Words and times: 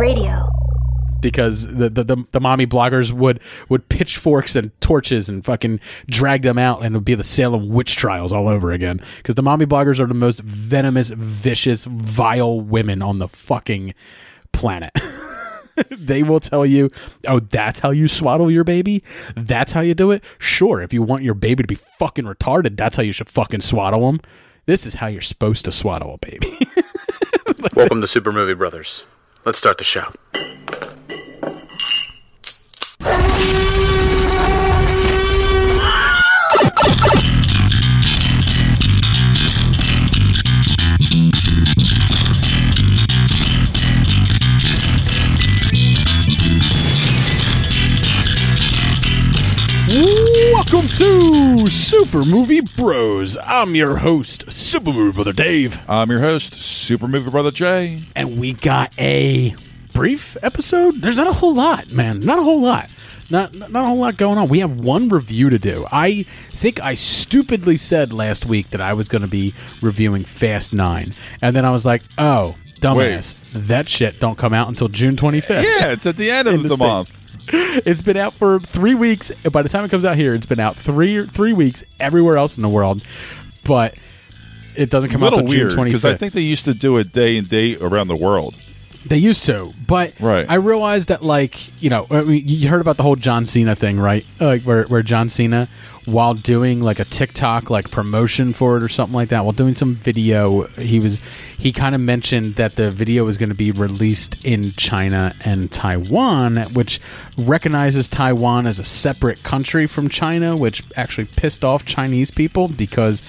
Radio. 0.00 0.48
because 1.20 1.66
the, 1.66 1.90
the, 1.90 2.02
the, 2.02 2.16
the 2.32 2.40
mommy 2.40 2.66
bloggers 2.66 3.12
would 3.12 3.38
would 3.68 3.86
pitchforks 3.90 4.56
and 4.56 4.70
torches 4.80 5.28
and 5.28 5.44
fucking 5.44 5.78
drag 6.06 6.40
them 6.40 6.56
out 6.56 6.82
and 6.82 6.94
it 6.94 6.98
would 6.98 7.04
be 7.04 7.14
the 7.14 7.22
Salem 7.22 7.68
witch 7.68 7.96
trials 7.96 8.32
all 8.32 8.48
over 8.48 8.72
again. 8.72 9.02
Because 9.18 9.34
the 9.34 9.42
mommy 9.42 9.66
bloggers 9.66 10.00
are 10.00 10.06
the 10.06 10.14
most 10.14 10.40
venomous 10.40 11.10
vicious 11.10 11.84
vile 11.84 12.62
women 12.62 13.02
on 13.02 13.18
the 13.18 13.28
fucking 13.28 13.92
planet. 14.52 14.90
They 15.90 16.22
will 16.22 16.40
tell 16.40 16.66
you 16.66 16.90
oh 17.26 17.40
that's 17.40 17.78
how 17.80 17.90
you 17.90 18.06
swaddle 18.06 18.50
your 18.50 18.64
baby? 18.64 19.02
That's 19.34 19.72
how 19.72 19.80
you 19.80 19.94
do 19.94 20.10
it? 20.10 20.22
Sure 20.38 20.82
if 20.82 20.92
you 20.92 21.02
want 21.02 21.22
your 21.22 21.32
baby 21.34 21.62
to 21.62 21.66
be 21.66 21.74
fucking 21.98 22.24
retarded 22.26 22.76
that's 22.76 22.96
how 22.96 23.02
you 23.02 23.12
should 23.12 23.30
fucking 23.30 23.60
swaddle 23.60 24.06
them 24.06 24.20
this 24.66 24.84
is 24.84 24.94
how 24.94 25.06
you're 25.06 25.22
supposed 25.22 25.64
to 25.64 25.72
swaddle 25.72 26.14
a 26.14 26.18
baby. 26.18 26.58
Welcome 27.74 28.00
to 28.02 28.06
Super 28.06 28.30
Movie 28.30 28.54
Brothers. 28.54 29.04
Let's 29.44 29.58
start 29.58 29.78
the 29.78 29.84
show. 29.84 30.12
Welcome 50.72 50.90
to 50.90 51.66
Super 51.66 52.24
Movie 52.24 52.60
Bros. 52.60 53.36
I'm 53.44 53.74
your 53.74 53.96
host, 53.96 54.52
Super 54.52 54.92
Movie 54.92 55.12
Brother 55.16 55.32
Dave, 55.32 55.80
I'm 55.88 56.10
your 56.10 56.20
host, 56.20 56.54
Super 56.54 57.08
Movie 57.08 57.28
Brother 57.28 57.50
Jay. 57.50 58.04
and 58.14 58.38
we 58.38 58.52
got 58.52 58.92
a 58.96 59.56
brief 59.92 60.36
episode. 60.42 61.00
There's 61.00 61.16
not 61.16 61.26
a 61.26 61.32
whole 61.32 61.54
lot, 61.56 61.90
man. 61.90 62.20
Not 62.20 62.38
a 62.38 62.44
whole 62.44 62.60
lot. 62.60 62.88
Not 63.30 63.52
not 63.52 63.82
a 63.82 63.86
whole 63.88 63.98
lot 63.98 64.16
going 64.16 64.38
on. 64.38 64.48
We 64.48 64.60
have 64.60 64.78
one 64.78 65.08
review 65.08 65.50
to 65.50 65.58
do. 65.58 65.86
I 65.90 66.22
think 66.52 66.78
I 66.80 66.94
stupidly 66.94 67.76
said 67.76 68.12
last 68.12 68.46
week 68.46 68.70
that 68.70 68.80
I 68.80 68.92
was 68.92 69.08
going 69.08 69.22
to 69.22 69.28
be 69.28 69.52
reviewing 69.82 70.22
Fast 70.22 70.72
Nine, 70.72 71.14
and 71.42 71.56
then 71.56 71.64
I 71.64 71.70
was 71.70 71.84
like, 71.84 72.02
"Oh, 72.16 72.54
dumbass, 72.80 73.34
that 73.54 73.88
shit 73.88 74.20
don't 74.20 74.38
come 74.38 74.54
out 74.54 74.68
until 74.68 74.86
June 74.86 75.16
25th." 75.16 75.64
Yeah, 75.64 75.90
it's 75.90 76.06
at 76.06 76.16
the 76.16 76.30
end 76.30 76.46
of 76.46 76.62
the, 76.62 76.68
the 76.68 76.76
month. 76.76 77.19
It's 77.52 78.02
been 78.02 78.16
out 78.16 78.34
for 78.34 78.60
three 78.60 78.94
weeks. 78.94 79.30
By 79.50 79.62
the 79.62 79.68
time 79.68 79.84
it 79.84 79.90
comes 79.90 80.04
out 80.04 80.16
here, 80.16 80.34
it's 80.34 80.46
been 80.46 80.60
out 80.60 80.76
three 80.76 81.26
three 81.26 81.52
weeks 81.52 81.84
everywhere 81.98 82.36
else 82.36 82.56
in 82.56 82.62
the 82.62 82.68
world, 82.68 83.02
but 83.64 83.94
it 84.76 84.90
doesn't 84.90 85.10
come 85.10 85.22
out 85.22 85.32
until 85.32 85.48
June 85.48 85.58
weird 85.60 85.72
twenty 85.72 85.90
because 85.90 86.04
I 86.04 86.10
fifth. 86.12 86.20
think 86.20 86.32
they 86.34 86.40
used 86.42 86.64
to 86.66 86.74
do 86.74 86.96
it 86.98 87.12
day 87.12 87.36
and 87.36 87.48
date 87.48 87.80
around 87.80 88.08
the 88.08 88.16
world. 88.16 88.54
They 89.06 89.16
used 89.16 89.44
to, 89.44 89.72
but 89.86 90.12
Right. 90.20 90.44
I 90.48 90.56
realized 90.56 91.08
that, 91.08 91.22
like, 91.22 91.82
you 91.82 91.88
know, 91.88 92.06
I 92.10 92.20
mean, 92.22 92.42
you 92.46 92.68
heard 92.68 92.82
about 92.82 92.98
the 92.98 93.02
whole 93.02 93.16
John 93.16 93.46
Cena 93.46 93.74
thing, 93.74 93.98
right? 93.98 94.26
Uh, 94.40 94.46
Like, 94.46 94.62
where, 94.62 94.84
where 94.84 95.02
John 95.02 95.28
Cena, 95.30 95.68
while 96.04 96.34
doing 96.34 96.80
like 96.80 96.98
a 96.98 97.04
TikTok 97.04 97.70
like 97.70 97.90
promotion 97.90 98.52
for 98.52 98.76
it 98.76 98.82
or 98.82 98.88
something 98.88 99.14
like 99.14 99.30
that, 99.30 99.44
while 99.44 99.52
doing 99.52 99.74
some 99.74 99.94
video, 99.94 100.66
he 100.68 101.00
was 101.00 101.20
he 101.56 101.72
kind 101.72 101.94
of 101.94 102.00
mentioned 102.00 102.56
that 102.56 102.76
the 102.76 102.90
video 102.90 103.24
was 103.24 103.38
going 103.38 103.48
to 103.50 103.54
be 103.54 103.70
released 103.70 104.36
in 104.44 104.72
China 104.76 105.34
and 105.44 105.70
Taiwan, 105.72 106.56
which 106.74 107.00
recognizes 107.38 108.08
Taiwan 108.08 108.66
as 108.66 108.78
a 108.78 108.84
separate 108.84 109.42
country 109.42 109.86
from 109.86 110.08
China, 110.08 110.56
which 110.56 110.82
actually 110.96 111.26
pissed 111.26 111.64
off 111.64 111.84
Chinese 111.86 112.30
people 112.30 112.68
because. 112.68 113.22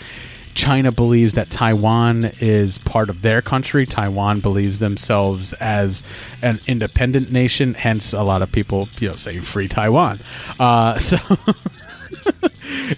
China 0.53 0.91
believes 0.91 1.33
that 1.35 1.49
Taiwan 1.49 2.31
is 2.39 2.77
part 2.79 3.09
of 3.09 3.21
their 3.21 3.41
country. 3.41 3.85
Taiwan 3.85 4.39
believes 4.39 4.79
themselves 4.79 5.53
as 5.53 6.03
an 6.41 6.59
independent 6.67 7.31
nation. 7.31 7.73
Hence, 7.73 8.13
a 8.13 8.23
lot 8.23 8.41
of 8.41 8.51
people, 8.51 8.89
you 8.99 9.09
know, 9.09 9.15
say 9.15 9.39
"free 9.39 9.67
Taiwan." 9.67 10.19
Uh, 10.59 10.97
so 10.99 11.17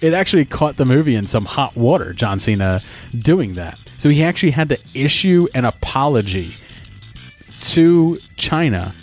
it 0.00 0.14
actually 0.14 0.44
caught 0.44 0.76
the 0.76 0.84
movie 0.84 1.14
in 1.14 1.26
some 1.26 1.44
hot 1.44 1.76
water. 1.76 2.12
John 2.12 2.38
Cena 2.38 2.82
doing 3.16 3.54
that, 3.54 3.78
so 3.96 4.08
he 4.08 4.22
actually 4.24 4.52
had 4.52 4.68
to 4.70 4.78
issue 4.94 5.46
an 5.54 5.64
apology 5.64 6.56
to 7.60 8.18
China 8.36 8.94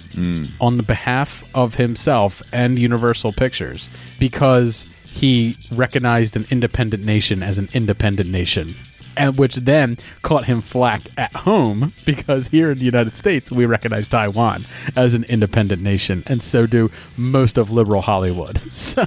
on 0.59 0.75
the 0.77 0.83
behalf 0.83 1.49
of 1.55 1.75
himself 1.75 2.43
and 2.51 2.77
Universal 2.77 3.31
Pictures 3.33 3.87
because 4.19 4.85
he 5.11 5.57
recognized 5.71 6.35
an 6.35 6.45
independent 6.49 7.05
nation 7.05 7.43
as 7.43 7.57
an 7.57 7.69
independent 7.73 8.29
nation. 8.29 8.75
And 9.17 9.37
which 9.37 9.55
then 9.55 9.97
caught 10.21 10.45
him 10.45 10.61
flack 10.61 11.01
at 11.17 11.33
home 11.35 11.91
because 12.05 12.47
here 12.47 12.71
in 12.71 12.79
the 12.79 12.85
United 12.85 13.17
States 13.17 13.51
we 13.51 13.65
recognize 13.65 14.07
Taiwan 14.07 14.65
as 14.95 15.13
an 15.13 15.25
independent 15.25 15.81
nation, 15.81 16.23
and 16.27 16.41
so 16.41 16.65
do 16.65 16.89
most 17.17 17.57
of 17.57 17.71
liberal 17.71 18.01
Hollywood. 18.01 18.61
So 18.71 19.05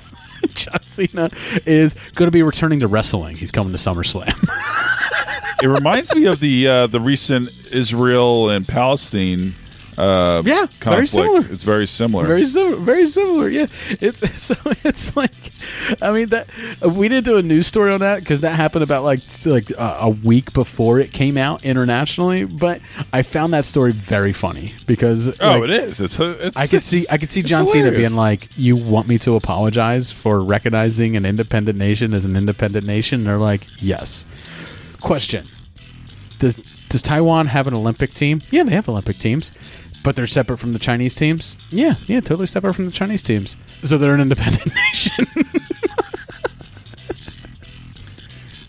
John 0.48 0.81
Cena 0.88 1.31
is 1.65 1.94
going 2.15 2.26
to 2.26 2.31
be 2.31 2.42
returning 2.42 2.81
to 2.81 2.86
wrestling. 2.86 3.38
He's 3.38 3.50
coming 3.50 3.72
to 3.72 3.78
SummerSlam. 3.78 4.48
It 5.62 5.69
reminds 5.69 6.15
me 6.15 6.26
of 6.26 6.41
the 6.41 6.69
uh, 6.69 6.86
the 6.88 7.00
recent 7.00 7.48
Israel 7.71 8.50
and 8.50 8.69
Palestine 8.69 9.54
uh, 9.99 10.43
Yeah, 10.44 10.66
conflict. 10.81 10.82
very 10.82 11.06
similar. 11.06 11.53
It's 11.53 11.65
very 11.65 11.87
similar. 11.87 12.27
Very 12.27 12.47
similar. 12.47 12.77
Very 12.77 13.06
similar. 13.06 13.49
Yeah. 13.49 13.66
It's 14.00 14.21
so 14.43 14.55
it's 14.84 15.16
like, 15.16 15.31
I 16.00 16.12
mean 16.12 16.28
that 16.28 16.49
we 16.82 17.09
didn't 17.09 17.25
do 17.25 17.37
a 17.37 17.43
news 17.43 17.66
story 17.66 17.93
on 17.93 18.00
that 18.00 18.21
because 18.21 18.41
that 18.41 18.56
happened 18.56 18.83
about 18.83 19.04
like 19.04 19.21
like 19.47 19.71
a 19.77 20.09
week 20.09 20.53
before 20.53 20.99
it 20.99 21.12
came 21.12 21.37
out 21.37 21.65
internationally. 21.65 22.44
But 22.44 22.81
I 23.12 23.22
found 23.22 23.53
that 23.53 23.65
story 23.65 23.93
very 23.93 24.33
funny 24.33 24.75
because 24.87 25.28
oh, 25.41 25.59
like, 25.59 25.65
it 25.65 25.71
is. 25.71 26.00
It's, 26.00 26.19
it's 26.19 26.56
I 26.56 26.66
could 26.66 26.83
see 26.83 27.04
I 27.10 27.19
could 27.19 27.31
see 27.31 27.43
John 27.43 27.66
Cena 27.66 27.91
being 27.91 28.15
like, 28.15 28.49
"You 28.56 28.77
want 28.77 29.09
me 29.09 29.19
to 29.21 29.37
apologize 29.37 30.10
for 30.10 30.43
recognizing 30.43 31.16
an 31.16 31.25
independent 31.25 31.78
nation 31.78 32.15
as 32.15 32.25
an 32.25 32.37
independent 32.37 32.87
nation?" 32.87 33.21
And 33.21 33.27
they're 33.27 33.38
like, 33.38 33.66
"Yes." 33.81 34.27
Question: 35.00 35.47
Does 36.38 36.62
does 36.88 37.03
Taiwan 37.03 37.49
have 37.49 37.66
an 37.66 37.75
Olympic 37.75 38.15
team? 38.15 38.41
Yeah, 38.50 38.62
they 38.62 38.72
have 38.72 38.88
Olympic 38.88 39.19
teams, 39.19 39.53
but 40.04 40.15
they're 40.15 40.28
separate 40.28 40.59
from 40.59 40.75
the 40.75 40.78
Chinese 40.78 41.15
teams. 41.16 41.56
Yeah, 41.70 41.94
yeah, 42.06 42.20
totally 42.20 42.47
separate 42.47 42.75
from 42.75 42.87
the 42.87 42.92
Chinese 42.92 43.22
teams. 43.25 43.56
So 43.82 43.98
they're 43.98 44.15
an 44.15 44.20
independent 44.20 44.72
nation. 44.92 45.26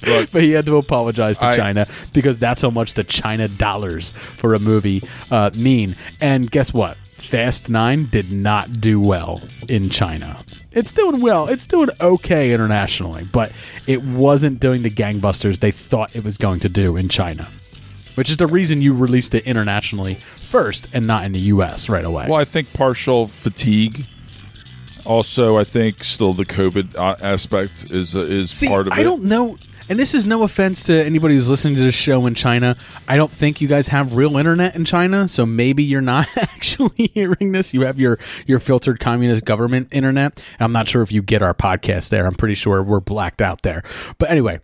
Look, 0.03 0.31
but 0.31 0.41
he 0.41 0.51
had 0.51 0.65
to 0.65 0.77
apologize 0.77 1.37
to 1.39 1.45
I- 1.45 1.55
China 1.55 1.87
because 2.13 2.39
that's 2.39 2.63
how 2.63 2.71
much 2.71 2.95
the 2.95 3.03
China 3.03 3.47
dollars 3.47 4.13
for 4.37 4.55
a 4.55 4.59
movie 4.59 5.03
uh, 5.29 5.51
mean. 5.53 5.95
And 6.19 6.49
guess 6.49 6.73
what? 6.73 6.97
Fast 7.05 7.69
Nine 7.69 8.05
did 8.05 8.31
not 8.31 8.79
do 8.79 8.99
well 9.01 9.41
in 9.67 9.89
China. 9.89 10.43
It's 10.71 10.91
doing 10.91 11.21
well. 11.21 11.47
It's 11.47 11.65
doing 11.65 11.89
okay 11.99 12.53
internationally, 12.53 13.23
but 13.23 13.51
it 13.87 14.03
wasn't 14.03 14.59
doing 14.59 14.83
the 14.83 14.91
gangbusters 14.91 15.59
they 15.59 15.71
thought 15.71 16.15
it 16.15 16.23
was 16.23 16.37
going 16.37 16.59
to 16.61 16.69
do 16.69 16.97
in 16.97 17.09
China. 17.09 17.49
Which 18.15 18.29
is 18.29 18.37
the 18.37 18.47
reason 18.47 18.81
you 18.81 18.93
released 18.93 19.35
it 19.35 19.43
internationally 19.45 20.15
first 20.15 20.87
and 20.93 21.05
not 21.05 21.25
in 21.25 21.33
the 21.33 21.39
U.S. 21.39 21.89
right 21.89 22.03
away. 22.05 22.25
well, 22.29 22.39
I 22.39 22.45
think 22.45 22.71
partial 22.73 23.27
fatigue. 23.27 24.05
Also, 25.05 25.57
I 25.57 25.63
think 25.63 26.03
still 26.03 26.33
the 26.33 26.45
COVID 26.45 26.95
uh, 26.95 27.15
aspect 27.21 27.85
is 27.91 28.15
uh, 28.15 28.21
is 28.21 28.51
See, 28.51 28.67
part 28.67 28.87
of 28.87 28.93
I 28.93 28.97
it. 28.97 28.99
I 29.01 29.03
don't 29.03 29.23
know. 29.25 29.57
And 29.87 29.99
this 29.99 30.15
is 30.15 30.25
no 30.25 30.41
offense 30.41 30.83
to 30.85 31.05
anybody 31.05 31.35
who's 31.35 31.47
listening 31.47 31.75
to 31.75 31.83
this 31.83 31.93
show 31.93 32.25
in 32.25 32.33
China. 32.33 32.75
I 33.07 33.17
don't 33.17 33.31
think 33.31 33.61
you 33.61 33.67
guys 33.67 33.89
have 33.89 34.15
real 34.15 34.35
internet 34.37 34.75
in 34.75 34.83
China, 34.83 35.27
so 35.27 35.45
maybe 35.45 35.83
you're 35.83 36.01
not 36.01 36.27
actually 36.37 37.11
hearing 37.13 37.51
this. 37.51 37.71
You 37.71 37.81
have 37.81 37.99
your 37.99 38.17
your 38.47 38.59
filtered 38.59 38.99
communist 38.99 39.45
government 39.45 39.89
internet. 39.91 40.41
I'm 40.59 40.71
not 40.71 40.87
sure 40.87 41.03
if 41.03 41.11
you 41.11 41.21
get 41.21 41.43
our 41.43 41.53
podcast 41.53 42.09
there. 42.09 42.25
I'm 42.25 42.33
pretty 42.33 42.55
sure 42.55 42.81
we're 42.81 42.99
blacked 42.99 43.41
out 43.41 43.61
there. 43.61 43.83
But 44.17 44.31
anyway, 44.31 44.59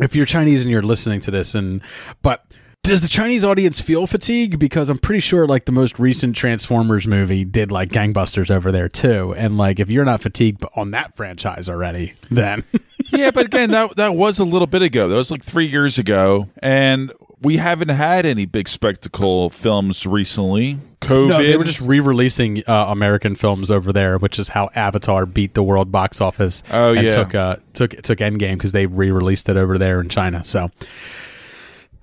if 0.00 0.16
you're 0.16 0.26
Chinese 0.26 0.64
and 0.64 0.72
you're 0.72 0.82
listening 0.82 1.20
to 1.20 1.30
this, 1.30 1.54
and 1.54 1.80
but 2.22 2.44
does 2.88 3.02
the 3.02 3.08
Chinese 3.08 3.44
audience 3.44 3.80
feel 3.80 4.06
fatigue? 4.06 4.58
Because 4.58 4.88
I'm 4.88 4.98
pretty 4.98 5.20
sure 5.20 5.46
like 5.46 5.66
the 5.66 5.72
most 5.72 5.98
recent 5.98 6.34
Transformers 6.34 7.06
movie 7.06 7.44
did 7.44 7.70
like 7.70 7.90
gangbusters 7.90 8.50
over 8.50 8.72
there 8.72 8.88
too. 8.88 9.34
And 9.36 9.58
like 9.58 9.78
if 9.78 9.90
you're 9.90 10.06
not 10.06 10.22
fatigued 10.22 10.64
on 10.74 10.92
that 10.92 11.14
franchise 11.14 11.68
already, 11.68 12.14
then 12.30 12.64
yeah, 13.12 13.30
but 13.30 13.46
again, 13.46 13.70
that 13.72 13.96
that 13.96 14.14
was 14.14 14.38
a 14.38 14.44
little 14.44 14.66
bit 14.66 14.82
ago. 14.82 15.08
That 15.08 15.16
was 15.16 15.30
like 15.30 15.42
three 15.42 15.66
years 15.66 15.98
ago, 15.98 16.48
and 16.62 17.12
we 17.42 17.58
haven't 17.58 17.90
had 17.90 18.24
any 18.26 18.46
big 18.46 18.68
spectacle 18.68 19.50
films 19.50 20.06
recently. 20.06 20.78
COVID. 21.00 21.28
No, 21.28 21.42
they 21.42 21.56
were 21.56 21.64
just 21.64 21.80
re-releasing 21.80 22.64
uh, 22.66 22.86
American 22.88 23.36
films 23.36 23.70
over 23.70 23.92
there, 23.92 24.18
which 24.18 24.38
is 24.38 24.48
how 24.48 24.68
Avatar 24.74 25.26
beat 25.26 25.54
the 25.54 25.62
world 25.62 25.92
box 25.92 26.20
office. 26.20 26.64
Oh, 26.72 26.92
and 26.94 27.06
yeah. 27.06 27.14
took 27.14 27.34
uh, 27.34 27.56
took 27.74 28.02
took 28.02 28.18
Endgame 28.18 28.54
because 28.54 28.72
they 28.72 28.86
re-released 28.86 29.48
it 29.48 29.56
over 29.56 29.78
there 29.78 30.00
in 30.00 30.08
China. 30.08 30.42
So, 30.42 30.70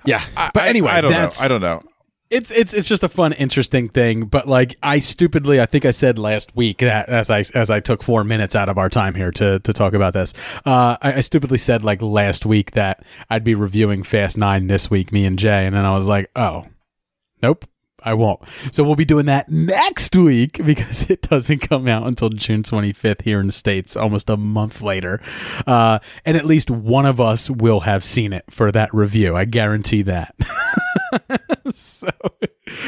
yeah. 0.06 0.24
but 0.54 0.63
I- 0.63 0.68
anyway, 0.68 0.92
I, 0.92 1.02
don't 1.02 1.12
know. 1.12 1.31
I 1.40 1.48
don't 1.48 1.62
know. 1.62 1.84
It's 2.31 2.50
it's 2.50 2.74
it's 2.74 2.88
just 2.88 3.04
a 3.04 3.10
fun, 3.10 3.34
interesting 3.34 3.88
thing. 3.88 4.25
But 4.25 4.48
like, 4.48 4.75
I 4.81 4.98
stupidly, 4.98 5.62
I 5.62 5.68
think 5.68 5.86
I 5.86 5.92
said 5.92 6.18
last 6.18 6.56
week 6.56 6.80
that 6.80 7.07
as 7.07 7.30
I 7.30 7.44
as 7.54 7.69
I 7.69 7.80
took 7.80 8.02
four 8.02 8.24
minutes 8.24 8.56
out 8.56 8.68
of 8.68 8.80
our 8.80 8.90
time 8.90 9.13
here 9.13 9.31
to 9.34 9.60
to 9.60 9.74
talk 9.74 9.94
about 9.94 10.13
this, 10.13 10.34
uh, 10.66 10.98
I, 11.02 11.13
I 11.13 11.19
stupidly 11.19 11.60
said 11.60 11.84
like 11.84 12.02
last 12.02 12.44
week 12.46 12.72
that 12.72 13.04
I'd 13.30 13.44
be 13.44 13.54
reviewing 13.54 14.02
Fast 14.02 14.40
Nine 14.40 14.66
this 14.68 14.90
week, 14.90 15.12
me 15.12 15.24
and 15.25 15.38
Jay, 15.38 15.68
and 15.68 15.75
then 15.75 15.86
I 15.86 15.94
was 15.94 16.08
like, 16.08 16.31
oh, 16.36 16.66
nope. 17.44 17.66
I 18.06 18.13
won't. 18.13 18.40
So 18.72 18.84
we'll 18.84 18.96
be 18.96 19.04
doing 19.06 19.25
that 19.25 19.50
next 19.50 20.16
week 20.16 20.62
because 20.66 21.10
it 21.10 21.24
doesn't 21.24 21.60
come 21.60 21.88
out 21.88 22.06
until 22.07 22.30
June 22.30 22.63
25th 22.63 23.24
here 23.24 23.40
in 23.40 23.48
the 23.48 23.52
States, 23.52 23.98
almost 23.98 24.30
a 24.30 24.38
month 24.38 24.81
later. 24.81 25.22
Uh, 25.66 26.00
and 26.24 26.38
at 26.38 26.46
least 26.46 26.69
one 26.69 27.06
of 27.06 27.19
us 27.19 27.50
will 27.50 27.81
have 27.81 28.06
seen 28.06 28.31
it 28.31 28.46
for 28.50 28.72
that 28.72 28.94
review. 28.94 29.36
I 29.36 29.46
guarantee 29.46 30.04
that. 30.04 30.36
so, 31.72 32.10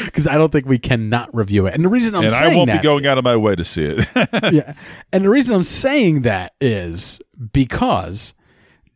because 0.05 0.27
I 0.27 0.37
don't 0.37 0.51
think 0.51 0.65
we 0.65 0.79
cannot 0.79 1.33
review 1.35 1.65
it. 1.65 1.73
And 1.73 1.83
the 1.83 1.89
reason 1.89 2.15
I'm 2.15 2.23
and 2.25 2.33
saying 2.33 2.53
I 2.53 2.55
won't 2.55 2.67
that, 2.67 2.81
be 2.81 2.83
going 2.83 3.05
out 3.05 3.17
of 3.17 3.23
my 3.23 3.35
way 3.35 3.55
to 3.55 3.63
see 3.63 3.83
it. 3.83 4.07
yeah. 4.53 4.73
And 5.11 5.25
the 5.25 5.29
reason 5.29 5.53
I'm 5.53 5.63
saying 5.63 6.21
that 6.21 6.53
is 6.61 7.19
because 7.53 8.33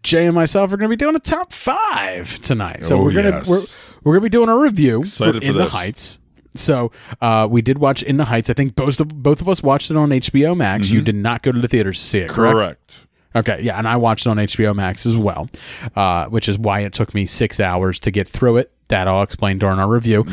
Jay 0.03 0.25
and 0.25 0.35
myself 0.35 0.71
are 0.71 0.77
going 0.77 0.89
to 0.89 0.95
be 0.95 0.97
doing 0.97 1.15
a 1.15 1.19
top 1.19 1.53
five 1.53 2.39
tonight. 2.41 2.85
So 2.85 2.99
Oh, 2.99 3.03
we're 3.03 3.13
gonna 3.13 3.29
yes. 3.29 3.47
we're 3.47 3.90
we're 4.03 4.13
gonna 4.13 4.23
be 4.23 4.29
doing 4.29 4.49
a 4.49 4.57
review 4.57 5.01
Excited 5.01 5.35
for 5.35 5.39
for 5.41 5.45
In 5.45 5.57
the. 5.57 5.69
Heights. 5.69 6.19
So 6.53 6.91
uh, 7.21 7.47
we 7.49 7.61
did 7.61 7.77
watch 7.77 8.03
In 8.03 8.17
the 8.17 8.25
Heights. 8.25 8.49
I 8.49 8.53
think 8.53 8.75
both 8.75 8.99
of 8.99 9.23
both 9.23 9.41
of 9.41 9.47
us 9.47 9.63
watched 9.63 9.89
it 9.89 9.97
on 9.97 10.09
HBO 10.09 10.55
Max. 10.55 10.89
You 10.89 11.01
did 11.01 11.15
not 11.15 11.43
go 11.43 11.51
to 11.51 11.59
the 11.59 11.67
theaters 11.67 11.99
to 11.99 12.05
see 12.05 12.19
it, 12.19 12.29
correct? 12.29 12.55
Mm-hmm. 12.55 12.57
Correct. 12.57 13.07
Okay, 13.33 13.61
yeah, 13.61 13.77
and 13.77 13.87
I 13.87 13.95
watched 13.95 14.25
it 14.25 14.29
on 14.29 14.37
HBO 14.37 14.75
Max 14.75 15.05
as 15.05 15.15
well, 15.15 15.49
uh, 15.95 16.25
which 16.25 16.49
is 16.49 16.59
why 16.59 16.81
it 16.81 16.91
took 16.91 17.13
me 17.13 17.25
six 17.25 17.61
hours 17.61 17.97
to 17.99 18.11
get 18.11 18.27
through 18.27 18.57
it. 18.57 18.73
That 18.89 19.07
I'll 19.07 19.23
explain 19.23 19.57
during 19.57 19.79
our 19.79 19.89
review. 19.89 20.25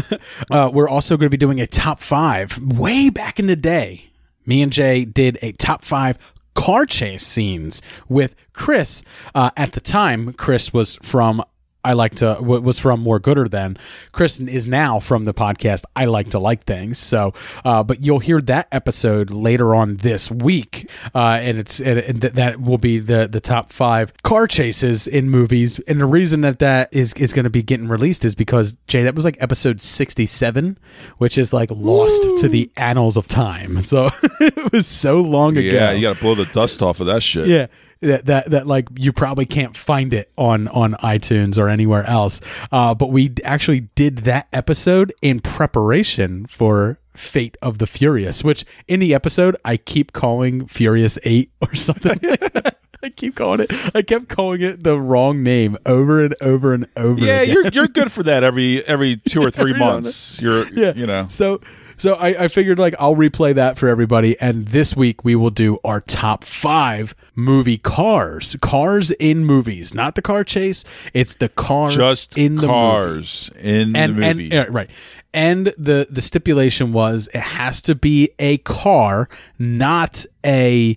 uh, 0.50 0.70
we're 0.72 0.88
also 0.88 1.18
going 1.18 1.26
to 1.26 1.30
be 1.30 1.36
doing 1.36 1.60
a 1.60 1.66
top 1.66 2.00
five. 2.00 2.58
Way 2.58 3.10
back 3.10 3.38
in 3.38 3.48
the 3.48 3.56
day, 3.56 4.10
me 4.46 4.62
and 4.62 4.72
Jay 4.72 5.04
did 5.04 5.38
a 5.42 5.52
top 5.52 5.84
five 5.84 6.18
car 6.54 6.86
chase 6.86 7.22
scenes 7.22 7.82
with 8.08 8.34
Chris. 8.54 9.02
Uh, 9.34 9.50
at 9.58 9.72
the 9.72 9.80
time, 9.80 10.32
Chris 10.32 10.72
was 10.72 10.96
from. 11.02 11.42
I 11.84 11.92
like 11.92 12.16
to 12.16 12.34
w- 12.40 12.60
was 12.60 12.78
from 12.78 13.00
more 13.00 13.18
gooder 13.18 13.46
than 13.48 13.76
Kristen 14.12 14.48
is 14.48 14.66
now 14.66 14.98
from 14.98 15.24
the 15.24 15.32
podcast. 15.32 15.84
I 15.94 16.06
like 16.06 16.30
to 16.30 16.38
like 16.38 16.64
things. 16.64 16.98
So, 16.98 17.34
uh, 17.64 17.82
but 17.82 18.04
you'll 18.04 18.18
hear 18.18 18.40
that 18.42 18.68
episode 18.72 19.30
later 19.30 19.74
on 19.74 19.94
this 19.94 20.30
week, 20.30 20.90
uh, 21.14 21.38
and 21.40 21.58
it's 21.58 21.80
and, 21.80 21.98
and 21.98 22.20
th- 22.20 22.32
that 22.34 22.60
will 22.60 22.78
be 22.78 22.98
the 22.98 23.28
the 23.28 23.40
top 23.40 23.72
five 23.72 24.12
car 24.22 24.46
chases 24.46 25.06
in 25.06 25.30
movies. 25.30 25.78
And 25.80 26.00
the 26.00 26.06
reason 26.06 26.40
that 26.42 26.58
that 26.58 26.88
is 26.92 27.14
is 27.14 27.32
going 27.32 27.44
to 27.44 27.50
be 27.50 27.62
getting 27.62 27.88
released 27.88 28.24
is 28.24 28.34
because 28.34 28.74
Jay, 28.86 29.02
that 29.04 29.14
was 29.14 29.24
like 29.24 29.36
episode 29.40 29.80
sixty 29.80 30.26
seven, 30.26 30.78
which 31.18 31.38
is 31.38 31.52
like 31.52 31.70
lost 31.70 32.22
to 32.38 32.48
the 32.48 32.70
annals 32.76 33.16
of 33.16 33.26
time. 33.28 33.78
So 33.88 34.10
it 34.40 34.72
was 34.72 34.86
so 34.86 35.20
long 35.20 35.56
ago. 35.56 35.66
Yeah, 35.66 35.92
you 35.92 36.02
got 36.02 36.16
to 36.16 36.20
blow 36.20 36.34
the 36.34 36.44
dust 36.46 36.82
off 36.82 37.00
of 37.00 37.06
that 37.06 37.22
shit. 37.22 37.46
Yeah. 37.46 37.68
That, 38.00 38.26
that 38.26 38.50
that 38.52 38.66
like 38.68 38.86
you 38.96 39.12
probably 39.12 39.44
can't 39.44 39.76
find 39.76 40.14
it 40.14 40.30
on 40.36 40.68
on 40.68 40.92
iTunes 40.94 41.58
or 41.58 41.68
anywhere 41.68 42.04
else. 42.04 42.40
Uh, 42.70 42.94
but 42.94 43.10
we 43.10 43.34
actually 43.44 43.80
did 43.96 44.18
that 44.18 44.46
episode 44.52 45.12
in 45.20 45.40
preparation 45.40 46.46
for 46.46 47.00
Fate 47.16 47.56
of 47.60 47.78
the 47.78 47.86
Furious, 47.88 48.44
which 48.44 48.64
in 48.86 49.00
the 49.00 49.14
episode 49.14 49.56
I 49.64 49.76
keep 49.78 50.12
calling 50.12 50.66
Furious 50.68 51.18
Eight 51.24 51.50
or 51.60 51.74
something. 51.74 52.20
I 53.02 53.10
keep 53.10 53.36
calling 53.36 53.60
it. 53.60 53.72
I 53.94 54.02
kept 54.02 54.28
calling 54.28 54.60
it 54.60 54.82
the 54.82 55.00
wrong 55.00 55.42
name 55.42 55.76
over 55.86 56.24
and 56.24 56.34
over 56.40 56.74
and 56.74 56.88
over. 56.96 57.24
Yeah, 57.24 57.40
again. 57.40 57.54
you're 57.54 57.66
you're 57.68 57.88
good 57.88 58.10
for 58.10 58.22
that 58.24 58.42
every 58.42 58.84
every 58.86 59.16
two 59.28 59.40
or 59.40 59.50
three 59.50 59.70
Every 59.70 59.80
now 59.80 59.96
and 59.96 60.04
months. 60.04 60.40
You're 60.40 60.68
yeah. 60.72 60.94
you 60.94 61.06
know. 61.06 61.26
So 61.28 61.60
so 61.98 62.14
I, 62.14 62.44
I 62.44 62.48
figured 62.48 62.78
like 62.78 62.94
I'll 62.98 63.14
replay 63.16 63.54
that 63.54 63.76
for 63.76 63.88
everybody. 63.88 64.38
And 64.40 64.68
this 64.68 64.96
week 64.96 65.24
we 65.24 65.34
will 65.34 65.50
do 65.50 65.78
our 65.84 66.00
top 66.00 66.44
five 66.44 67.14
movie 67.34 67.78
cars. 67.78 68.56
Cars 68.62 69.10
in 69.12 69.44
movies. 69.44 69.92
Not 69.94 70.14
the 70.14 70.22
car 70.22 70.44
chase. 70.44 70.84
It's 71.12 71.34
the 71.36 71.48
car 71.50 71.90
Just 71.90 72.38
in 72.38 72.56
the 72.56 72.62
movie. 72.62 72.72
cars 72.72 73.50
in 73.60 73.94
And, 73.94 74.16
the 74.16 74.20
movie. 74.34 74.50
and 74.52 74.68
uh, 74.68 74.72
right. 74.72 74.90
And 75.34 75.66
the 75.76 76.06
the 76.08 76.22
stipulation 76.22 76.92
was 76.94 77.28
it 77.34 77.40
has 77.40 77.82
to 77.82 77.94
be 77.94 78.30
a 78.38 78.56
car, 78.58 79.28
not 79.58 80.24
a 80.44 80.96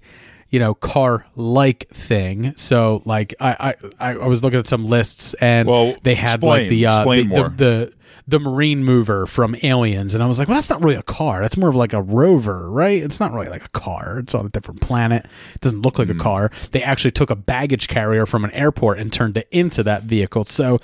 you 0.52 0.60
know 0.60 0.76
car 0.76 1.26
like 1.36 1.88
thing. 1.90 2.54
So 2.56 3.02
like 3.06 3.34
I, 3.40 3.76
I 4.00 4.12
I 4.12 4.28
was 4.28 4.44
looking 4.44 4.60
at 4.60 4.68
some 4.68 4.86
lists 4.86 5.34
and 5.36 5.68
Well, 5.68 5.96
they 6.04 6.14
had 6.16 6.36
explain. 6.36 6.62
like 6.62 6.70
the 6.70 6.86
uh, 6.86 7.04
the, 7.04 7.24
the 7.24 7.50
the 7.50 7.94
the 8.28 8.40
marine 8.40 8.84
mover 8.84 9.26
from 9.26 9.56
Aliens, 9.64 10.14
and 10.14 10.24
I 10.24 10.28
was 10.28 10.38
like, 10.38 10.48
well, 10.48 10.56
that's 10.56 10.70
not 10.70 10.82
really 10.84 10.96
a 10.96 11.02
car. 11.04 11.42
That's 11.42 11.58
more 11.58 11.70
of 11.70 11.76
like 11.76 11.92
a 11.92 12.02
rover, 12.02 12.70
right? 12.70 13.02
It's 13.02 13.20
not 13.20 13.34
really 13.34 13.50
like 13.50 13.66
a 13.66 13.70
car. 13.70 14.20
It's 14.20 14.36
on 14.36 14.46
a 14.46 14.50
different 14.50 14.80
planet. 14.80 15.26
It 15.56 15.62
doesn't 15.62 15.82
look 15.82 15.98
like 15.98 16.08
Hmm. 16.08 16.20
a 16.20 16.24
car. 16.24 16.52
They 16.72 16.84
actually 16.84 17.12
took 17.12 17.30
a 17.32 17.36
baggage 17.36 17.88
carrier 17.88 18.26
from 18.28 18.46
an 18.46 18.52
airport 18.52 19.00
and 19.00 19.12
turned 19.12 19.38
it 19.38 19.48
into 19.52 19.82
that 19.84 20.04
vehicle. 20.04 20.44
So, 20.46 20.78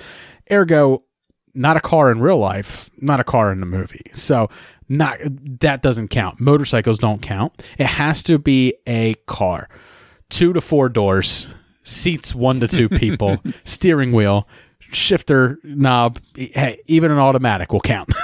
ergo, 0.52 1.04
not 1.54 1.78
a 1.78 1.81
car 1.81 2.12
in 2.12 2.20
real 2.22 2.38
life, 2.40 2.90
not 3.00 3.20
a 3.20 3.24
car 3.24 3.52
in 3.52 3.60
the 3.60 3.66
movie. 3.66 4.06
So, 4.13 4.50
not 4.89 5.18
that 5.60 5.81
doesn't 5.81 6.07
count. 6.10 6.39
Motorcycles 6.39 6.98
don't 6.98 7.22
count. 7.22 7.63
It 7.78 7.88
has 7.88 8.24
to 8.24 8.38
be 8.38 8.74
a 8.88 9.16
car, 9.25 9.69
two 10.30 10.54
to 10.54 10.62
four 10.62 10.89
doors, 10.89 11.48
seats 11.84 12.34
one 12.36 12.60
to 12.62 12.68
two 12.68 12.88
people, 12.89 13.38
steering 13.66 14.12
wheel, 14.13 14.48
shifter 14.80 15.60
knob. 15.63 16.19
Hey, 16.36 16.80
even 16.88 17.12
an 17.12 17.19
automatic 17.19 17.72
will 17.74 17.81
count. 17.81 18.12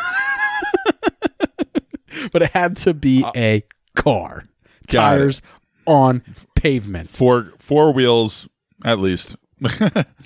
but 2.31 2.41
it 2.41 2.51
had 2.51 2.77
to 2.77 2.93
be 2.93 3.23
uh, 3.23 3.31
a 3.35 3.63
car. 3.95 4.45
Got 4.87 5.15
Tires 5.15 5.41
on 5.85 6.23
pavement. 6.55 7.09
four 7.09 7.51
four 7.59 7.91
wheels 7.93 8.47
at 8.85 8.99
least. 8.99 9.35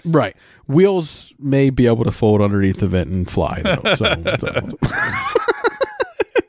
Right. 0.06 0.36
Wheels 0.68 1.34
may 1.40 1.70
be 1.70 1.86
able 1.88 2.04
to 2.06 2.12
fold 2.12 2.40
underneath 2.42 2.82
of 2.82 2.94
it 2.94 3.08
and 3.08 3.30
fly 3.30 3.62
though. 3.64 3.96
So, 3.96 4.06
so- 4.40 4.70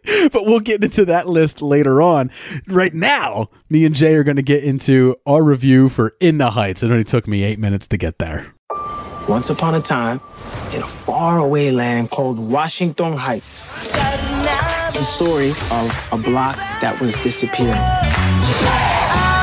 but 0.33 0.47
we'll 0.47 0.61
get 0.61 0.83
into 0.83 1.05
that 1.07 1.29
list 1.29 1.61
later 1.63 2.01
on. 2.01 2.31
Right 2.67 2.95
now, 2.95 3.51
me 3.69 3.85
and 3.85 3.95
Jay 3.95 4.15
are 4.15 4.25
going 4.25 4.37
to 4.37 4.43
get 4.43 4.65
into 4.65 5.17
our 5.27 5.43
review 5.43 5.89
for 5.89 6.15
In 6.21 6.39
the 6.39 6.51
Heights. 6.51 6.83
It 6.83 6.91
only 6.91 7.05
took 7.05 7.27
me 7.27 7.45
eight 7.45 7.59
minutes 7.59 7.87
to 7.89 7.97
get 7.97 8.19
there. 8.19 8.55
Once 9.29 9.51
upon 9.51 9.75
a 9.75 9.81
time, 9.81 10.21
in 10.73 10.83
a 10.83 10.87
faraway 10.87 11.71
land 11.71 12.11
called 12.11 12.39
Washington 12.39 13.13
Heights, 13.15 13.69
it's 14.87 14.99
a 14.99 15.05
story 15.05 15.51
of 15.71 16.09
a 16.13 16.17
block 16.17 16.57
that 16.81 16.99
was 17.01 17.21
disappearing. 17.23 17.73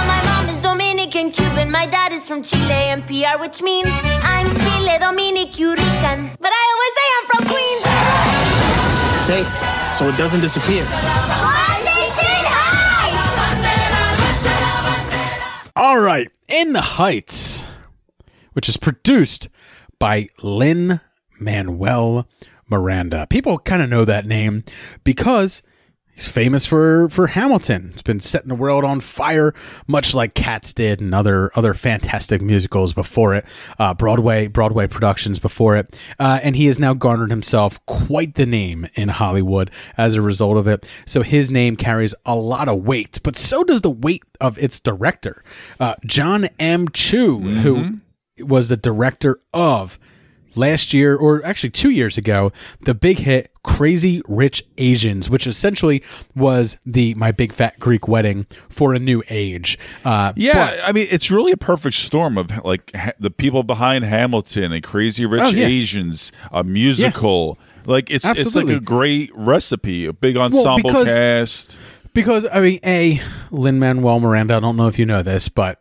My 0.07 0.21
mom 0.25 0.49
is 0.49 0.59
Dominican, 0.61 1.29
Cuban. 1.29 1.69
My 1.69 1.85
dad 1.85 2.13
is 2.13 2.27
from 2.27 2.41
Chile 2.41 2.71
and 2.71 3.05
PR, 3.05 3.39
which 3.39 3.61
means 3.61 3.89
I'm 4.23 4.47
Chile, 4.47 4.97
Dominic, 4.99 5.53
Rican. 5.53 6.31
But 6.39 6.51
I 6.51 6.63
always 6.73 6.93
say 6.97 7.07
I'm 7.13 7.25
from 7.29 7.45
Queens. 7.53 7.85
Say, 9.25 9.74
so 9.97 10.09
it 10.09 10.17
doesn't 10.17 10.41
disappear. 10.41 10.83
All 15.75 15.99
right. 15.99 16.29
In 16.47 16.73
the 16.73 16.81
Heights, 16.81 17.63
which 18.53 18.69
is 18.69 18.77
produced 18.77 19.49
by 19.99 20.29
Lin 20.43 20.99
Manuel 21.39 22.27
Miranda. 22.69 23.27
People 23.29 23.59
kind 23.59 23.81
of 23.81 23.89
know 23.89 24.05
that 24.05 24.25
name 24.25 24.63
because 25.03 25.61
he's 26.15 26.27
famous 26.27 26.65
for 26.65 27.09
for 27.09 27.27
Hamilton. 27.27 27.91
It's 27.93 28.01
been 28.01 28.19
setting 28.19 28.49
the 28.49 28.55
world 28.55 28.83
on 28.83 29.01
fire, 29.01 29.53
much 29.85 30.13
like 30.13 30.33
Cats 30.33 30.73
did 30.73 30.99
and 31.01 31.13
other 31.13 31.51
other 31.55 31.73
fantastic 31.73 32.41
musicals 32.41 32.93
before 32.93 33.35
it, 33.35 33.45
uh, 33.77 33.93
Broadway 33.93 34.47
Broadway 34.47 34.87
productions 34.87 35.39
before 35.39 35.75
it, 35.75 35.99
uh, 36.19 36.39
and 36.41 36.55
he 36.55 36.65
has 36.65 36.79
now 36.79 36.93
garnered 36.93 37.29
himself 37.29 37.85
quite 37.85 38.35
the 38.35 38.45
name 38.45 38.87
in 38.95 39.09
Hollywood 39.09 39.69
as 39.97 40.15
a 40.15 40.21
result 40.21 40.57
of 40.57 40.67
it. 40.67 40.89
So 41.05 41.21
his 41.21 41.51
name 41.51 41.75
carries 41.75 42.15
a 42.25 42.35
lot 42.35 42.67
of 42.67 42.83
weight, 42.83 43.19
but 43.21 43.35
so 43.35 43.63
does 43.63 43.81
the 43.81 43.91
weight 43.91 44.23
of 44.41 44.57
its 44.57 44.79
director, 44.79 45.43
uh, 45.79 45.95
John 46.05 46.49
M. 46.59 46.89
Chu, 46.89 47.39
who 47.39 47.99
was 48.39 48.69
the 48.69 48.77
director 48.77 49.39
of 49.53 49.99
last 50.55 50.93
year, 50.93 51.15
or 51.15 51.45
actually 51.45 51.69
two 51.69 51.89
years 51.89 52.17
ago, 52.17 52.51
the 52.81 52.93
big 52.93 53.19
hit 53.19 53.51
Crazy 53.65 54.21
Rich 54.27 54.63
Asians, 54.77 55.29
which 55.29 55.47
essentially 55.47 56.01
was 56.35 56.77
the 56.85 57.13
My 57.15 57.31
Big 57.31 57.51
Fat 57.51 57.79
Greek 57.79 58.07
Wedding 58.07 58.45
for 58.69 58.93
a 58.93 58.99
new 58.99 59.23
age. 59.29 59.77
Uh, 60.05 60.31
Yeah, 60.35 60.79
I 60.85 60.91
mean, 60.91 61.07
it's 61.11 61.29
really 61.31 61.51
a 61.51 61.57
perfect 61.57 61.95
storm 61.97 62.37
of 62.37 62.51
like 62.63 62.95
ha- 62.95 63.11
the 63.19 63.31
people 63.31 63.63
behind 63.63 64.05
Hamilton 64.05 64.71
and 64.71 64.83
Crazy 64.83 65.25
Rich 65.25 65.43
Oh, 65.43 65.49
yeah. 65.49 65.65
Asians, 65.65 66.31
a 66.51 66.63
musical. 66.63 67.57
Like 67.85 68.09
it's 68.11 68.23
it's 68.25 68.55
like 68.55 68.67
a 68.67 68.79
great 68.79 69.29
recipe, 69.35 70.05
a 70.05 70.13
big 70.13 70.37
ensemble 70.37 70.77
because- 70.89 71.07
cast. 71.07 71.77
because 72.13 72.45
I 72.51 72.61
mean, 72.61 72.79
a 72.85 73.19
Lin 73.51 73.77
Manuel 73.79 74.19
Miranda. 74.19 74.55
I 74.55 74.59
don't 74.59 74.77
know 74.77 74.87
if 74.87 74.97
you 74.97 75.05
know 75.05 75.21
this, 75.23 75.49
but 75.49 75.79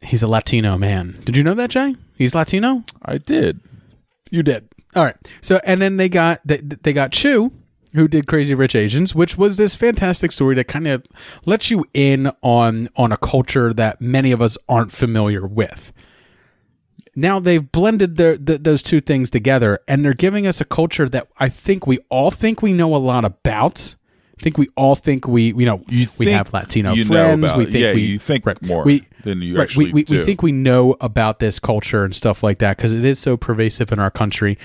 he's 0.00 0.22
a 0.22 0.28
Latino 0.28 0.78
man. 0.78 1.18
Did 1.24 1.36
you 1.36 1.42
know 1.42 1.54
that, 1.54 1.70
Jay? 1.70 1.96
He's 2.16 2.34
Latino. 2.34 2.84
I 3.02 3.18
did. 3.18 3.60
You 4.30 4.42
did. 4.42 4.68
All 4.96 5.04
right. 5.04 5.16
So 5.40 5.60
and 5.64 5.80
then 5.82 5.96
they 5.98 6.08
got 6.08 6.40
they, 6.44 6.58
they 6.58 6.92
got 6.92 7.12
Chu, 7.12 7.52
who 7.94 8.08
did 8.08 8.26
Crazy 8.26 8.54
Rich 8.54 8.74
Asians, 8.74 9.14
which 9.14 9.36
was 9.38 9.56
this 9.56 9.74
fantastic 9.74 10.32
story 10.32 10.54
that 10.56 10.64
kind 10.68 10.88
of 10.88 11.04
lets 11.44 11.70
you 11.70 11.84
in 11.94 12.30
on 12.42 12.88
on 12.96 13.12
a 13.12 13.16
culture 13.18 13.72
that 13.74 14.00
many 14.00 14.32
of 14.32 14.40
us 14.42 14.56
aren't 14.68 14.92
familiar 14.92 15.46
with. 15.46 15.92
now 17.16 17.40
they've 17.40 17.72
blended 17.72 18.16
their, 18.16 18.36
th 18.36 18.62
those 18.62 18.82
two 18.82 19.00
things 19.00 19.28
together 19.30 19.80
and 19.88 20.04
they're 20.04 20.14
giving 20.14 20.46
us 20.46 20.60
a 20.60 20.64
culture 20.64 21.08
that 21.08 21.26
I 21.38 21.48
think 21.48 21.86
we 21.86 21.98
all 22.08 22.30
think 22.30 22.62
we 22.62 22.72
know 22.72 22.94
a 22.94 22.98
lot 22.98 23.24
about. 23.24 23.96
I 24.38 24.42
think 24.42 24.58
we 24.58 24.68
all 24.76 24.94
think 24.94 25.26
we 25.26 25.54
you 25.54 25.66
know 25.66 25.82
You 25.88 26.06
we 26.18 26.26
have 26.26 26.52
Latino 26.52 26.92
you 26.94 27.04
know 27.04 27.36
friends. 27.36 27.54
we 27.56 27.64
think 27.64 27.82
Yeah, 27.82 27.94
we 27.94 28.02
you 28.02 28.18
think 28.18 28.44
more 28.62 28.84
than 29.24 29.42
you 29.42 29.56
right, 29.56 29.64
actually 29.64 29.92
we, 29.92 30.04
we, 30.08 30.18
we 30.18 30.24
think 30.24 30.42
we 30.42 30.52
know 30.52 30.96
about 31.00 31.40
this 31.40 31.58
culture 31.58 32.04
and 32.04 32.14
stuff 32.14 32.42
like 32.42 32.58
that 32.58 32.76
because 32.76 32.94
it 32.94 33.04
is 33.04 33.18
so 33.18 33.36
pervasive 33.36 33.90
in 33.92 33.98
our 33.98 34.10
country. 34.10 34.56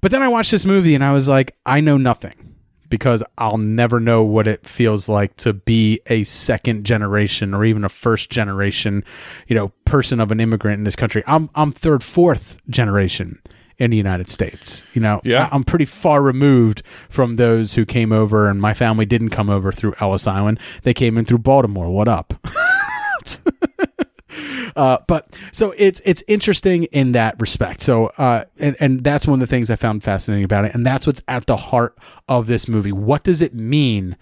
But 0.00 0.10
then 0.10 0.22
I 0.22 0.28
watched 0.28 0.50
this 0.50 0.64
movie 0.66 0.94
and 0.94 1.04
I 1.04 1.12
was 1.12 1.28
like, 1.28 1.56
I 1.64 1.80
know 1.80 1.96
nothing 1.96 2.56
because 2.88 3.22
I'll 3.38 3.58
never 3.58 4.00
know 4.00 4.24
what 4.24 4.48
it 4.48 4.66
feels 4.66 5.08
like 5.08 5.36
to 5.36 5.52
be 5.52 6.00
a 6.06 6.24
second 6.24 6.84
generation 6.84 7.54
or 7.54 7.64
even 7.64 7.84
a 7.84 7.88
first 7.88 8.30
generation, 8.30 9.04
you 9.46 9.54
know, 9.54 9.68
person 9.84 10.18
of 10.20 10.32
an 10.32 10.40
immigrant 10.40 10.78
in 10.78 10.84
this 10.84 10.96
country. 10.96 11.22
I'm 11.26 11.50
I'm 11.54 11.70
third, 11.70 12.02
fourth 12.02 12.58
generation 12.68 13.40
in 13.80 13.90
the 13.90 13.96
United 13.96 14.28
States. 14.30 14.84
You 14.92 15.00
know, 15.00 15.20
Yeah. 15.24 15.48
I'm 15.50 15.64
pretty 15.64 15.86
far 15.86 16.22
removed 16.22 16.82
from 17.08 17.34
those 17.36 17.74
who 17.74 17.84
came 17.84 18.12
over, 18.12 18.48
and 18.48 18.60
my 18.60 18.74
family 18.74 19.06
didn't 19.06 19.30
come 19.30 19.50
over 19.50 19.72
through 19.72 19.94
Ellis 20.00 20.26
Island. 20.28 20.60
They 20.82 20.94
came 20.94 21.18
in 21.18 21.24
through 21.24 21.38
Baltimore. 21.38 21.90
What 21.90 22.06
up? 22.06 22.34
Uh, 24.76 24.98
but 25.08 25.36
so 25.50 25.74
it's 25.76 26.00
it's 26.04 26.22
interesting 26.28 26.84
in 26.84 27.10
that 27.12 27.34
respect. 27.40 27.80
So 27.80 28.06
uh, 28.18 28.44
and 28.58 28.76
and 28.78 29.02
that's 29.02 29.26
one 29.26 29.34
of 29.42 29.48
the 29.48 29.50
things 29.52 29.68
I 29.68 29.74
found 29.74 30.04
fascinating 30.04 30.44
about 30.44 30.64
it, 30.64 30.72
and 30.74 30.86
that's 30.86 31.06
what's 31.08 31.20
at 31.26 31.46
the 31.46 31.56
heart 31.56 31.98
of 32.28 32.46
this 32.46 32.68
movie. 32.68 32.92
What 32.92 33.24
does 33.24 33.42
it 33.42 33.52
mean? 33.52 34.16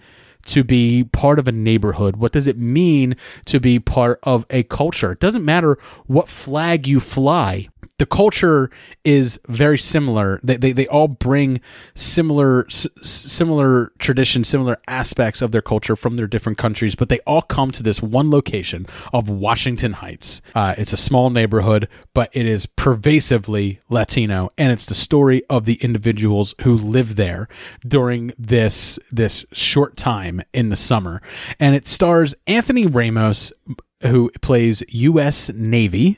To 0.47 0.63
be 0.63 1.03
part 1.03 1.37
of 1.37 1.47
a 1.47 1.51
neighborhood? 1.51 2.15
What 2.15 2.31
does 2.31 2.47
it 2.47 2.57
mean 2.57 3.15
to 3.45 3.59
be 3.59 3.77
part 3.77 4.19
of 4.23 4.45
a 4.49 4.63
culture? 4.63 5.11
It 5.11 5.19
doesn't 5.19 5.45
matter 5.45 5.77
what 6.07 6.27
flag 6.29 6.87
you 6.87 6.99
fly. 6.99 7.67
The 7.99 8.05
culture 8.05 8.71
is 9.03 9.39
very 9.47 9.77
similar. 9.77 10.39
They, 10.41 10.57
they, 10.57 10.71
they 10.71 10.87
all 10.87 11.07
bring 11.07 11.61
similar 11.95 12.65
s- 12.67 12.87
similar 13.01 13.91
traditions, 13.99 14.47
similar 14.47 14.77
aspects 14.87 15.41
of 15.41 15.51
their 15.51 15.61
culture 15.61 15.95
from 15.95 16.15
their 16.15 16.25
different 16.27 16.57
countries, 16.57 16.95
but 16.95 17.09
they 17.09 17.19
all 17.27 17.41
come 17.41 17.71
to 17.71 17.83
this 17.83 18.01
one 18.01 18.31
location 18.31 18.87
of 19.13 19.29
Washington 19.29 19.93
Heights. 19.93 20.41
Uh, 20.55 20.75
it's 20.77 20.93
a 20.93 20.97
small 20.97 21.29
neighborhood, 21.29 21.87
but 22.13 22.29
it 22.33 22.45
is 22.45 22.65
pervasively 22.65 23.79
Latino, 23.89 24.49
and 24.57 24.71
it's 24.71 24.85
the 24.85 24.95
story 24.95 25.43
of 25.49 25.65
the 25.65 25.75
individuals 25.75 26.55
who 26.61 26.75
live 26.75 27.15
there 27.15 27.47
during 27.87 28.31
this 28.39 28.97
this 29.11 29.45
short 29.51 29.97
time 29.97 30.41
in 30.53 30.69
the 30.69 30.75
summer, 30.75 31.21
and 31.59 31.75
it 31.75 31.85
stars 31.85 32.33
Anthony 32.47 32.85
Ramos. 32.87 33.51
Who 34.01 34.31
plays 34.41 34.81
Usnavi, 34.83 36.17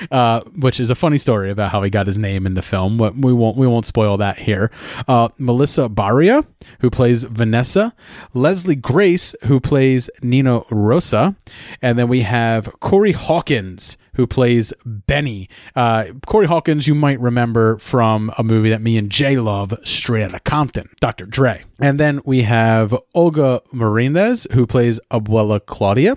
uh, 0.10 0.40
which 0.56 0.80
is 0.80 0.88
a 0.88 0.94
funny 0.94 1.18
story 1.18 1.50
about 1.50 1.70
how 1.70 1.82
he 1.82 1.90
got 1.90 2.06
his 2.06 2.16
name 2.16 2.46
in 2.46 2.54
the 2.54 2.62
film. 2.62 2.96
But 2.96 3.14
we 3.14 3.32
won't 3.32 3.56
we 3.56 3.66
won't 3.66 3.86
spoil 3.86 4.16
that 4.16 4.38
here. 4.38 4.70
Uh, 5.06 5.28
Melissa 5.38 5.88
Barrera, 5.88 6.46
who 6.80 6.90
plays 6.90 7.24
Vanessa, 7.24 7.92
Leslie 8.32 8.74
Grace, 8.74 9.34
who 9.44 9.60
plays 9.60 10.08
Nino 10.22 10.66
Rosa, 10.70 11.36
and 11.82 11.98
then 11.98 12.08
we 12.08 12.22
have 12.22 12.72
Corey 12.80 13.12
Hawkins, 13.12 13.98
who 14.14 14.26
plays 14.26 14.72
Benny. 14.84 15.48
Uh, 15.76 16.06
Corey 16.26 16.46
Hawkins, 16.46 16.88
you 16.88 16.94
might 16.94 17.20
remember 17.20 17.78
from 17.78 18.32
a 18.38 18.42
movie 18.42 18.70
that 18.70 18.80
me 18.80 18.96
and 18.96 19.10
Jay 19.10 19.36
love, 19.36 19.74
Straight 19.84 20.24
Outta 20.24 20.40
Compton, 20.40 20.88
Dr. 21.00 21.26
Dre. 21.26 21.64
And 21.80 22.00
then 22.00 22.20
we 22.24 22.42
have 22.42 22.96
Olga 23.14 23.60
Merediz, 23.72 24.50
who 24.52 24.66
plays 24.66 25.00
Abuela 25.10 25.64
Claudia. 25.64 26.16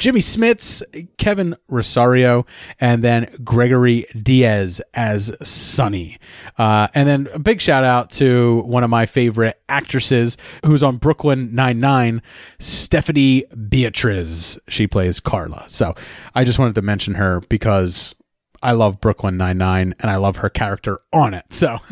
Jimmy 0.00 0.20
Smits, 0.20 0.82
Kevin 1.18 1.54
Rosario, 1.68 2.46
and 2.80 3.04
then 3.04 3.30
Gregory 3.44 4.06
Diaz 4.20 4.80
as 4.94 5.30
Sonny. 5.46 6.18
Uh, 6.58 6.88
and 6.94 7.06
then 7.06 7.28
a 7.34 7.38
big 7.38 7.60
shout 7.60 7.84
out 7.84 8.10
to 8.12 8.62
one 8.62 8.82
of 8.82 8.88
my 8.88 9.04
favorite 9.04 9.60
actresses 9.68 10.38
who's 10.64 10.82
on 10.82 10.96
Brooklyn 10.96 11.54
Nine-Nine, 11.54 12.22
Stephanie 12.58 13.44
Beatriz. 13.68 14.58
She 14.68 14.86
plays 14.86 15.20
Carla. 15.20 15.66
So 15.68 15.94
I 16.34 16.44
just 16.44 16.58
wanted 16.58 16.76
to 16.76 16.82
mention 16.82 17.14
her 17.14 17.40
because 17.50 18.14
I 18.62 18.72
love 18.72 19.02
Brooklyn 19.02 19.36
Nine-Nine 19.36 19.94
and 20.00 20.10
I 20.10 20.16
love 20.16 20.36
her 20.36 20.48
character 20.48 21.00
on 21.12 21.34
it. 21.34 21.44
So. 21.50 21.78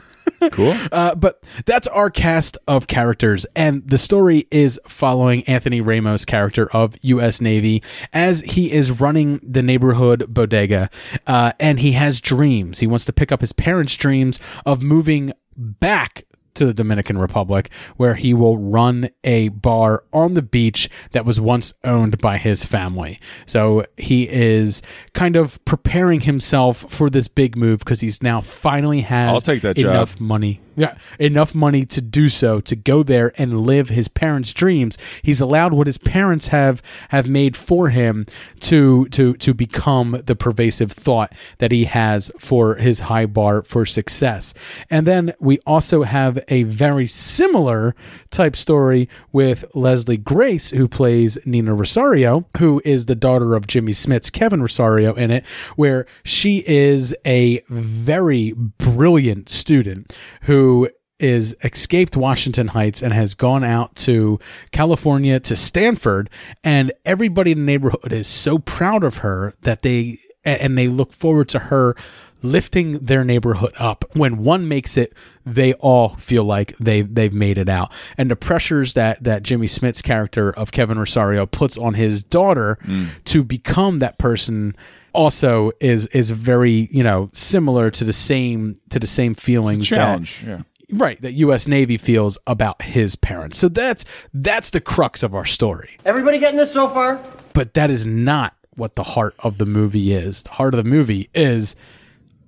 Cool. 0.52 0.76
Uh, 0.90 1.14
but 1.14 1.42
that's 1.66 1.86
our 1.88 2.08
cast 2.10 2.56
of 2.66 2.86
characters, 2.86 3.46
and 3.54 3.88
the 3.88 3.98
story 3.98 4.48
is 4.50 4.80
following 4.86 5.42
Anthony 5.44 5.80
Ramos' 5.80 6.24
character 6.24 6.70
of 6.72 6.94
Usnavi 7.02 7.84
as 8.12 8.40
he 8.42 8.72
is 8.72 8.90
running 8.90 9.38
the 9.42 9.62
neighborhood 9.62 10.32
bodega, 10.32 10.88
uh, 11.26 11.52
and 11.60 11.80
he 11.80 11.92
has 11.92 12.20
dreams. 12.20 12.78
He 12.78 12.86
wants 12.86 13.04
to 13.04 13.12
pick 13.12 13.30
up 13.30 13.40
his 13.40 13.52
parents' 13.52 13.96
dreams 13.96 14.40
of 14.64 14.82
moving 14.82 15.32
back 15.56 16.24
to 16.58 16.66
the 16.66 16.74
Dominican 16.74 17.18
Republic, 17.18 17.70
where 17.96 18.14
he 18.14 18.34
will 18.34 18.58
run 18.58 19.10
a 19.24 19.48
bar 19.48 20.04
on 20.12 20.34
the 20.34 20.42
beach 20.42 20.88
that 21.12 21.24
was 21.24 21.40
once 21.40 21.72
owned 21.84 22.18
by 22.18 22.38
his 22.38 22.64
family. 22.64 23.18
So 23.46 23.84
he 23.96 24.28
is 24.28 24.82
kind 25.14 25.36
of 25.36 25.64
preparing 25.64 26.20
himself 26.20 26.84
for 26.88 27.10
this 27.10 27.28
big 27.28 27.56
move 27.56 27.80
because 27.80 28.00
he's 28.00 28.22
now 28.22 28.40
finally 28.40 29.00
has 29.02 29.34
I'll 29.34 29.40
take 29.40 29.62
that 29.62 29.76
job. 29.76 29.90
enough 29.90 30.20
money. 30.20 30.60
Yeah, 30.78 30.96
enough 31.18 31.56
money 31.56 31.84
to 31.86 32.00
do 32.00 32.28
so 32.28 32.60
to 32.60 32.76
go 32.76 33.02
there 33.02 33.32
and 33.36 33.62
live 33.62 33.88
his 33.88 34.06
parents' 34.06 34.52
dreams. 34.52 34.96
He's 35.22 35.40
allowed 35.40 35.72
what 35.72 35.88
his 35.88 35.98
parents 35.98 36.46
have 36.48 36.80
have 37.08 37.28
made 37.28 37.56
for 37.56 37.88
him 37.88 38.26
to 38.60 39.06
to 39.06 39.34
to 39.34 39.52
become 39.52 40.22
the 40.24 40.36
pervasive 40.36 40.92
thought 40.92 41.34
that 41.58 41.72
he 41.72 41.86
has 41.86 42.30
for 42.38 42.76
his 42.76 43.00
high 43.00 43.26
bar 43.26 43.62
for 43.62 43.84
success. 43.84 44.54
And 44.88 45.04
then 45.04 45.32
we 45.40 45.58
also 45.66 46.04
have 46.04 46.38
a 46.46 46.62
very 46.62 47.08
similar 47.08 47.96
type 48.30 48.56
story 48.56 49.08
with 49.32 49.64
Leslie 49.74 50.16
Grace, 50.16 50.70
who 50.70 50.88
plays 50.88 51.38
Nina 51.44 51.74
Rosario, 51.74 52.46
who 52.58 52.80
is 52.84 53.06
the 53.06 53.14
daughter 53.14 53.54
of 53.54 53.66
Jimmy 53.66 53.92
Smits' 53.92 54.32
Kevin 54.32 54.60
Rosario 54.62 55.14
in 55.14 55.30
it, 55.30 55.46
where 55.76 56.06
she 56.24 56.64
is 56.66 57.14
a 57.26 57.62
very 57.68 58.52
brilliant 58.52 59.48
student 59.48 60.16
who 60.42 60.88
is 61.18 61.56
escaped 61.64 62.16
Washington 62.16 62.68
Heights 62.68 63.02
and 63.02 63.12
has 63.12 63.34
gone 63.34 63.64
out 63.64 63.96
to 63.96 64.38
California 64.70 65.40
to 65.40 65.56
Stanford 65.56 66.30
and 66.62 66.92
everybody 67.04 67.52
in 67.52 67.58
the 67.58 67.64
neighborhood 67.64 68.12
is 68.12 68.28
so 68.28 68.58
proud 68.58 69.02
of 69.02 69.18
her 69.18 69.54
that 69.62 69.82
they 69.82 70.18
and 70.44 70.78
they 70.78 70.88
look 70.88 71.12
forward 71.12 71.48
to 71.50 71.58
her 71.58 71.96
lifting 72.42 72.92
their 72.98 73.24
neighborhood 73.24 73.72
up 73.78 74.04
when 74.14 74.38
one 74.38 74.68
makes 74.68 74.96
it 74.96 75.12
they 75.44 75.72
all 75.74 76.10
feel 76.16 76.44
like 76.44 76.76
they 76.78 77.02
they've 77.02 77.32
made 77.34 77.58
it 77.58 77.68
out 77.68 77.92
and 78.16 78.30
the 78.30 78.36
pressures 78.36 78.94
that 78.94 79.22
that 79.22 79.42
Jimmy 79.42 79.66
Smits' 79.66 80.02
character 80.02 80.50
of 80.50 80.72
Kevin 80.72 80.98
Rosario 80.98 81.46
puts 81.46 81.76
on 81.76 81.94
his 81.94 82.22
daughter 82.22 82.78
mm. 82.84 83.10
to 83.24 83.42
become 83.42 83.98
that 83.98 84.18
person 84.18 84.76
also 85.12 85.72
is 85.80 86.06
is 86.08 86.30
very 86.30 86.88
you 86.92 87.02
know 87.02 87.30
similar 87.32 87.90
to 87.90 88.04
the 88.04 88.12
same 88.12 88.78
to 88.90 88.98
the 88.98 89.06
same 89.06 89.34
feelings 89.34 89.88
that- 89.90 89.96
Challenge. 89.96 90.44
Yeah. 90.46 90.60
right 90.92 91.20
that 91.22 91.36
Usnavi 91.36 92.00
feels 92.00 92.38
about 92.46 92.82
his 92.82 93.16
parents 93.16 93.58
so 93.58 93.68
that's 93.68 94.04
that's 94.32 94.70
the 94.70 94.80
crux 94.80 95.22
of 95.22 95.34
our 95.34 95.44
story 95.46 95.96
Everybody 96.04 96.38
getting 96.38 96.58
this 96.58 96.72
so 96.72 96.88
far? 96.88 97.20
but 97.52 97.74
that 97.74 97.90
is 97.90 98.06
not 98.06 98.54
what 98.76 98.94
the 98.94 99.02
heart 99.02 99.34
of 99.40 99.58
the 99.58 99.66
movie 99.66 100.12
is 100.12 100.44
the 100.44 100.50
heart 100.50 100.72
of 100.74 100.84
the 100.84 100.88
movie 100.88 101.28
is 101.34 101.74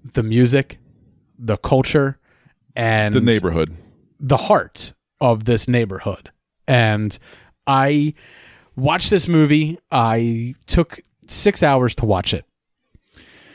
the 0.04 0.22
music 0.22 0.78
the 1.38 1.56
culture 1.56 2.18
and 2.76 3.14
The 3.14 3.20
neighborhood. 3.20 3.74
the 4.18 4.36
heart 4.36 4.92
of 5.20 5.44
this 5.44 5.66
neighborhood. 5.68 6.30
And 6.68 7.18
I 7.66 8.14
watched 8.76 9.08
this 9.10 9.26
movie. 9.26 9.78
I 9.90 10.54
took 10.66 11.00
six 11.26 11.62
hours 11.62 11.94
to 11.96 12.04
watch 12.04 12.34
it. 12.34 12.44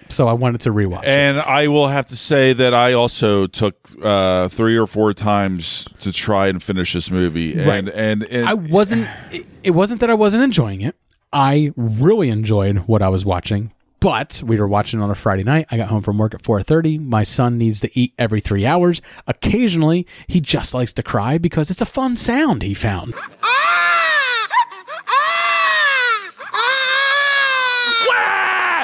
So 0.10 0.28
I 0.28 0.34
wanted 0.34 0.62
to 0.62 0.72
rewatch 0.72 1.02
it. 1.04 1.08
And 1.08 1.40
I 1.40 1.68
will 1.68 1.88
have 1.88 2.06
to 2.08 2.16
say 2.16 2.54
that 2.54 2.74
I 2.74 2.94
also 2.94 3.48
took 3.48 3.76
uh, 4.04 4.48
three 4.50 4.78
or 4.78 4.86
four 4.86 5.14
times 5.14 5.88
to 6.02 6.12
try 6.12 6.48
and 6.48 6.62
finish 6.62 6.94
this 6.94 7.10
movie, 7.10 7.54
and 7.54 7.68
Right. 7.68 7.90
and, 7.96 8.24
and 8.24 8.48
I 8.48 8.54
wasn't, 8.54 9.10
it, 9.32 9.46
it 9.64 9.72
wasn't 9.72 10.02
that 10.02 10.10
I 10.12 10.14
wasn't 10.14 10.44
enjoying 10.44 10.82
it. 10.82 10.96
I 11.34 11.72
really 11.76 12.30
enjoyed 12.30 12.78
what 12.88 13.02
I 13.02 13.10
was 13.10 13.26
watching. 13.26 13.72
But 14.06 14.44
we 14.46 14.60
were 14.60 14.68
watching 14.68 15.02
on 15.02 15.10
a 15.10 15.16
Friday 15.16 15.42
night. 15.42 15.66
I 15.72 15.78
got 15.78 15.88
home 15.88 16.04
from 16.04 16.20
work 16.20 16.36
at 16.36 16.44
4:30. 16.44 17.00
My 17.00 17.24
son 17.24 17.58
needs 17.58 17.80
to 17.80 17.90
eat 18.00 18.14
every 18.20 18.40
3 18.40 18.64
hours. 18.64 19.02
Occasionally, 19.26 20.06
he 20.28 20.40
just 20.40 20.76
likes 20.76 20.94
to 20.94 21.02
cry 21.02 21.40
because 21.40 21.72
it's 21.72 21.82
a 21.82 21.88
fun 21.88 22.16
sound 22.16 22.62
he 22.62 22.76
found. 22.76 23.16
Wah! 23.16 23.22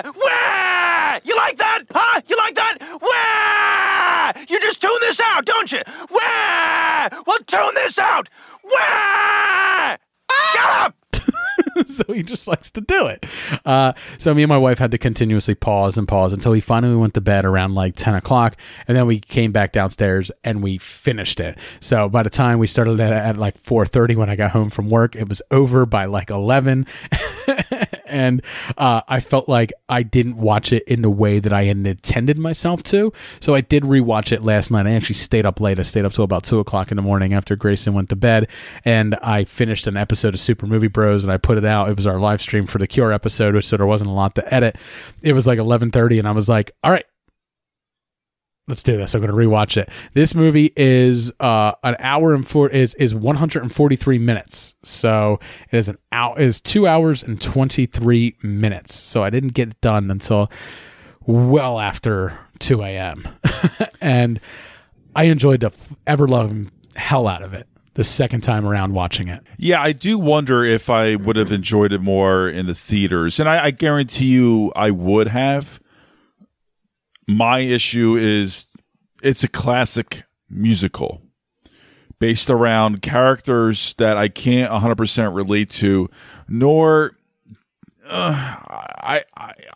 Wah! 0.05 1.19
You 1.23 1.35
like 1.35 1.57
that? 1.57 1.83
Huh? 1.91 2.21
You 2.27 2.35
like 2.37 2.55
that? 2.55 2.79
Wah! 2.99 4.41
You 4.49 4.59
just 4.59 4.81
tune 4.81 4.89
this 5.01 5.19
out, 5.19 5.45
don't 5.45 5.71
you? 5.71 5.83
Wah! 6.09 7.09
Well, 7.27 7.37
tune 7.45 7.75
this 7.75 7.99
out. 7.99 8.27
Wah! 8.63 9.97
Shut 10.51 10.71
up! 10.81 10.90
so 11.85 12.03
he 12.13 12.23
just 12.23 12.47
likes 12.47 12.71
to 12.71 12.81
do 12.81 13.07
it. 13.07 13.25
Uh, 13.65 13.93
so 14.17 14.33
me 14.33 14.43
and 14.43 14.49
my 14.49 14.57
wife 14.57 14.79
had 14.79 14.91
to 14.91 14.97
continuously 14.97 15.55
pause 15.55 15.97
and 15.97 16.07
pause 16.07 16.33
until 16.33 16.51
we 16.51 16.61
finally 16.61 16.95
went 16.95 17.13
to 17.13 17.21
bed 17.21 17.45
around 17.45 17.75
like 17.75 17.95
ten 17.95 18.15
o'clock, 18.15 18.57
and 18.87 18.95
then 18.95 19.07
we 19.07 19.19
came 19.19 19.51
back 19.51 19.71
downstairs 19.71 20.31
and 20.43 20.61
we 20.61 20.77
finished 20.77 21.39
it. 21.39 21.57
So 21.79 22.09
by 22.09 22.23
the 22.23 22.29
time 22.29 22.59
we 22.59 22.67
started 22.67 22.99
at, 22.99 23.11
at 23.11 23.37
like 23.37 23.57
four 23.57 23.85
thirty 23.85 24.15
when 24.15 24.29
I 24.29 24.35
got 24.35 24.51
home 24.51 24.69
from 24.69 24.89
work, 24.89 25.15
it 25.15 25.29
was 25.29 25.41
over 25.51 25.85
by 25.85 26.05
like 26.05 26.29
eleven. 26.29 26.85
and 28.11 28.41
uh, 28.77 29.01
I 29.07 29.19
felt 29.19 29.49
like 29.49 29.71
I 29.89 30.03
didn't 30.03 30.37
watch 30.37 30.71
it 30.71 30.83
in 30.83 31.01
the 31.01 31.09
way 31.09 31.39
that 31.39 31.53
I 31.53 31.63
had 31.63 31.77
intended 31.77 32.37
myself 32.37 32.83
to. 32.83 33.11
So 33.39 33.55
I 33.55 33.61
did 33.61 33.83
rewatch 33.83 34.31
it 34.31 34.43
last 34.43 34.71
night. 34.71 34.85
I 34.87 34.91
actually 34.91 35.15
stayed 35.15 35.45
up 35.45 35.59
late. 35.59 35.79
I 35.79 35.83
stayed 35.83 36.05
up 36.05 36.13
till 36.13 36.23
about 36.23 36.43
two 36.43 36.59
o'clock 36.59 36.91
in 36.91 36.97
the 36.97 37.01
morning 37.01 37.33
after 37.33 37.55
Grayson 37.55 37.93
went 37.93 38.09
to 38.09 38.15
bed, 38.15 38.47
and 38.85 39.15
I 39.15 39.45
finished 39.45 39.87
an 39.87 39.97
episode 39.97 40.33
of 40.33 40.39
Super 40.39 40.67
Movie 40.67 40.87
Bros. 40.87 41.23
and 41.23 41.31
I 41.31 41.37
put 41.37 41.57
it 41.57 41.65
out. 41.65 41.89
It 41.89 41.95
was 41.95 42.07
our 42.07 42.19
live 42.19 42.41
stream 42.41 42.65
for 42.65 42.77
the 42.77 42.87
Cure 42.87 43.11
episode, 43.11 43.55
which 43.55 43.67
so 43.67 43.77
there 43.77 43.85
wasn't 43.85 44.09
a 44.09 44.13
lot 44.13 44.35
to 44.35 44.53
edit. 44.53 44.77
It 45.21 45.33
was 45.33 45.47
like 45.47 45.59
eleven 45.59 45.91
thirty, 45.91 46.19
and 46.19 46.27
I 46.27 46.31
was 46.31 46.49
like, 46.49 46.71
"All 46.83 46.91
right, 46.91 47.05
let's 48.71 48.83
do 48.83 48.95
this. 48.95 49.13
I'm 49.13 49.21
going 49.21 49.31
to 49.31 49.37
rewatch 49.37 49.75
it. 49.75 49.89
This 50.13 50.33
movie 50.33 50.71
is 50.77 51.29
uh, 51.41 51.73
an 51.83 51.97
hour 51.99 52.33
and 52.33 52.47
four 52.47 52.69
is 52.69 52.95
is 52.95 53.13
143 53.13 54.17
minutes. 54.17 54.75
So 54.83 55.41
it 55.69 55.77
is 55.77 55.89
an 55.89 55.97
hour 56.13 56.39
is 56.39 56.61
two 56.61 56.87
hours 56.87 57.21
and 57.21 57.39
23 57.39 58.37
minutes. 58.41 58.95
So 58.95 59.25
I 59.25 59.29
didn't 59.29 59.49
get 59.49 59.71
it 59.71 59.81
done 59.81 60.09
until 60.09 60.49
well 61.25 61.81
after 61.81 62.39
2 62.59 62.81
a.m. 62.81 63.27
and 64.01 64.39
I 65.17 65.25
enjoyed 65.25 65.59
the 65.59 65.71
ever 66.07 66.29
loving 66.29 66.71
hell 66.95 67.27
out 67.27 67.43
of 67.43 67.53
it 67.53 67.67
the 67.95 68.05
second 68.05 68.39
time 68.39 68.65
around 68.65 68.93
watching 68.93 69.27
it. 69.27 69.43
Yeah, 69.57 69.81
I 69.81 69.91
do 69.91 70.17
wonder 70.17 70.63
if 70.63 70.89
I 70.89 71.15
would 71.15 71.35
have 71.35 71.51
enjoyed 71.51 71.91
it 71.91 71.99
more 71.99 72.47
in 72.47 72.67
the 72.67 72.73
theaters, 72.73 73.37
and 73.37 73.49
I, 73.49 73.65
I 73.65 73.71
guarantee 73.71 74.27
you 74.27 74.71
I 74.77 74.91
would 74.91 75.27
have. 75.27 75.81
My 77.31 77.59
issue 77.59 78.17
is 78.17 78.67
it's 79.23 79.43
a 79.43 79.47
classic 79.47 80.23
musical 80.49 81.21
based 82.19 82.49
around 82.49 83.01
characters 83.01 83.95
that 83.97 84.17
I 84.17 84.27
can't 84.27 84.71
100% 84.71 85.33
relate 85.33 85.69
to, 85.71 86.09
nor 86.49 87.13
uh, 88.09 88.55
I, 89.03 89.23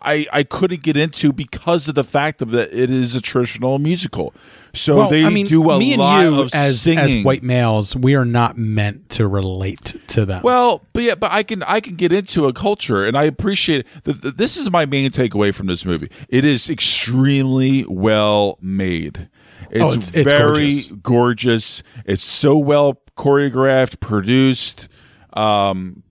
I 0.02 0.28
I 0.32 0.44
couldn't 0.44 0.82
get 0.84 0.98
into 0.98 1.32
because 1.32 1.88
of 1.88 1.96
the 1.96 2.04
fact 2.04 2.42
of 2.42 2.52
that 2.52 2.74
it 2.74 2.90
is 2.90 3.16
a 3.16 3.22
traditional 3.22 3.80
musical. 3.80 4.34
So 4.74 4.98
Well, 4.98 5.10
they 5.10 5.24
I 5.26 5.30
mean, 5.30 5.46
do 5.46 5.70
a 5.72 5.78
me 5.80 5.94
and 5.94 6.00
lot 6.02 6.22
you 6.24 6.42
of 6.42 6.54
as 6.54 6.82
singing. 6.82 7.20
as 7.20 7.24
white 7.26 7.44
males, 7.44 7.96
we 7.96 8.16
are 8.16 8.26
not 8.26 8.58
meant 8.58 9.10
to 9.12 9.28
relate 9.28 9.96
to 10.08 10.26
them. 10.26 10.42
Well, 10.44 10.84
but 10.94 11.04
yeah, 11.04 11.16
but 11.16 11.32
I 11.32 11.44
can 11.44 11.64
I 11.64 11.80
can 11.80 11.96
get 11.96 12.12
into 12.12 12.46
a 12.48 12.54
culture, 12.54 13.06
and 13.06 13.18
I 13.18 13.24
appreciate 13.24 13.82
it. 13.82 14.04
Th- 14.04 14.22
th- 14.22 14.34
This 14.36 14.58
is 14.58 14.70
my 14.72 14.86
main 14.86 15.12
takeaway 15.12 15.54
from 15.54 15.68
this 15.68 15.86
movie. 15.86 16.10
It 16.28 16.44
is 16.46 16.70
extremely 16.70 17.86
well 17.88 18.58
made. 18.62 19.30
It's, 19.72 19.82
Oh, 19.84 19.88
it's- 19.94 20.12
it's 20.14 20.32
very 20.32 20.70
gorgeous. 20.72 20.88
gorgeous. 21.04 21.84
It's 22.06 22.24
so 22.24 22.58
well 22.58 23.02
choreographed, 23.18 24.00
produced. 24.00 24.88
Um, 25.34 26.04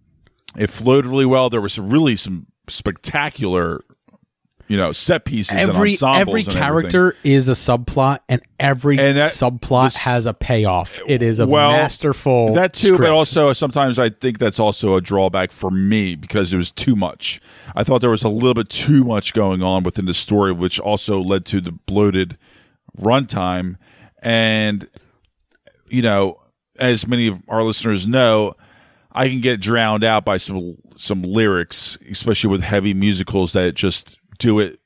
it 0.56 0.68
flowed 0.70 1.06
really 1.06 1.26
well. 1.26 1.50
There 1.50 1.60
was 1.60 1.78
really 1.78 2.16
some 2.16 2.46
spectacular, 2.68 3.82
you 4.68 4.76
know, 4.76 4.92
set 4.92 5.24
pieces 5.24 5.52
and 5.52 5.70
every 5.70 5.90
ensembles 5.92 6.20
every 6.20 6.40
and 6.42 6.48
everything. 6.50 6.62
character 6.90 7.16
is 7.24 7.48
a 7.48 7.52
subplot, 7.52 8.20
and 8.28 8.40
every 8.58 8.98
And 8.98 9.18
that- 9.18 9.32
subplot 9.32 9.86
this- 9.92 9.96
has 9.98 10.26
a 10.26 10.32
payoff. 10.32 10.98
It 11.06 11.22
is 11.22 11.38
a 11.38 11.46
well, 11.46 11.72
masterful 11.72 12.54
that 12.54 12.72
too 12.72 12.96
but 12.96 13.10
also 13.10 13.52
sometimes 13.52 13.98
i 13.98 14.08
think 14.08 14.38
that's 14.38 14.58
also 14.58 14.94
a 14.94 15.00
drawback 15.00 15.52
for 15.52 15.70
me 15.70 16.14
because 16.14 16.52
it 16.54 16.56
was 16.56 16.72
too 16.72 16.96
much 16.96 17.40
i 17.76 17.82
thought 17.84 18.00
there 18.00 18.08
was 18.10 18.22
a 18.22 18.28
little 18.28 18.54
bit 18.54 18.68
too 18.70 19.04
much 19.04 19.34
going 19.34 19.62
on 19.62 19.82
within 19.82 20.06
the 20.06 20.14
story 20.14 20.52
which 20.52 20.78
also 20.80 21.20
led 21.20 21.44
to 21.44 21.60
the 21.60 21.72
bloated 21.72 22.38
runtime 22.98 23.76
and 24.22 24.88
you 25.88 26.00
know 26.02 26.40
as 26.78 27.06
many 27.06 27.26
of 27.26 27.38
our 27.48 27.62
listeners 27.62 28.06
know 28.06 28.54
i 29.14 29.28
can 29.28 29.40
get 29.40 29.60
drowned 29.60 30.04
out 30.04 30.24
by 30.24 30.36
some 30.36 30.76
some 30.96 31.22
lyrics 31.22 31.98
especially 32.10 32.50
with 32.50 32.62
heavy 32.62 32.94
musicals 32.94 33.52
that 33.52 33.74
just 33.74 34.18
do 34.38 34.58
it 34.58 34.78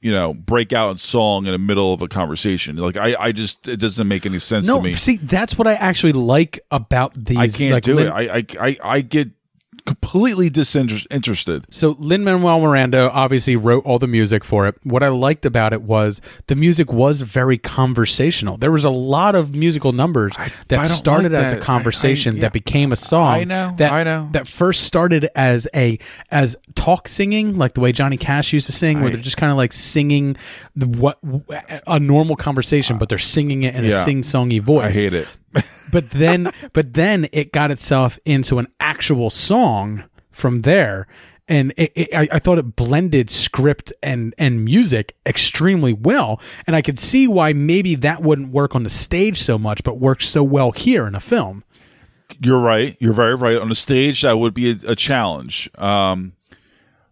you 0.00 0.12
know 0.12 0.34
break 0.34 0.72
out 0.72 0.90
in 0.90 0.98
song 0.98 1.46
in 1.46 1.52
the 1.52 1.58
middle 1.58 1.92
of 1.92 2.02
a 2.02 2.08
conversation 2.08 2.76
like 2.76 2.96
i 2.96 3.16
i 3.18 3.32
just 3.32 3.66
it 3.66 3.78
doesn't 3.78 4.08
make 4.08 4.26
any 4.26 4.38
sense 4.38 4.66
no, 4.66 4.78
to 4.78 4.82
me 4.82 4.94
see, 4.94 5.16
that's 5.16 5.56
what 5.56 5.66
I 5.66 5.74
actually 5.74 6.12
like 6.12 6.60
about 6.70 7.12
these. 7.14 7.36
I 7.36 7.48
can't 7.48 7.72
like, 7.72 7.82
do 7.84 7.98
it. 7.98 8.08
I, 8.08 8.36
I 8.36 8.46
I 8.58 8.76
I 8.82 9.00
get 9.00 9.30
completely 9.86 10.50
disinterested. 10.50 11.64
So 11.70 11.96
Lin 11.98 12.24
Manuel 12.24 12.60
Miranda 12.60 13.10
obviously 13.12 13.56
wrote 13.56 13.84
all 13.86 13.98
the 13.98 14.06
music 14.06 14.44
for 14.44 14.66
it. 14.66 14.74
What 14.82 15.02
I 15.02 15.08
liked 15.08 15.46
about 15.46 15.72
it 15.72 15.82
was 15.82 16.20
the 16.48 16.54
music 16.56 16.92
was 16.92 17.20
very 17.22 17.56
conversational. 17.56 18.56
There 18.58 18.72
was 18.72 18.84
a 18.84 18.90
lot 18.90 19.34
of 19.34 19.54
musical 19.54 19.92
numbers 19.92 20.32
I 20.36 20.48
that 20.68 20.76
don't 20.76 20.86
started 20.88 21.32
like 21.32 21.42
as 21.42 21.52
that. 21.52 21.60
a 21.60 21.64
conversation 21.64 22.34
I- 22.34 22.38
I- 22.38 22.40
that 22.42 22.52
became 22.52 22.92
a 22.92 22.96
song. 22.96 23.32
I 23.32 23.44
know, 23.44 23.74
That, 23.78 23.92
I 23.92 24.02
know. 24.04 24.28
That 24.32 24.46
first 24.48 24.82
started 24.84 25.28
as 25.34 25.66
a 25.74 25.98
as 26.30 26.56
talk 26.74 27.08
singing, 27.08 27.56
like 27.56 27.74
the 27.74 27.80
way 27.80 27.92
Johnny 27.92 28.16
Cash 28.16 28.52
used 28.52 28.66
to 28.66 28.72
sing, 28.72 29.00
where 29.00 29.10
they're 29.10 29.20
just 29.22 29.36
kind 29.36 29.50
of 29.52 29.56
like 29.56 29.72
singing 29.72 30.36
the 30.74 30.86
what 30.86 31.18
a 31.86 31.98
normal 32.00 32.36
conversation, 32.36 32.96
uh, 32.96 32.98
but 32.98 33.08
they're 33.08 33.18
singing 33.18 33.62
it 33.62 33.74
in 33.74 33.84
a 33.84 33.92
sing 33.92 34.22
songy 34.22 34.60
voice 34.60 34.96
I 34.96 35.00
hate 35.00 35.14
it. 35.14 35.28
but 35.92 36.10
then 36.10 36.50
but 36.72 36.94
then 36.94 37.28
it 37.32 37.52
got 37.52 37.70
itself 37.70 38.18
into 38.24 38.58
an 38.58 38.68
actual 38.80 39.30
song 39.30 40.04
from 40.30 40.62
there 40.62 41.06
and 41.48 41.72
it, 41.76 41.92
it, 41.94 42.08
I, 42.14 42.28
I 42.32 42.38
thought 42.40 42.58
it 42.58 42.76
blended 42.76 43.30
script 43.30 43.92
and 44.02 44.34
and 44.36 44.64
music 44.64 45.16
extremely 45.24 45.92
well 45.92 46.40
and 46.66 46.74
i 46.76 46.82
could 46.82 46.98
see 46.98 47.26
why 47.28 47.52
maybe 47.52 47.94
that 47.96 48.22
wouldn't 48.22 48.52
work 48.52 48.74
on 48.74 48.82
the 48.82 48.90
stage 48.90 49.40
so 49.40 49.56
much 49.58 49.82
but 49.84 49.98
works 49.98 50.28
so 50.28 50.42
well 50.42 50.72
here 50.72 51.06
in 51.06 51.14
a 51.14 51.20
film 51.20 51.62
You're 52.40 52.60
right. 52.60 52.96
You're 52.98 53.12
very 53.14 53.34
right. 53.34 53.56
On 53.56 53.68
the 53.68 53.74
stage, 53.74 54.22
that 54.22 54.38
would 54.38 54.52
be 54.52 54.70
a, 54.72 54.92
a 54.92 54.96
challenge. 54.96 55.70
Um, 55.78 56.32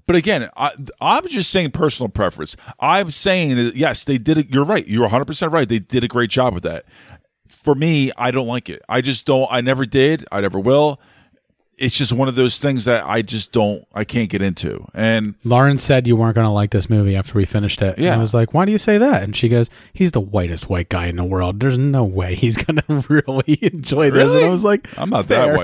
but 0.06 0.16
again, 0.16 0.50
I, 0.56 0.72
I'm 1.00 1.26
just 1.28 1.50
saying 1.50 1.70
personal 1.70 2.08
preference. 2.10 2.56
I'm 2.80 3.10
saying 3.10 3.56
that 3.56 3.76
yes, 3.76 4.04
they 4.04 4.18
did 4.18 4.36
it. 4.36 4.50
You're 4.50 4.64
right. 4.64 4.86
You're 4.86 5.02
100 5.02 5.24
percent 5.24 5.52
right. 5.52 5.68
They 5.68 5.78
did 5.78 6.04
a 6.04 6.08
great 6.08 6.30
job 6.30 6.52
with 6.52 6.62
that. 6.64 6.84
For 7.54 7.74
me, 7.74 8.12
I 8.16 8.30
don't 8.30 8.46
like 8.46 8.68
it. 8.68 8.82
I 8.88 9.00
just 9.00 9.24
don't. 9.26 9.48
I 9.50 9.60
never 9.60 9.86
did. 9.86 10.24
I 10.30 10.40
never 10.40 10.58
will. 10.60 11.00
It's 11.76 11.96
just 11.98 12.12
one 12.12 12.28
of 12.28 12.36
those 12.36 12.58
things 12.58 12.84
that 12.84 13.04
I 13.04 13.20
just 13.22 13.50
don't. 13.50 13.84
I 13.92 14.04
can't 14.04 14.30
get 14.30 14.40
into. 14.42 14.86
And 14.94 15.34
lauren 15.42 15.78
said 15.78 16.06
you 16.06 16.14
weren't 16.14 16.36
going 16.36 16.44
to 16.46 16.50
like 16.50 16.70
this 16.70 16.88
movie 16.88 17.16
after 17.16 17.34
we 17.36 17.44
finished 17.44 17.82
it 17.82 17.96
and 17.96 18.04
Yeah. 18.04 18.14
i 18.14 18.18
was 18.18 18.32
like 18.32 18.54
why 18.54 18.64
do 18.64 18.70
you 18.70 18.78
say 18.78 18.96
that 18.96 19.24
and 19.24 19.34
she 19.36 19.48
goes 19.48 19.68
he's 19.92 20.12
the 20.12 20.20
whitest 20.20 20.68
white 20.68 20.88
guy 20.88 21.06
in 21.06 21.16
the 21.16 21.24
world 21.24 21.58
there's 21.58 21.76
no 21.76 22.04
way 22.04 22.36
he's 22.36 22.56
going 22.64 22.76
to 22.76 23.04
really 23.08 23.58
enjoy 23.60 24.10
this 24.12 24.32
and 24.32 24.44
i 24.44 24.48
was 24.48 24.62
like 24.64 24.86
I'm 24.96 25.10
not 25.10 25.26
fair. 25.26 25.48
that 25.48 25.56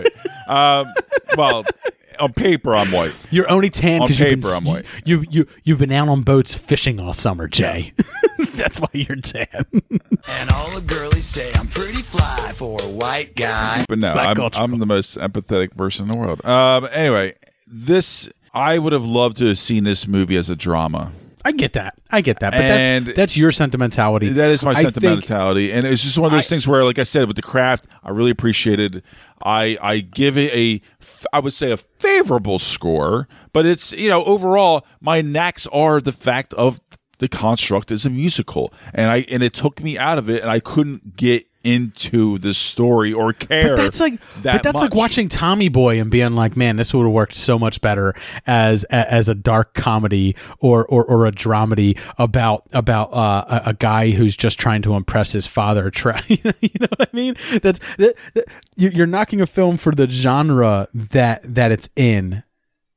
white. 0.48 0.80
Um, 0.80 0.92
well, 1.36 1.64
on 2.20 2.32
paper, 2.32 2.74
I'm 2.74 2.92
white. 2.92 3.12
You're 3.30 3.50
only 3.50 3.70
tan 3.70 4.02
On 4.02 4.06
because 4.06 4.20
you've 4.20 4.28
been 4.30 4.42
paper, 4.42 4.54
I'm 4.54 4.64
white. 4.64 4.86
You 5.04 5.24
you 5.30 5.46
you've 5.64 5.78
been 5.78 5.92
out 5.92 6.08
on 6.08 6.22
boats 6.22 6.54
fishing 6.54 7.00
all 7.00 7.14
summer, 7.14 7.48
Jay. 7.48 7.92
That's 8.54 8.78
why 8.78 8.88
you're 8.92 9.16
tan. 9.16 9.46
And 9.70 10.50
all 10.50 10.70
the 10.70 10.82
girlies 10.86 11.26
say 11.26 11.50
I'm 11.54 11.68
pretty 11.68 12.02
fly 12.02 12.52
for 12.54 12.80
a 12.82 12.86
white 12.88 13.34
guy. 13.36 13.84
But 13.88 13.98
no, 13.98 14.12
I'm. 14.12 14.38
I'm 14.54 14.78
the 14.78 14.86
most 14.86 15.16
empathetic 15.16 15.76
person 15.76 16.06
in 16.06 16.12
the 16.12 16.18
world. 16.18 16.44
Um, 16.44 16.88
anyway, 16.92 17.34
this 17.66 18.28
I 18.52 18.78
would 18.78 18.92
have 18.92 19.04
loved 19.04 19.36
to 19.38 19.46
have 19.46 19.58
seen 19.58 19.84
this 19.84 20.06
movie 20.08 20.36
as 20.36 20.50
a 20.50 20.56
drama. 20.56 21.12
I 21.42 21.52
get 21.52 21.72
that. 21.72 21.94
I 22.10 22.20
get 22.20 22.40
that. 22.40 22.50
But 22.52 22.60
And- 22.60 23.06
that's 23.06 23.16
that's 23.16 23.36
your 23.36 23.50
sentimentality. 23.50 24.28
That 24.28 24.50
is 24.50 24.62
my 24.62 24.72
I 24.72 24.82
think- 24.82 24.92
sentimentality, 24.94 25.72
and 25.72 25.86
it's 25.86 26.02
just 26.02 26.18
one 26.18 26.26
of 26.26 26.32
those 26.32 26.44
I- 26.46 26.48
things 26.50 26.68
where, 26.68 26.84
like 26.84 26.98
I 26.98 27.02
said, 27.04 27.28
with 27.28 27.36
the 27.36 27.42
craft, 27.42 27.86
I 28.04 28.10
really 28.10 28.30
appreciated. 28.30 29.02
I 29.42 29.78
I 29.80 30.00
give 30.00 30.36
it 30.36 30.52
a, 30.52 30.82
f- 30.99 30.99
I 31.32 31.40
would 31.40 31.54
say 31.54 31.70
a 31.70 31.76
favorable 31.76 32.58
score, 32.58 33.28
but 33.52 33.66
it's 33.66 33.92
you 33.92 34.08
know 34.08 34.24
overall 34.24 34.86
my 35.00 35.22
knacks 35.22 35.66
are 35.68 36.00
the 36.00 36.12
fact 36.12 36.54
of 36.54 36.80
the 37.18 37.28
construct 37.28 37.90
is 37.90 38.04
a 38.06 38.10
musical, 38.10 38.72
and 38.92 39.10
I 39.10 39.26
and 39.28 39.42
it 39.42 39.54
took 39.54 39.82
me 39.82 39.98
out 39.98 40.18
of 40.18 40.28
it, 40.30 40.42
and 40.42 40.50
I 40.50 40.60
couldn't 40.60 41.16
get 41.16 41.46
into 41.62 42.38
the 42.38 42.54
story 42.54 43.12
or 43.12 43.32
care. 43.32 43.76
But 43.76 43.76
that's 43.76 44.00
like, 44.00 44.20
that 44.42 44.52
but 44.54 44.62
that's 44.62 44.80
like 44.80 44.94
watching 44.94 45.28
Tommy 45.28 45.68
Boy 45.68 46.00
and 46.00 46.10
being 46.10 46.34
like, 46.34 46.56
man, 46.56 46.76
this 46.76 46.94
would 46.94 47.04
have 47.04 47.12
worked 47.12 47.36
so 47.36 47.58
much 47.58 47.80
better 47.80 48.14
as 48.46 48.84
a- 48.84 49.12
as 49.12 49.28
a 49.28 49.34
dark 49.34 49.74
comedy 49.74 50.34
or 50.58 50.86
or, 50.86 51.04
or 51.04 51.26
a 51.26 51.32
dramedy 51.32 51.98
about 52.18 52.64
about 52.72 53.12
uh, 53.12 53.60
a, 53.64 53.70
a 53.70 53.74
guy 53.74 54.10
who's 54.10 54.36
just 54.36 54.58
trying 54.58 54.82
to 54.82 54.94
impress 54.94 55.32
his 55.32 55.46
father. 55.46 55.90
Try, 56.00 56.22
you 56.28 56.38
know 56.80 56.86
what 56.96 57.08
I 57.12 57.16
mean? 57.16 57.36
That's 57.62 57.78
that, 57.98 58.14
that, 58.34 58.46
you're 58.76 58.92
you're 58.92 59.06
knocking 59.06 59.40
a 59.40 59.46
film 59.46 59.76
for 59.76 59.92
the 59.92 60.08
genre 60.08 60.88
that 60.94 61.42
that 61.44 61.72
it's 61.72 61.90
in. 61.96 62.42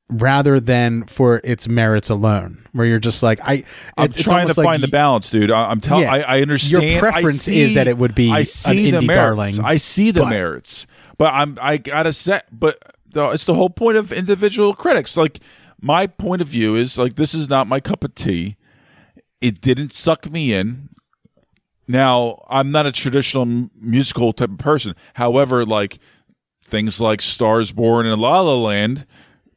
Rather 0.10 0.60
than 0.60 1.06
for 1.06 1.42
its 1.44 1.68
merits 1.68 2.10
alone, 2.10 2.63
where 2.74 2.86
you're 2.86 3.00
just 3.00 3.24
like 3.24 3.39
I, 3.42 3.63
I'm 3.98 4.12
trying 4.12 4.48
to 4.48 4.54
like 4.60 4.66
find 4.66 4.84
the 4.84 4.88
balance, 4.89 5.30
dude. 5.30 5.50
I, 5.50 5.72
I'm 5.72 5.80
telling. 5.80 6.04
Yeah. 6.04 6.13
I, 6.13 6.20
I 6.38 6.42
understand. 6.42 6.84
Your 6.84 7.00
preference 7.00 7.44
see, 7.44 7.62
is 7.62 7.74
that 7.76 7.88
it 7.88 7.98
would 7.98 8.13
be 8.13 8.30
I 8.30 8.44
see 8.44 8.92
the 8.92 9.02
merits. 9.02 9.18
darling, 9.18 9.60
I 9.63 9.78
see 9.78 10.12
the 10.12 10.22
but- 10.22 10.30
merits, 10.30 10.86
but 11.18 11.34
I'm. 11.34 11.58
I 11.62 11.78
gotta 11.78 12.13
say, 12.13 12.42
but 12.52 12.78
the, 13.13 13.30
it's 13.30 13.46
the 13.46 13.54
whole 13.54 13.70
point 13.70 13.98
of 13.98 14.12
individual 14.12 14.76
critics. 14.76 15.16
Like 15.16 15.39
my 15.82 16.06
point 16.06 16.42
of 16.42 16.48
view 16.48 16.76
is 16.76 16.98
like 16.98 17.16
this 17.16 17.34
is 17.34 17.50
not 17.50 17.68
my 17.68 17.80
cup 17.80 18.04
of 18.04 18.13
tea. 18.13 18.58
It 19.42 19.62
didn't 19.62 19.94
suck 19.94 20.30
me 20.30 20.54
in. 20.54 20.89
Now 21.88 22.44
I'm 22.50 22.72
not 22.72 22.86
a 22.86 22.92
traditional 22.92 23.46
musical 23.80 24.34
type 24.34 24.52
of 24.52 24.58
person. 24.58 24.96
However, 25.16 25.66
like 25.66 26.00
things 26.63 27.00
like 27.02 27.22
Stars 27.22 27.72
Born 27.72 28.06
and 28.06 28.22
La 28.22 28.42
La 28.42 28.56
Land, 28.56 29.06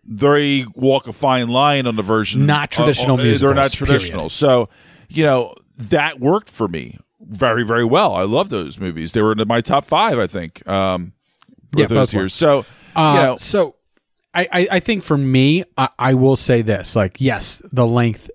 they 0.08 0.64
walk 0.74 1.06
a 1.08 1.12
fine 1.12 1.48
line 1.48 1.86
on 1.86 1.96
the 1.96 2.02
version. 2.02 2.46
Not 2.46 2.70
traditional 2.70 3.18
uh, 3.20 3.34
They're 3.36 3.54
not 3.54 3.72
traditional. 3.72 4.20
period. 4.20 4.30
So 4.32 4.68
you 5.08 5.24
know 5.24 5.54
that 5.76 6.20
worked 6.20 6.50
for 6.50 6.68
me 6.68 6.98
very 7.20 7.64
very 7.64 7.84
well. 7.84 8.14
I 8.14 8.22
love 8.22 8.48
those 8.50 8.78
movies. 8.78 9.12
They 9.12 9.22
were 9.22 9.32
in 9.32 9.48
my 9.48 9.60
top 9.60 9.84
five, 9.84 10.18
I 10.18 10.26
think. 10.26 10.66
Um, 10.68 11.12
Yeah, 11.74 11.86
those 11.86 12.14
years. 12.14 12.32
So 12.34 12.64
Uh, 12.94 13.14
you 13.16 13.22
know, 13.22 13.36
so 13.36 13.74
I, 14.32 14.48
I, 14.52 14.68
I 14.72 14.80
think 14.80 15.02
for 15.02 15.16
me, 15.16 15.64
I, 15.76 15.88
I 15.98 16.14
will 16.14 16.36
say 16.36 16.62
this: 16.62 16.94
like, 16.94 17.20
yes, 17.20 17.60
the 17.72 17.86
length 17.86 18.30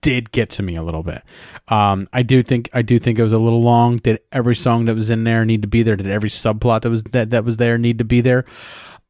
did 0.00 0.32
get 0.32 0.50
to 0.50 0.62
me 0.62 0.76
a 0.76 0.82
little 0.82 1.02
bit. 1.02 1.22
Um, 1.68 2.08
I 2.12 2.22
do 2.22 2.42
think 2.42 2.68
I 2.72 2.82
do 2.82 2.98
think 2.98 3.18
it 3.18 3.22
was 3.22 3.32
a 3.32 3.38
little 3.38 3.62
long. 3.62 3.98
Did 3.98 4.18
every 4.32 4.56
song 4.56 4.86
that 4.86 4.94
was 4.94 5.10
in 5.10 5.24
there 5.24 5.44
need 5.44 5.62
to 5.62 5.68
be 5.68 5.82
there? 5.82 5.94
Did 5.96 6.08
every 6.08 6.28
subplot 6.30 6.82
that 6.82 6.90
was 6.90 7.04
that, 7.04 7.30
that 7.30 7.44
was 7.44 7.58
there 7.58 7.78
need 7.78 7.98
to 7.98 8.04
be 8.04 8.20
there? 8.20 8.44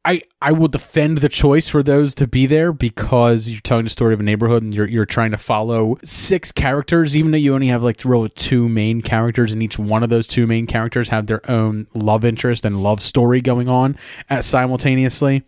I, 0.05 0.21
I 0.41 0.51
will 0.51 0.67
defend 0.67 1.19
the 1.19 1.29
choice 1.29 1.69
for 1.69 1.81
those 1.81 2.13
to 2.15 2.27
be 2.27 2.45
there 2.45 2.73
because 2.73 3.49
you're 3.49 3.61
telling 3.61 3.85
the 3.85 3.89
story 3.89 4.13
of 4.13 4.19
a 4.19 4.23
neighborhood 4.23 4.61
and 4.61 4.73
you're 4.73 4.87
you're 4.87 5.05
trying 5.05 5.31
to 5.31 5.37
follow 5.37 5.97
six 6.03 6.51
characters, 6.51 7.15
even 7.15 7.31
though 7.31 7.37
you 7.37 7.55
only 7.55 7.67
have 7.67 7.83
like 7.83 8.03
with 8.03 8.35
two 8.35 8.67
main 8.67 9.01
characters, 9.01 9.53
and 9.53 9.63
each 9.63 9.79
one 9.79 10.03
of 10.03 10.09
those 10.09 10.27
two 10.27 10.45
main 10.45 10.67
characters 10.67 11.07
have 11.07 11.27
their 11.27 11.49
own 11.49 11.87
love 11.93 12.25
interest 12.25 12.65
and 12.65 12.83
love 12.83 13.01
story 13.01 13.39
going 13.39 13.69
on 13.69 13.95
at 14.29 14.43
simultaneously. 14.43 15.43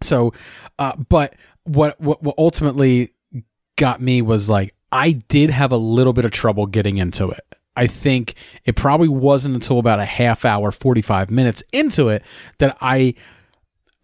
So, 0.00 0.32
uh, 0.78 0.94
but 1.08 1.34
what, 1.64 2.00
what 2.00 2.22
what 2.22 2.36
ultimately 2.38 3.14
got 3.74 4.00
me 4.00 4.22
was 4.22 4.48
like 4.48 4.74
I 4.92 5.12
did 5.28 5.50
have 5.50 5.72
a 5.72 5.76
little 5.76 6.12
bit 6.12 6.24
of 6.24 6.30
trouble 6.30 6.66
getting 6.66 6.98
into 6.98 7.30
it. 7.30 7.44
I 7.76 7.88
think 7.88 8.34
it 8.64 8.76
probably 8.76 9.08
wasn't 9.08 9.56
until 9.56 9.80
about 9.80 9.98
a 9.98 10.04
half 10.04 10.44
hour, 10.44 10.70
forty 10.70 11.02
five 11.02 11.32
minutes 11.32 11.64
into 11.72 12.10
it 12.10 12.22
that 12.58 12.76
I 12.80 13.14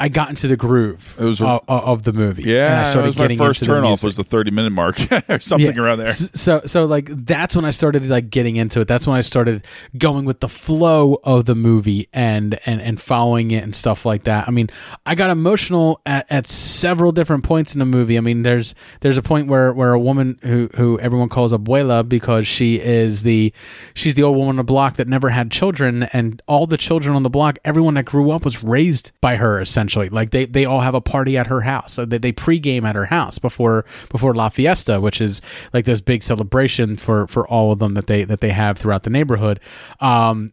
I 0.04 0.08
got 0.08 0.28
into 0.28 0.48
the 0.48 0.56
groove 0.56 1.16
It 1.18 1.24
was 1.24 1.40
a- 1.40 1.46
of, 1.46 1.62
of 1.68 2.02
the 2.02 2.12
movie. 2.12 2.42
and 2.42 2.50
I 2.50 2.54
yeah, 2.54 2.84
started 2.84 3.06
was 3.06 3.16
my 3.16 3.24
getting 3.24 3.38
first 3.38 3.62
into 3.62 3.70
the 3.72 3.76
turn 3.80 3.84
off 3.90 4.04
was 4.04 4.16
the 4.16 4.24
thirty 4.24 4.50
minute 4.50 4.70
mark 4.72 4.98
or 5.30 5.40
something 5.40 5.74
Yeah. 5.74 5.80
around 5.82 5.98
there. 6.00 6.12
So 6.12 6.60
so 6.66 6.84
like 6.84 7.06
that's 7.24 7.56
when 7.56 7.64
I 7.64 7.70
started 7.70 8.06
like 8.06 8.28
getting 8.28 8.56
into 8.56 8.80
it. 8.80 8.88
That's 8.88 9.06
when 9.06 9.16
I 9.16 9.22
started 9.22 9.64
going 9.96 10.26
with 10.26 10.40
the 10.40 10.48
flow 10.48 11.20
of 11.24 11.46
the 11.46 11.54
movie 11.54 12.08
and 12.12 12.58
and 12.66 12.82
and 12.82 13.00
following 13.00 13.50
it 13.52 13.62
and 13.64 13.74
stuff 13.74 14.04
like 14.04 14.24
that. 14.24 14.46
I 14.46 14.50
mean, 14.50 14.68
I 15.06 15.14
got 15.14 15.30
emotional 15.30 16.02
at, 16.04 16.26
at 16.30 16.48
several 16.48 17.10
different 17.12 17.44
points 17.44 17.74
in 17.74 17.78
the 17.78 17.86
movie. 17.86 18.18
I 18.18 18.20
mean, 18.20 18.42
there's 18.42 18.74
there's 19.00 19.16
a 19.16 19.22
point 19.22 19.48
where 19.48 19.72
where 19.72 19.94
a 19.94 19.98
woman 19.98 20.38
who 20.42 20.68
who 20.74 20.98
everyone 21.00 21.30
calls 21.30 21.52
abuela 21.54 22.06
because 22.06 22.46
she 22.46 22.78
is 22.80 23.22
the 23.22 23.54
she's 23.94 24.14
the 24.16 24.22
old 24.22 24.36
woman 24.36 24.50
on 24.50 24.56
the 24.56 24.64
block 24.64 24.96
that 24.96 25.08
never 25.08 25.30
had 25.30 25.50
children 25.50 26.02
and 26.12 26.42
all 26.46 26.66
the 26.66 26.76
children 26.76 27.16
on 27.16 27.22
the 27.22 27.30
block, 27.30 27.58
everyone 27.64 27.94
that 27.94 28.04
grew 28.04 28.30
up 28.30 28.44
was 28.44 28.62
raised 28.62 29.12
by 29.22 29.36
her 29.36 29.60
essentially. 29.60 29.93
Like 29.96 30.30
they 30.30 30.46
they 30.46 30.64
all 30.64 30.80
have 30.80 30.94
a 30.94 31.00
party 31.00 31.36
at 31.36 31.46
her 31.46 31.62
house. 31.62 31.94
So 31.94 32.04
they, 32.04 32.18
they 32.18 32.32
pregame 32.32 32.84
at 32.84 32.94
her 32.94 33.06
house 33.06 33.38
before 33.38 33.84
before 34.10 34.34
La 34.34 34.48
Fiesta, 34.48 35.00
which 35.00 35.20
is 35.20 35.42
like 35.72 35.84
this 35.84 36.00
big 36.00 36.22
celebration 36.22 36.96
for 36.96 37.26
for 37.26 37.46
all 37.48 37.72
of 37.72 37.78
them 37.78 37.94
that 37.94 38.06
they 38.06 38.24
that 38.24 38.40
they 38.40 38.50
have 38.50 38.78
throughout 38.78 39.02
the 39.02 39.10
neighborhood. 39.10 39.60
Um, 40.00 40.52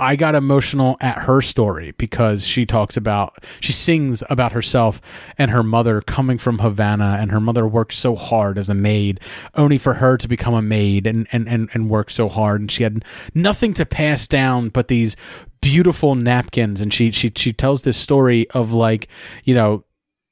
I 0.00 0.16
got 0.16 0.34
emotional 0.34 0.96
at 1.02 1.18
her 1.18 1.42
story 1.42 1.92
because 1.98 2.46
she 2.46 2.64
talks 2.64 2.96
about 2.96 3.44
she 3.60 3.72
sings 3.72 4.22
about 4.30 4.52
herself 4.52 5.02
and 5.36 5.50
her 5.50 5.62
mother 5.62 6.00
coming 6.00 6.38
from 6.38 6.58
Havana 6.58 7.18
and 7.20 7.30
her 7.30 7.40
mother 7.40 7.68
worked 7.68 7.92
so 7.92 8.16
hard 8.16 8.56
as 8.56 8.70
a 8.70 8.74
maid 8.74 9.20
only 9.54 9.76
for 9.76 9.94
her 9.94 10.16
to 10.16 10.26
become 10.26 10.54
a 10.54 10.62
maid 10.62 11.06
and 11.06 11.28
and 11.32 11.46
and, 11.46 11.68
and 11.74 11.90
work 11.90 12.10
so 12.10 12.30
hard 12.30 12.62
and 12.62 12.72
she 12.72 12.82
had 12.82 13.04
nothing 13.34 13.74
to 13.74 13.84
pass 13.84 14.26
down 14.26 14.70
but 14.70 14.88
these 14.88 15.16
beautiful 15.60 16.14
napkins 16.14 16.80
and 16.80 16.92
she 16.92 17.10
she 17.10 17.32
she 17.36 17.52
tells 17.52 17.82
this 17.82 17.96
story 17.96 18.48
of 18.50 18.72
like 18.72 19.08
you 19.44 19.54
know 19.54 19.84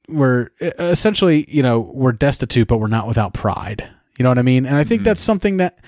we're 0.07 0.49
essentially 0.59 1.45
you 1.47 1.61
know 1.61 1.79
we're 1.93 2.11
destitute 2.11 2.67
but 2.67 2.79
we're 2.79 2.87
not 2.87 3.07
without 3.07 3.33
pride. 3.33 3.89
You 4.17 4.23
know 4.23 4.29
what 4.29 4.37
i 4.37 4.41
mean? 4.41 4.65
And 4.65 4.75
i 4.75 4.83
think 4.83 5.01
hmm. 5.01 5.05
that's 5.05 5.21
something 5.21 5.57
that 5.57 5.79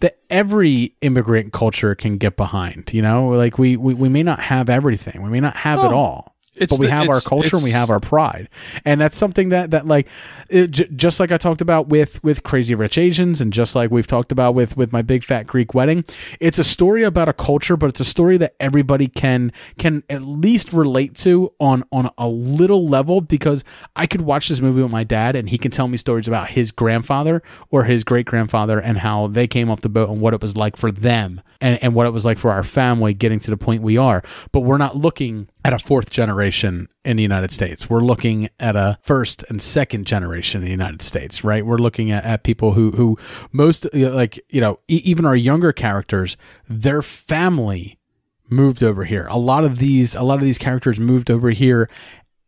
that 0.00 0.18
every 0.30 0.94
immigrant 1.02 1.52
culture 1.52 1.94
can 1.94 2.18
get 2.18 2.36
behind 2.36 2.90
you 2.92 3.02
know? 3.02 3.28
Like 3.28 3.58
we 3.58 3.76
we, 3.76 3.94
we 3.94 4.08
may 4.08 4.22
not 4.22 4.40
have 4.40 4.70
everything. 4.70 5.22
We 5.22 5.30
may 5.30 5.40
not 5.40 5.56
have 5.56 5.80
it 5.80 5.92
all 5.92 6.36
it's 6.60 6.72
but 6.72 6.78
we 6.80 6.86
the- 6.86 6.92
have 6.92 7.08
our 7.08 7.20
culture 7.20 7.56
and 7.56 7.64
we 7.64 7.70
have 7.70 7.90
our 7.90 8.00
pride. 8.00 8.48
And 8.84 9.00
that's 9.00 9.16
something 9.16 9.48
that 9.50 9.70
that 9.70 9.86
like 9.86 10.06
it, 10.48 10.70
j- 10.70 10.88
just 10.96 11.20
like 11.20 11.30
i 11.32 11.36
talked 11.36 11.60
about 11.60 11.88
with 11.88 12.22
with 12.24 12.42
crazy 12.42 12.74
rich 12.74 12.98
asians 12.98 13.40
and 13.40 13.52
just 13.52 13.74
like 13.76 13.90
we've 13.90 14.06
talked 14.06 14.32
about 14.32 14.54
with 14.54 14.76
with 14.76 14.92
my 14.92 15.00
big 15.02 15.22
fat 15.24 15.46
greek 15.46 15.74
wedding 15.74 16.04
it's 16.40 16.58
a 16.58 16.64
story 16.64 17.02
about 17.02 17.28
a 17.28 17.32
culture 17.32 17.76
but 17.76 17.88
it's 17.88 18.00
a 18.00 18.04
story 18.04 18.36
that 18.36 18.54
everybody 18.58 19.06
can 19.06 19.52
can 19.78 20.02
at 20.10 20.22
least 20.22 20.72
relate 20.72 21.14
to 21.14 21.52
on 21.60 21.84
on 21.92 22.10
a 22.18 22.26
little 22.28 22.86
level 22.86 23.20
because 23.20 23.62
i 23.96 24.06
could 24.06 24.22
watch 24.22 24.48
this 24.48 24.60
movie 24.60 24.82
with 24.82 24.90
my 24.90 25.04
dad 25.04 25.36
and 25.36 25.48
he 25.50 25.58
can 25.58 25.70
tell 25.70 25.86
me 25.88 25.96
stories 25.96 26.26
about 26.26 26.50
his 26.50 26.70
grandfather 26.70 27.42
or 27.70 27.84
his 27.84 28.02
great 28.04 28.26
grandfather 28.26 28.78
and 28.80 28.98
how 28.98 29.28
they 29.28 29.46
came 29.46 29.70
off 29.70 29.80
the 29.82 29.88
boat 29.88 30.08
and 30.10 30.20
what 30.20 30.34
it 30.34 30.42
was 30.42 30.56
like 30.56 30.76
for 30.76 30.90
them 30.90 31.40
and, 31.60 31.78
and 31.82 31.94
what 31.94 32.06
it 32.06 32.10
was 32.10 32.24
like 32.24 32.38
for 32.38 32.50
our 32.50 32.64
family 32.64 33.14
getting 33.14 33.38
to 33.40 33.50
the 33.50 33.56
point 33.56 33.82
we 33.82 33.96
are. 33.96 34.22
But 34.52 34.60
we're 34.60 34.78
not 34.78 34.96
looking 34.96 35.48
at 35.64 35.74
a 35.74 35.78
fourth 35.78 36.10
generation 36.10 36.49
in 36.52 37.16
the 37.16 37.22
United 37.22 37.50
States. 37.50 37.88
We're 37.88 38.00
looking 38.00 38.48
at 38.58 38.76
a 38.76 38.98
first 39.02 39.44
and 39.48 39.60
second 39.60 40.06
generation 40.06 40.60
in 40.60 40.64
the 40.66 40.70
United 40.70 41.02
States, 41.02 41.42
right? 41.44 41.64
We're 41.64 41.78
looking 41.78 42.10
at, 42.10 42.24
at 42.24 42.42
people 42.42 42.72
who, 42.72 42.90
who 42.92 43.18
most 43.52 43.86
uh, 43.86 44.10
like, 44.10 44.38
you 44.48 44.60
know, 44.60 44.80
e- 44.88 45.02
even 45.04 45.24
our 45.24 45.36
younger 45.36 45.72
characters, 45.72 46.36
their 46.68 47.02
family 47.02 47.98
moved 48.48 48.82
over 48.82 49.04
here. 49.04 49.26
A 49.30 49.38
lot 49.38 49.64
of 49.64 49.78
these, 49.78 50.14
a 50.14 50.22
lot 50.22 50.38
of 50.38 50.44
these 50.44 50.58
characters 50.58 50.98
moved 50.98 51.30
over 51.30 51.50
here 51.50 51.88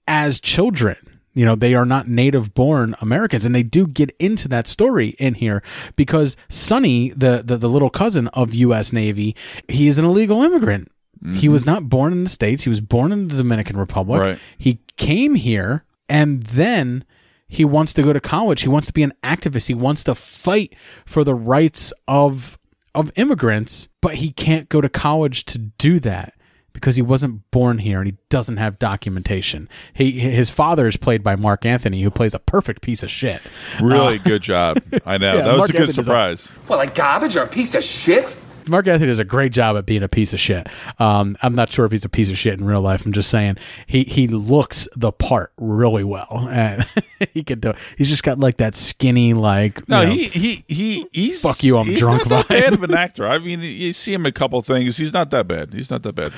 as 0.06 0.40
children. 0.40 0.96
You 1.34 1.46
know, 1.46 1.54
they 1.54 1.74
are 1.74 1.86
not 1.86 2.08
native 2.08 2.52
born 2.52 2.94
Americans. 3.00 3.46
And 3.46 3.54
they 3.54 3.62
do 3.62 3.86
get 3.86 4.14
into 4.18 4.48
that 4.48 4.66
story 4.66 5.10
in 5.18 5.34
here 5.34 5.62
because 5.96 6.36
Sonny, 6.50 7.10
the, 7.10 7.42
the, 7.44 7.56
the 7.56 7.70
little 7.70 7.88
cousin 7.88 8.28
of 8.28 8.50
Usnavi, 8.50 9.34
he 9.68 9.88
is 9.88 9.96
an 9.96 10.04
illegal 10.04 10.42
immigrant. 10.42 10.90
He 11.36 11.48
was 11.48 11.64
not 11.64 11.88
born 11.88 12.10
in 12.12 12.24
the 12.24 12.30
States. 12.30 12.64
He 12.64 12.68
was 12.68 12.80
born 12.80 13.12
in 13.12 13.28
the 13.28 13.36
Dominican 13.36 13.76
Republic. 13.76 14.20
Right. 14.20 14.38
He 14.58 14.80
came 14.96 15.36
here 15.36 15.84
and 16.08 16.42
then 16.42 17.04
he 17.46 17.64
wants 17.64 17.94
to 17.94 18.02
go 18.02 18.12
to 18.12 18.18
college. 18.18 18.62
He 18.62 18.68
wants 18.68 18.88
to 18.88 18.92
be 18.92 19.04
an 19.04 19.12
activist. 19.22 19.68
He 19.68 19.74
wants 19.74 20.02
to 20.04 20.16
fight 20.16 20.74
for 21.06 21.22
the 21.22 21.34
rights 21.34 21.92
of 22.08 22.58
of 22.94 23.12
immigrants, 23.16 23.88
but 24.00 24.16
he 24.16 24.30
can't 24.32 24.68
go 24.68 24.80
to 24.80 24.88
college 24.88 25.44
to 25.44 25.58
do 25.58 26.00
that 26.00 26.34
because 26.72 26.96
he 26.96 27.02
wasn't 27.02 27.48
born 27.52 27.78
here 27.78 28.00
and 28.00 28.08
he 28.08 28.16
doesn't 28.28 28.56
have 28.56 28.78
documentation. 28.80 29.68
He 29.94 30.18
his 30.18 30.50
father 30.50 30.88
is 30.88 30.96
played 30.96 31.22
by 31.22 31.36
Marc 31.36 31.64
Anthony, 31.64 32.02
who 32.02 32.10
plays 32.10 32.34
a 32.34 32.38
perfect 32.40 32.82
piece 32.82 33.02
of 33.04 33.10
shit. 33.10 33.40
Really 33.80 34.18
uh, 34.18 34.22
good 34.24 34.42
job. 34.42 34.82
I 35.06 35.18
know 35.18 35.34
Yeah, 35.36 35.42
that 35.42 35.52
was 35.52 35.58
Mark 35.58 35.70
a 35.70 35.72
good 35.72 35.80
Anthony's 35.82 35.98
a- 35.98 36.02
surprise. 36.02 36.50
What, 36.66 36.78
like 36.78 36.94
garbage 36.96 37.36
or 37.36 37.42
a 37.44 37.48
piece 37.48 37.74
of 37.76 37.84
shit? 37.84 38.36
Marc 38.68 38.86
Anthony 38.86 39.08
does 39.08 39.18
a 39.18 39.24
great 39.24 39.52
job 39.52 39.76
at 39.76 39.86
being 39.86 40.02
a 40.02 40.08
piece 40.08 40.32
of 40.32 40.40
shit. 40.40 40.68
Um, 40.98 41.36
I'm 41.42 41.54
not 41.54 41.70
sure 41.70 41.84
if 41.84 41.92
he's 41.92 42.04
a 42.04 42.08
piece 42.08 42.28
of 42.30 42.38
shit 42.38 42.58
in 42.58 42.66
real 42.66 42.80
life. 42.80 43.04
I'm 43.04 43.12
just 43.12 43.30
saying 43.30 43.56
he 43.86 44.04
he 44.04 44.28
looks 44.28 44.88
the 44.96 45.12
part 45.12 45.52
really 45.58 46.04
well, 46.04 46.48
and 46.50 46.84
he 47.34 47.42
can 47.42 47.60
do. 47.60 47.72
He's 47.98 48.08
just 48.08 48.22
got 48.22 48.38
like 48.38 48.58
that 48.58 48.74
skinny 48.74 49.34
like. 49.34 49.88
No, 49.88 50.00
you 50.02 50.06
know, 50.06 50.12
he 50.12 50.24
he 50.28 50.64
he 50.68 51.06
he's 51.12 51.40
Fuck 51.42 51.62
you, 51.62 51.78
I'm 51.78 51.86
he's 51.86 51.98
drunk 52.00 52.28
Not 52.28 52.48
that 52.48 52.48
bad 52.48 52.72
of 52.72 52.82
an 52.82 52.94
actor. 52.94 53.26
I 53.26 53.38
mean, 53.38 53.60
you 53.60 53.92
see 53.92 54.12
him 54.12 54.26
a 54.26 54.32
couple 54.32 54.60
things. 54.62 54.96
He's 54.96 55.12
not 55.12 55.30
that 55.30 55.48
bad. 55.48 55.72
He's 55.72 55.90
not 55.90 56.02
that 56.02 56.14
bad. 56.14 56.32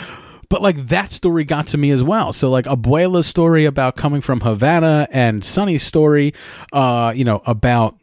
but 0.49 0.63
like 0.63 0.77
that 0.89 1.11
story 1.11 1.45
got 1.45 1.67
to 1.69 1.79
me 1.79 1.91
as 1.91 2.03
well. 2.03 2.33
So 2.33 2.51
like 2.51 2.67
Abuela's 2.67 3.27
story 3.27 3.65
about 3.65 3.97
coming 3.97 4.21
from 4.21 4.41
Havana 4.41 5.09
and 5.11 5.45
Sonny's 5.45 5.83
story, 5.83 6.33
uh, 6.73 7.13
you 7.15 7.25
know, 7.25 7.43
about 7.47 7.97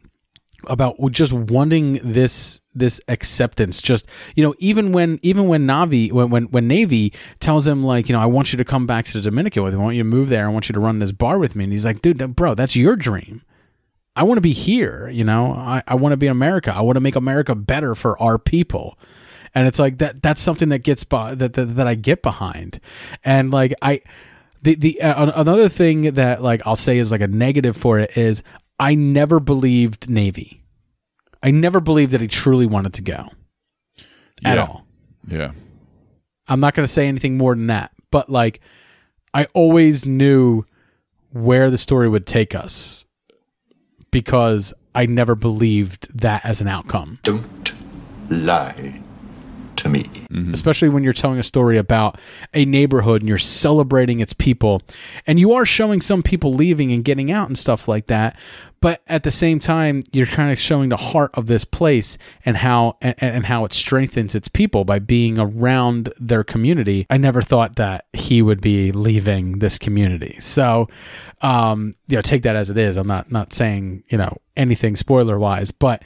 about 0.68 0.96
just 1.10 1.32
wanting 1.32 1.94
this 2.02 2.60
this 2.74 3.00
acceptance. 3.08 3.82
Just 3.82 4.06
you 4.34 4.42
know 4.42 4.54
even 4.58 4.92
when 4.92 5.18
even 5.22 5.48
when 5.48 5.66
navi 5.66 6.10
when, 6.12 6.30
when 6.30 6.44
when 6.44 6.68
navy 6.68 7.12
tells 7.40 7.66
him 7.66 7.82
like 7.82 8.08
you 8.08 8.14
know 8.14 8.20
i 8.20 8.26
want 8.26 8.52
you 8.52 8.56
to 8.56 8.64
come 8.64 8.86
back 8.86 9.06
to 9.06 9.20
dominican 9.20 9.62
with 9.62 9.74
me. 9.74 9.80
I 9.80 9.82
want 9.82 9.96
you 9.96 10.02
to 10.02 10.08
move 10.08 10.28
there. 10.28 10.46
I 10.46 10.50
want 10.50 10.68
you 10.68 10.72
to 10.72 10.80
run 10.80 10.98
this 10.98 11.12
bar 11.12 11.38
with 11.38 11.56
me. 11.56 11.64
And 11.64 11.72
he's 11.72 11.84
like 11.84 12.02
dude 12.02 12.36
bro 12.36 12.54
that's 12.54 12.76
your 12.76 12.96
dream. 12.96 13.42
I 14.14 14.24
want 14.24 14.36
to 14.38 14.42
be 14.42 14.52
here 14.52 15.08
you 15.08 15.24
know? 15.24 15.52
I, 15.52 15.82
I 15.86 15.94
want 15.94 16.12
to 16.12 16.16
be 16.16 16.26
in 16.26 16.32
america. 16.32 16.74
I 16.74 16.80
want 16.80 16.96
to 16.96 17.00
make 17.00 17.16
america 17.16 17.54
better 17.54 17.94
for 17.94 18.20
our 18.20 18.38
people. 18.38 18.98
And 19.54 19.68
it's 19.68 19.78
like 19.78 19.98
that 19.98 20.22
that's 20.22 20.40
something 20.40 20.70
that 20.70 20.80
gets 20.80 21.04
by, 21.04 21.34
that, 21.34 21.54
that 21.54 21.76
that 21.76 21.86
i 21.86 21.94
get 21.94 22.22
behind. 22.22 22.80
And 23.24 23.50
like 23.50 23.74
i 23.82 24.00
the 24.62 24.76
the 24.76 25.00
uh, 25.02 25.40
another 25.40 25.68
thing 25.68 26.12
that 26.14 26.42
like 26.42 26.62
I'll 26.64 26.76
say 26.76 26.98
is 26.98 27.10
like 27.10 27.20
a 27.20 27.26
negative 27.26 27.76
for 27.76 27.98
it 27.98 28.16
is 28.16 28.42
I 28.82 28.94
never 28.96 29.38
believed 29.40 30.10
Navy. 30.10 30.62
I 31.42 31.50
never 31.52 31.80
believed 31.80 32.10
that 32.12 32.20
he 32.20 32.28
truly 32.28 32.66
wanted 32.66 32.94
to 32.94 33.02
go 33.02 33.28
at 34.44 34.56
Yeah. 34.56 34.62
all. 34.64 34.86
Yeah. 35.28 35.52
I'm 36.48 36.60
not 36.60 36.74
going 36.74 36.86
to 36.86 36.92
say 36.92 37.06
anything 37.06 37.36
more 37.36 37.54
than 37.54 37.68
that, 37.68 37.92
but 38.10 38.28
like 38.28 38.60
I 39.32 39.46
always 39.54 40.04
knew 40.04 40.64
where 41.30 41.70
the 41.70 41.78
story 41.78 42.08
would 42.08 42.26
take 42.26 42.54
us 42.54 43.04
because 44.10 44.74
I 44.94 45.06
never 45.06 45.34
believed 45.34 46.08
that 46.20 46.44
as 46.44 46.60
an 46.60 46.68
outcome. 46.68 47.18
Don't 47.22 47.72
lie 48.28 49.00
to 49.76 49.88
me. 49.88 50.08
especially 50.52 50.88
when 50.88 51.02
you're 51.02 51.12
telling 51.12 51.38
a 51.38 51.42
story 51.42 51.76
about 51.78 52.18
a 52.54 52.64
neighborhood 52.64 53.22
and 53.22 53.28
you're 53.28 53.38
celebrating 53.38 54.20
its 54.20 54.32
people. 54.32 54.82
And 55.26 55.38
you 55.38 55.52
are 55.52 55.66
showing 55.66 56.00
some 56.00 56.22
people 56.22 56.52
leaving 56.52 56.92
and 56.92 57.04
getting 57.04 57.30
out 57.30 57.48
and 57.48 57.58
stuff 57.58 57.88
like 57.88 58.06
that. 58.06 58.36
But 58.80 59.02
at 59.06 59.22
the 59.22 59.30
same 59.30 59.60
time 59.60 60.02
you're 60.12 60.26
kind 60.26 60.50
of 60.50 60.58
showing 60.58 60.88
the 60.88 60.96
heart 60.96 61.30
of 61.34 61.46
this 61.46 61.64
place 61.64 62.18
and 62.44 62.56
how 62.56 62.96
and, 63.00 63.14
and 63.18 63.46
how 63.46 63.64
it 63.64 63.72
strengthens 63.72 64.34
its 64.34 64.48
people 64.48 64.84
by 64.84 64.98
being 64.98 65.38
around 65.38 66.12
their 66.18 66.42
community. 66.42 67.06
I 67.08 67.16
never 67.16 67.42
thought 67.42 67.76
that 67.76 68.06
he 68.12 68.42
would 68.42 68.60
be 68.60 68.90
leaving 68.90 69.60
this 69.60 69.78
community. 69.78 70.36
So 70.40 70.88
um 71.42 71.94
you 72.08 72.16
know 72.16 72.22
take 72.22 72.42
that 72.42 72.56
as 72.56 72.70
it 72.70 72.78
is. 72.78 72.96
I'm 72.96 73.06
not 73.06 73.30
not 73.30 73.52
saying 73.52 74.02
you 74.08 74.18
know 74.18 74.38
anything 74.56 74.96
spoiler 74.96 75.38
wise 75.38 75.70
but 75.70 76.02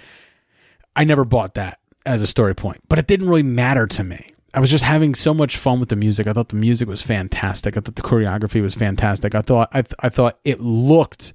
I 0.94 1.04
never 1.04 1.24
bought 1.24 1.54
that 1.54 1.78
as 2.06 2.22
a 2.22 2.26
story 2.26 2.54
point, 2.54 2.80
but 2.88 2.98
it 2.98 3.06
didn't 3.06 3.28
really 3.28 3.42
matter 3.42 3.86
to 3.86 4.04
me. 4.04 4.30
I 4.54 4.60
was 4.60 4.70
just 4.70 4.84
having 4.84 5.14
so 5.14 5.34
much 5.34 5.58
fun 5.58 5.80
with 5.80 5.90
the 5.90 5.96
music. 5.96 6.26
I 6.26 6.32
thought 6.32 6.48
the 6.48 6.56
music 6.56 6.88
was 6.88 7.02
fantastic. 7.02 7.76
I 7.76 7.80
thought 7.80 7.96
the 7.96 8.02
choreography 8.02 8.62
was 8.62 8.74
fantastic. 8.74 9.34
I 9.34 9.42
thought 9.42 9.68
I, 9.74 9.84
I 10.00 10.08
thought 10.08 10.38
it 10.44 10.60
looked 10.60 11.34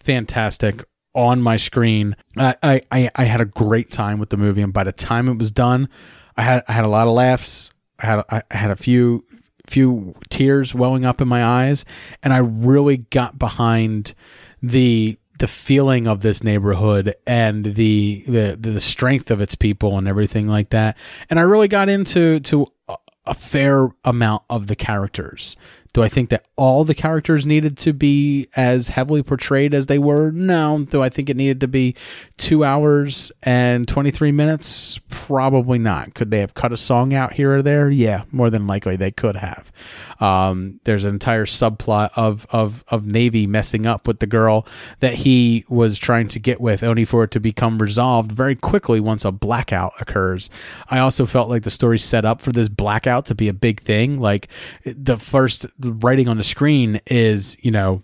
fantastic 0.00 0.84
on 1.14 1.40
my 1.42 1.56
screen. 1.56 2.16
I, 2.36 2.80
I- 2.90 3.10
I 3.14 3.24
had 3.24 3.40
a 3.40 3.44
great 3.44 3.90
time 3.90 4.18
with 4.18 4.30
the 4.30 4.36
movie, 4.36 4.62
and 4.62 4.72
by 4.72 4.84
the 4.84 4.92
time 4.92 5.28
it 5.28 5.38
was 5.38 5.50
done, 5.50 5.88
I 6.36 6.42
had 6.42 6.64
I 6.68 6.72
had 6.72 6.84
a 6.84 6.88
lot 6.88 7.06
of 7.06 7.12
laughs. 7.12 7.70
I 7.98 8.06
had 8.06 8.24
I 8.30 8.42
had 8.50 8.70
a 8.70 8.76
few 8.76 9.24
few 9.66 10.14
tears 10.28 10.74
welling 10.74 11.04
up 11.04 11.20
in 11.20 11.28
my 11.28 11.44
eyes, 11.44 11.84
and 12.22 12.32
I 12.32 12.38
really 12.38 12.98
got 12.98 13.38
behind 13.38 14.14
the 14.62 15.18
the 15.44 15.48
feeling 15.48 16.06
of 16.06 16.22
this 16.22 16.42
neighborhood 16.42 17.14
and 17.26 17.66
the 17.74 18.24
the 18.26 18.56
the 18.58 18.80
strength 18.80 19.30
of 19.30 19.42
its 19.42 19.54
people 19.54 19.98
and 19.98 20.08
everything 20.08 20.46
like 20.46 20.70
that. 20.70 20.96
And 21.28 21.38
I 21.38 21.42
really 21.42 21.68
got 21.68 21.90
into 21.90 22.40
to 22.40 22.66
a- 22.88 23.34
fair 23.34 23.90
amount 24.06 24.44
of 24.48 24.68
the 24.68 24.74
characters. 24.74 25.54
Do 25.94 26.02
I 26.02 26.08
think 26.08 26.30
that 26.30 26.44
all 26.56 26.84
the 26.84 26.94
characters 26.94 27.46
needed 27.46 27.78
to 27.78 27.92
be 27.92 28.48
as 28.56 28.88
heavily 28.88 29.22
portrayed 29.22 29.72
as 29.72 29.86
they 29.86 29.98
were? 29.98 30.32
No. 30.32 30.84
Do 30.90 31.02
I 31.02 31.08
think 31.08 31.30
it 31.30 31.36
needed 31.36 31.60
to 31.60 31.68
be 31.68 31.94
two 32.36 32.64
hours 32.64 33.30
and 33.44 33.86
23 33.86 34.32
minutes? 34.32 34.98
Probably 35.08 35.78
not. 35.78 36.14
Could 36.14 36.32
they 36.32 36.40
have 36.40 36.54
cut 36.54 36.72
a 36.72 36.76
song 36.76 37.14
out 37.14 37.34
here 37.34 37.56
or 37.56 37.62
there? 37.62 37.90
Yeah, 37.90 38.24
more 38.32 38.50
than 38.50 38.66
likely 38.66 38.96
they 38.96 39.12
could 39.12 39.36
have. 39.36 39.70
Um, 40.18 40.80
there's 40.82 41.04
an 41.04 41.14
entire 41.14 41.46
subplot 41.46 42.10
of, 42.16 42.44
of, 42.50 42.84
of 42.88 43.06
Navy 43.06 43.46
messing 43.46 43.86
up 43.86 44.08
with 44.08 44.18
the 44.18 44.26
girl 44.26 44.66
that 44.98 45.14
he 45.14 45.64
was 45.68 45.96
trying 45.96 46.26
to 46.28 46.40
get 46.40 46.60
with, 46.60 46.82
only 46.82 47.04
for 47.04 47.22
it 47.22 47.30
to 47.32 47.40
become 47.40 47.78
resolved 47.78 48.32
very 48.32 48.56
quickly 48.56 48.98
once 48.98 49.24
a 49.24 49.30
blackout 49.30 49.92
occurs. 50.00 50.50
I 50.90 50.98
also 50.98 51.24
felt 51.24 51.48
like 51.48 51.62
the 51.62 51.70
story 51.70 52.00
set 52.00 52.24
up 52.24 52.40
for 52.40 52.50
this 52.50 52.68
blackout 52.68 53.26
to 53.26 53.34
be 53.36 53.46
a 53.46 53.54
big 53.54 53.80
thing. 53.82 54.18
Like 54.18 54.48
the 54.84 55.16
first 55.16 55.66
writing 55.86 56.28
on 56.28 56.36
the 56.36 56.44
screen 56.44 57.00
is, 57.06 57.56
you 57.60 57.70
know, 57.70 58.02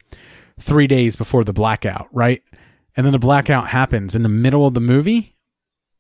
three 0.59 0.87
days 0.87 1.17
before 1.17 1.45
the 1.45 1.53
blackout, 1.53 2.09
right? 2.13 2.43
And 2.97 3.07
then 3.07 3.13
the 3.13 3.19
blackout 3.19 3.69
happens 3.69 4.15
in 4.15 4.23
the 4.23 4.29
middle 4.29 4.67
of 4.67 4.75
the 4.75 4.81
movie 4.81 5.37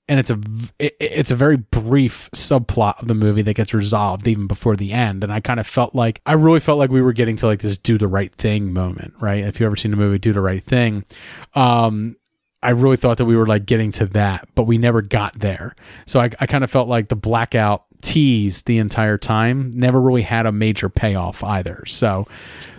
and 0.08 0.18
it's 0.18 0.30
a 0.30 0.38
it- 0.78 0.96
it's 1.00 1.30
a 1.30 1.36
very 1.36 1.56
brief 1.56 2.28
subplot 2.34 3.00
of 3.00 3.06
the 3.08 3.14
movie 3.14 3.42
that 3.42 3.54
gets 3.54 3.72
resolved 3.72 4.26
even 4.26 4.46
before 4.48 4.74
the 4.76 4.92
end. 4.92 5.22
And 5.22 5.32
i 5.32 5.38
kind 5.40 5.60
of 5.60 5.66
felt 5.66 5.94
like 5.94 6.20
i 6.26 6.32
really 6.32 6.58
felt 6.60 6.78
like 6.78 6.90
we 6.90 7.00
were 7.00 7.12
getting 7.12 7.36
to 7.36 7.46
like 7.46 7.60
this 7.60 7.78
do 7.78 7.96
the 7.96 8.08
right 8.08 8.34
thing 8.34 8.72
moment 8.72 9.14
right? 9.20 9.44
If 9.44 9.60
you 9.60 9.66
ever 9.66 9.76
seen 9.76 9.92
the 9.92 9.96
movie 9.96 10.18
do 10.18 10.32
the 10.32 10.40
right 10.40 10.64
thing 10.64 11.04
um 11.54 12.16
i 12.62 12.70
really 12.70 12.96
thought 12.96 13.16
that 13.18 13.24
we 13.24 13.36
were 13.36 13.46
like 13.46 13.64
getting 13.66 13.90
to 13.92 14.06
that 14.06 14.48
but 14.54 14.64
we 14.64 14.78
never 14.78 15.00
got 15.00 15.38
there. 15.38 15.74
So 16.06 16.20
i, 16.20 16.28
I 16.40 16.46
kind 16.46 16.64
of 16.64 16.70
felt 16.70 16.88
like 16.88 17.08
the 17.08 17.16
blackout 17.16 17.84
tease 18.02 18.62
the 18.62 18.78
entire 18.78 19.18
time 19.18 19.70
never 19.74 20.00
really 20.00 20.22
had 20.22 20.46
a 20.46 20.52
major 20.52 20.88
payoff 20.88 21.42
either 21.44 21.84
so 21.86 22.26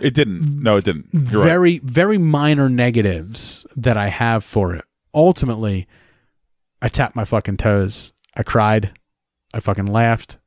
It 0.00 0.14
didn't. 0.14 0.62
No, 0.62 0.76
it 0.76 0.84
didn't. 0.84 1.06
You're 1.12 1.40
right. 1.40 1.48
very 1.48 1.78
very 1.78 2.18
minor 2.18 2.68
negatives 2.68 3.66
that 3.76 3.96
I 3.96 4.08
have 4.08 4.44
for 4.44 4.74
it. 4.74 4.84
Ultimately, 5.14 5.86
I 6.80 6.88
tapped 6.88 7.14
my 7.14 7.24
fucking 7.24 7.58
toes. 7.58 8.12
I 8.36 8.42
cried. 8.42 8.92
I 9.54 9.60
fucking 9.60 9.86
laughed. 9.86 10.38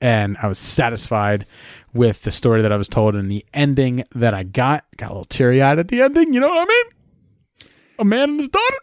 And 0.00 0.36
I 0.42 0.46
was 0.46 0.58
satisfied 0.58 1.46
with 1.92 2.22
the 2.22 2.30
story 2.30 2.62
that 2.62 2.70
I 2.72 2.76
was 2.76 2.88
told 2.88 3.14
and 3.16 3.30
the 3.30 3.44
ending 3.54 4.04
that 4.14 4.34
I 4.34 4.42
got. 4.44 4.84
Got 4.96 5.06
a 5.10 5.12
little 5.12 5.24
teary 5.24 5.60
eyed 5.62 5.78
at 5.78 5.88
the 5.88 6.02
ending. 6.02 6.34
You 6.34 6.40
know 6.40 6.48
what 6.48 6.58
I 6.58 6.64
mean? 6.66 7.70
A 7.98 8.04
man 8.04 8.30
and 8.30 8.38
his 8.38 8.48
daughter. 8.48 8.76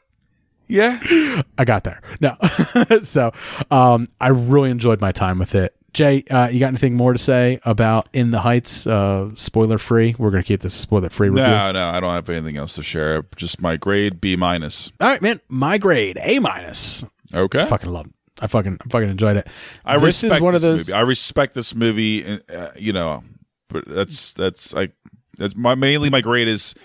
Yeah. 0.67 1.41
I 1.57 1.65
got 1.65 1.83
there. 1.83 2.01
No. 2.21 2.35
so 3.03 3.31
um, 3.71 4.07
I 4.19 4.29
really 4.29 4.71
enjoyed 4.71 5.01
my 5.01 5.11
time 5.11 5.39
with 5.39 5.55
it. 5.55 5.75
Jay, 5.93 6.25
uh, 6.29 6.49
you 6.49 6.59
got 6.59 6.67
anything 6.67 6.95
more 6.95 7.13
to 7.13 7.19
say 7.19 7.59
about 7.63 8.09
In 8.11 8.31
the 8.31 8.41
Heights? 8.41 8.85
Uh, 8.85 9.29
spoiler 9.35 9.77
free. 9.77 10.13
We're 10.17 10.31
to 10.31 10.43
keep 10.43 10.61
this 10.61 10.73
spoiler 10.73 11.09
free 11.09 11.29
review. 11.29 11.45
No, 11.45 11.71
no, 11.71 11.87
I 11.87 12.01
don't 12.01 12.13
have 12.13 12.29
anything 12.29 12.57
else 12.57 12.75
to 12.75 12.83
share. 12.83 13.23
Just 13.37 13.61
my 13.61 13.77
grade 13.77 14.19
B 14.19 14.35
minus. 14.35 14.91
All 14.99 15.07
right, 15.07 15.21
man. 15.21 15.39
My 15.47 15.77
grade 15.77 16.19
A 16.21 16.39
minus. 16.39 17.05
Okay. 17.33 17.61
I 17.61 17.65
fucking 17.65 17.89
love 17.91 18.07
it. 18.07 18.13
I 18.41 18.47
fucking 18.47 18.79
I 18.85 18.89
fucking 18.89 19.09
enjoyed 19.09 19.37
it. 19.37 19.47
I 19.85 19.95
this 19.97 20.21
respect 20.21 20.35
is 20.35 20.41
one 20.41 20.53
this 20.53 20.63
of 20.63 20.69
those. 20.69 20.87
movie. 20.89 20.93
I 20.93 21.01
respect 21.01 21.53
this 21.53 21.73
movie. 21.73 22.41
Uh, 22.49 22.71
you 22.75 22.91
know, 22.91 23.23
but 23.69 23.87
that's 23.87 24.33
that's 24.33 24.73
like 24.73 24.91
that's 25.37 25.55
my 25.55 25.75
mainly 25.75 26.09
my 26.09 26.19
grade 26.19 26.49
is 26.49 26.75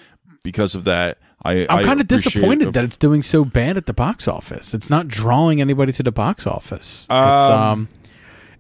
because 0.45 0.77
of 0.77 0.85
that. 0.85 1.19
I 1.45 1.67
I'm 1.71 1.85
kind 1.87 2.01
of 2.01 2.09
disappointed 2.09 2.75
that 2.75 2.85
it's 2.85 2.97
doing 2.97 3.23
so 3.23 3.45
bad 3.45 3.77
at 3.77 3.87
the 3.87 3.95
box 3.95 4.29
office. 4.29 4.75
It's 4.75 4.91
not 4.91 5.09
drawing 5.09 5.61
anybody 5.61 5.93
to 5.93 6.03
the 6.03 6.13
box 6.13 6.47
office. 6.47 7.05
it's 7.05 7.11
Um, 7.11 7.51
um, 7.63 7.89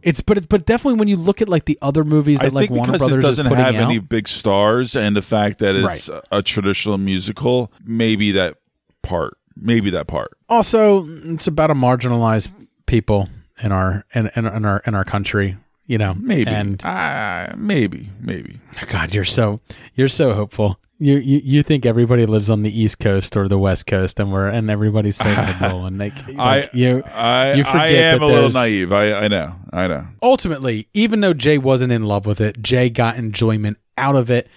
it's 0.03 0.23
but 0.23 0.39
it, 0.39 0.49
but 0.49 0.65
definitely 0.65 0.99
when 0.99 1.09
you 1.09 1.17
look 1.17 1.43
at 1.43 1.49
like 1.49 1.67
the 1.67 1.79
other 1.83 2.05
movies 2.05 2.41
I 2.41 2.45
that 2.45 2.55
like 2.55 2.69
think 2.69 2.79
Warner 2.79 2.93
because 2.93 3.09
Brothers 3.09 3.23
it 3.25 3.27
doesn't 3.27 3.47
have 3.47 3.75
out. 3.75 3.83
any 3.83 3.99
big 3.99 4.29
stars 4.29 4.97
and 4.97 5.15
the 5.15 5.21
fact 5.23 5.59
that 5.59 5.75
it's 5.77 6.09
Right. 6.09 6.23
a, 6.33 6.39
a 6.39 6.43
traditional 6.43 6.97
musical, 6.97 7.71
maybe 7.85 8.33
that 8.33 8.57
part, 9.03 9.37
maybe 9.55 9.91
that 9.91 10.07
part. 10.07 10.31
also, 10.49 11.05
it's 11.07 11.47
about 11.47 11.71
a 11.71 11.75
marginalized 11.75 12.49
people 12.87 13.29
in 13.63 13.73
our 13.73 14.07
in, 14.15 14.31
in, 14.37 14.47
in 14.47 14.65
our 14.65 14.83
in 14.87 14.95
our 14.95 15.05
country. 15.05 15.59
You 15.87 15.99
know, 15.99 16.15
Maybe, 16.15 16.49
and 16.51 16.83
uh, 16.85 17.53
maybe, 17.59 18.09
maybe. 18.21 18.61
God, 18.89 19.13
you're 19.13 19.25
so 19.27 19.59
you're 19.97 20.09
so 20.09 20.33
hopeful. 20.35 20.80
You, 21.03 21.17
you 21.17 21.41
you 21.43 21.63
think 21.63 21.87
everybody 21.87 22.27
lives 22.27 22.51
on 22.51 22.61
the 22.61 22.79
East 22.79 22.99
Coast 22.99 23.35
or 23.35 23.49
the 23.49 23.59
West 23.59 23.87
Coast, 23.87 24.21
and 24.21 24.31
we're 24.31 24.49
and 24.49 24.69
everybody's 24.71 25.17
saying 25.17 25.39
and 25.61 25.99
like, 25.99 26.15
like 26.29 26.39
I, 26.39 26.69
you 26.75 27.03
I, 27.07 27.55
you 27.55 27.65
forget 27.65 27.81
I 27.81 27.87
am 27.89 28.21
that 28.21 28.25
a 28.25 28.27
little 28.27 28.51
naive. 28.51 28.93
I, 28.93 29.15
I 29.15 29.29
know, 29.29 29.55
I 29.73 29.87
know. 29.89 30.07
ultimately, 30.23 30.89
even 30.93 31.23
though 31.23 31.33
Jay 31.33 31.57
wasn't 31.57 31.91
in 31.91 32.05
love 32.05 32.27
with 32.27 32.41
it, 32.41 32.61
Jay 32.61 32.91
got 32.91 33.17
enjoyment 33.17 33.79
out 33.97 34.15
of 34.15 34.31
it. 34.31 34.49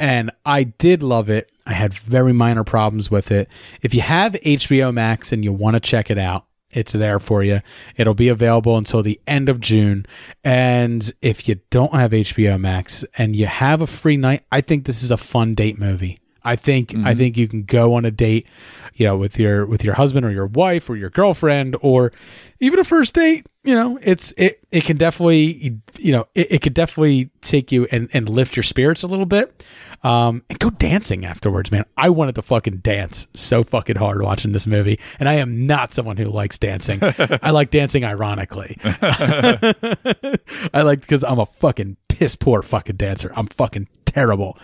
And 0.00 0.32
I 0.44 0.64
did 0.64 1.02
love 1.02 1.30
it. 1.30 1.52
I 1.64 1.74
had 1.74 1.94
very 1.94 2.32
minor 2.32 2.64
problems 2.64 3.10
with 3.10 3.30
it. 3.30 3.48
If 3.82 3.94
you 3.94 4.00
have 4.00 4.32
HBO 4.32 4.92
Max 4.92 5.30
and 5.30 5.44
you 5.44 5.52
want 5.52 5.74
to 5.74 5.80
check 5.80 6.10
it 6.10 6.18
out, 6.18 6.46
it's 6.72 6.92
there 6.92 7.18
for 7.18 7.42
you. 7.42 7.60
It'll 7.96 8.14
be 8.14 8.28
available 8.28 8.76
until 8.76 9.02
the 9.02 9.20
end 9.26 9.48
of 9.48 9.60
June. 9.60 10.06
And 10.42 11.12
if 11.20 11.48
you 11.48 11.60
don't 11.70 11.94
have 11.94 12.12
HBO 12.12 12.58
Max 12.58 13.04
and 13.18 13.36
you 13.36 13.46
have 13.46 13.80
a 13.80 13.86
free 13.86 14.16
night, 14.16 14.44
I 14.50 14.60
think 14.60 14.86
this 14.86 15.02
is 15.02 15.10
a 15.10 15.16
fun 15.16 15.54
date 15.54 15.78
movie. 15.78 16.21
I 16.44 16.56
think 16.56 16.94
I 16.96 17.14
think 17.14 17.36
you 17.36 17.48
can 17.48 17.62
go 17.62 17.94
on 17.94 18.04
a 18.04 18.10
date, 18.10 18.46
you 18.94 19.06
know, 19.06 19.16
with 19.16 19.38
your 19.38 19.66
with 19.66 19.84
your 19.84 19.94
husband 19.94 20.26
or 20.26 20.30
your 20.30 20.46
wife 20.46 20.90
or 20.90 20.96
your 20.96 21.10
girlfriend 21.10 21.76
or 21.80 22.12
even 22.60 22.78
a 22.78 22.84
first 22.84 23.14
date. 23.14 23.46
You 23.64 23.74
know, 23.74 23.98
it's 24.02 24.32
it 24.36 24.60
it 24.70 24.84
can 24.84 24.96
definitely 24.96 25.78
you 25.98 26.12
know 26.12 26.24
it, 26.34 26.52
it 26.52 26.62
could 26.62 26.74
definitely 26.74 27.30
take 27.42 27.70
you 27.70 27.86
and 27.92 28.08
and 28.12 28.28
lift 28.28 28.56
your 28.56 28.64
spirits 28.64 29.02
a 29.02 29.06
little 29.06 29.26
bit. 29.26 29.64
Um, 30.04 30.42
and 30.50 30.58
go 30.58 30.70
dancing 30.70 31.24
afterwards, 31.24 31.70
man. 31.70 31.84
I 31.96 32.10
wanted 32.10 32.34
to 32.34 32.42
fucking 32.42 32.78
dance 32.78 33.28
so 33.34 33.62
fucking 33.62 33.94
hard 33.94 34.20
watching 34.20 34.50
this 34.50 34.66
movie, 34.66 34.98
and 35.20 35.28
I 35.28 35.34
am 35.34 35.68
not 35.68 35.92
someone 35.92 36.16
who 36.16 36.24
likes 36.24 36.58
dancing. 36.58 36.98
I 37.42 37.52
like 37.52 37.70
dancing 37.70 38.04
ironically. 38.04 38.78
I 38.84 40.82
like 40.82 41.02
because 41.02 41.22
I'm 41.22 41.38
a 41.38 41.46
fucking 41.46 41.98
piss 42.08 42.34
poor 42.34 42.62
fucking 42.62 42.96
dancer. 42.96 43.32
I'm 43.36 43.46
fucking 43.46 43.88
terrible, 44.04 44.58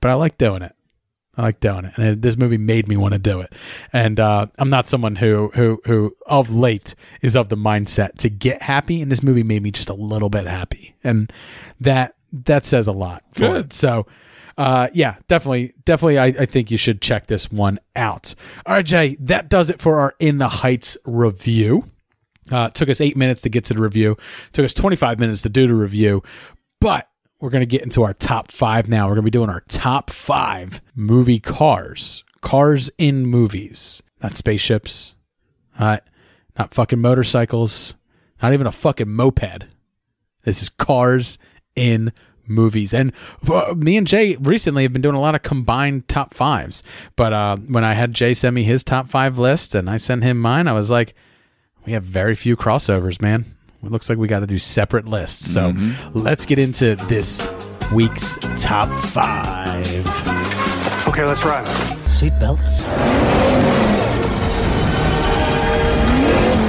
but 0.00 0.10
I 0.10 0.14
like 0.14 0.38
doing 0.38 0.62
it. 0.62 0.74
I 1.36 1.42
like 1.42 1.60
doing 1.60 1.84
it, 1.84 1.96
and 1.96 2.22
this 2.22 2.36
movie 2.36 2.58
made 2.58 2.88
me 2.88 2.96
want 2.96 3.12
to 3.12 3.18
do 3.18 3.40
it. 3.40 3.52
And 3.92 4.18
uh, 4.18 4.46
I'm 4.58 4.70
not 4.70 4.88
someone 4.88 5.16
who 5.16 5.50
who 5.54 5.80
who 5.86 6.16
of 6.26 6.50
late 6.50 6.94
is 7.22 7.36
of 7.36 7.48
the 7.48 7.56
mindset 7.56 8.16
to 8.18 8.28
get 8.28 8.62
happy, 8.62 9.00
and 9.00 9.10
this 9.10 9.22
movie 9.22 9.44
made 9.44 9.62
me 9.62 9.70
just 9.70 9.88
a 9.88 9.94
little 9.94 10.28
bit 10.28 10.46
happy, 10.46 10.94
and 11.04 11.32
that 11.80 12.16
that 12.32 12.64
says 12.66 12.86
a 12.86 12.92
lot. 12.92 13.22
For 13.32 13.40
Good. 13.40 13.66
It. 13.66 13.72
So. 13.72 14.06
Uh, 14.58 14.88
yeah, 14.92 15.14
definitely, 15.26 15.72
definitely. 15.86 16.18
I, 16.18 16.26
I 16.26 16.44
think 16.44 16.70
you 16.70 16.76
should 16.76 17.00
check 17.00 17.28
this 17.28 17.50
one 17.50 17.78
out. 17.96 18.34
All 18.66 18.74
right, 18.74 18.84
Jay, 18.84 19.16
that 19.20 19.48
does 19.48 19.70
it 19.70 19.80
for 19.80 19.98
our 20.00 20.14
In 20.18 20.36
the 20.36 20.50
Heights 20.50 20.98
review. 21.06 21.84
Uh, 22.50 22.68
took 22.68 22.90
us 22.90 23.00
eight 23.00 23.16
minutes 23.16 23.40
to 23.42 23.48
get 23.48 23.64
to 23.66 23.74
the 23.74 23.80
review. 23.80 24.18
Took 24.52 24.66
us 24.66 24.74
25 24.74 25.18
minutes 25.18 25.40
to 25.42 25.48
do 25.48 25.66
the 25.66 25.74
review, 25.74 26.22
but 26.78 27.08
we're 27.40 27.50
going 27.50 27.60
to 27.60 27.66
get 27.66 27.82
into 27.82 28.02
our 28.02 28.14
top 28.14 28.50
five 28.50 28.88
now. 28.88 29.06
We're 29.06 29.14
going 29.14 29.24
to 29.24 29.30
be 29.30 29.30
doing 29.30 29.50
our 29.50 29.64
top 29.68 30.10
five 30.10 30.82
movie 30.94 31.40
cars. 31.40 32.22
Cars 32.42 32.90
in 32.98 33.26
movies, 33.26 34.02
not 34.22 34.34
spaceships, 34.34 35.16
not, 35.78 36.04
not 36.58 36.74
fucking 36.74 37.00
motorcycles, 37.00 37.94
not 38.42 38.52
even 38.52 38.66
a 38.66 38.72
fucking 38.72 39.08
moped. 39.08 39.64
This 40.44 40.62
is 40.62 40.68
cars 40.68 41.38
in 41.74 42.12
movies. 42.46 42.92
And 42.92 43.12
me 43.76 43.96
and 43.96 44.06
Jay 44.06 44.36
recently 44.36 44.82
have 44.82 44.92
been 44.92 45.02
doing 45.02 45.16
a 45.16 45.20
lot 45.20 45.34
of 45.34 45.42
combined 45.42 46.08
top 46.08 46.34
fives. 46.34 46.82
But 47.16 47.32
uh, 47.32 47.56
when 47.56 47.84
I 47.84 47.94
had 47.94 48.14
Jay 48.14 48.34
send 48.34 48.54
me 48.54 48.64
his 48.64 48.82
top 48.82 49.08
five 49.08 49.38
list 49.38 49.74
and 49.74 49.88
I 49.88 49.96
sent 49.96 50.24
him 50.24 50.38
mine, 50.38 50.66
I 50.66 50.72
was 50.72 50.90
like, 50.90 51.14
we 51.86 51.92
have 51.92 52.04
very 52.04 52.34
few 52.34 52.56
crossovers, 52.56 53.22
man. 53.22 53.46
It 53.82 53.90
looks 53.90 54.10
like 54.10 54.18
we 54.18 54.28
got 54.28 54.40
to 54.40 54.46
do 54.46 54.58
separate 54.58 55.08
lists. 55.08 55.50
So 55.52 55.72
mm-hmm. 55.72 56.18
let's 56.18 56.44
get 56.44 56.58
into 56.58 56.96
this 57.08 57.48
week's 57.94 58.36
top 58.58 58.88
five. 59.06 59.86
Okay, 61.08 61.24
let's 61.24 61.44
ride. 61.44 61.66
Seatbelts. 62.06 62.86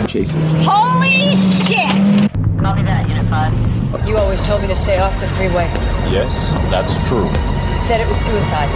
Chases. 0.07 0.53
Holy 0.59 1.35
shit! 1.35 2.31
Copy 2.61 2.83
that, 2.83 3.07
Unit 3.09 3.25
5. 3.27 4.07
You 4.07 4.17
always 4.17 4.41
told 4.43 4.61
me 4.61 4.67
to 4.67 4.75
stay 4.75 4.99
off 4.99 5.17
the 5.19 5.27
freeway. 5.29 5.65
Yes, 6.11 6.53
that's 6.69 6.95
true. 7.09 7.25
You 7.25 7.77
said 7.77 7.99
it 7.99 8.07
was 8.07 8.17
suicide. 8.17 8.69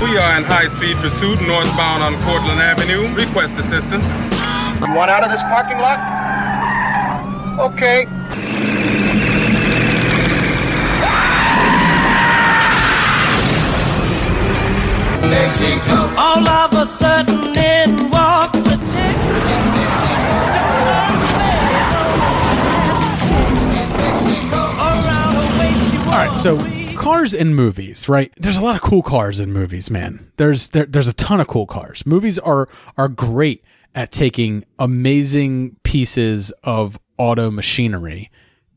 We 0.00 0.16
are 0.16 0.38
in 0.38 0.44
high-speed 0.44 0.96
pursuit 0.96 1.42
northbound 1.42 2.02
on 2.02 2.14
Cortland 2.24 2.58
Avenue. 2.58 3.06
Request 3.14 3.54
assistance. 3.58 4.02
You 4.80 4.94
want 4.94 5.10
out 5.10 5.22
of 5.22 5.30
this 5.30 5.42
parking 5.42 5.76
lot? 5.76 6.00
Okay. 7.60 8.06
Mexico. 15.28 16.08
All 16.16 16.48
of 16.48 16.72
a 16.72 16.86
sudden, 16.86 17.54
in 17.54 18.10
walks 18.10 18.58
a 18.66 18.78
chick. 18.90 19.16
Around 24.80 25.34
her 25.36 25.48
waist, 25.60 25.90
she 25.90 25.98
All 25.98 26.16
right, 26.16 26.34
so 26.42 26.79
cars 27.00 27.34
in 27.34 27.54
movies, 27.54 28.08
right? 28.08 28.32
There's 28.36 28.56
a 28.56 28.60
lot 28.60 28.76
of 28.76 28.82
cool 28.82 29.02
cars 29.02 29.40
in 29.40 29.52
movies, 29.52 29.90
man. 29.90 30.30
There's 30.36 30.68
there, 30.68 30.86
there's 30.86 31.08
a 31.08 31.12
ton 31.12 31.40
of 31.40 31.48
cool 31.48 31.66
cars. 31.66 32.06
Movies 32.06 32.38
are 32.38 32.68
are 32.96 33.08
great 33.08 33.64
at 33.94 34.12
taking 34.12 34.64
amazing 34.78 35.76
pieces 35.82 36.50
of 36.62 36.98
auto 37.18 37.50
machinery 37.50 38.30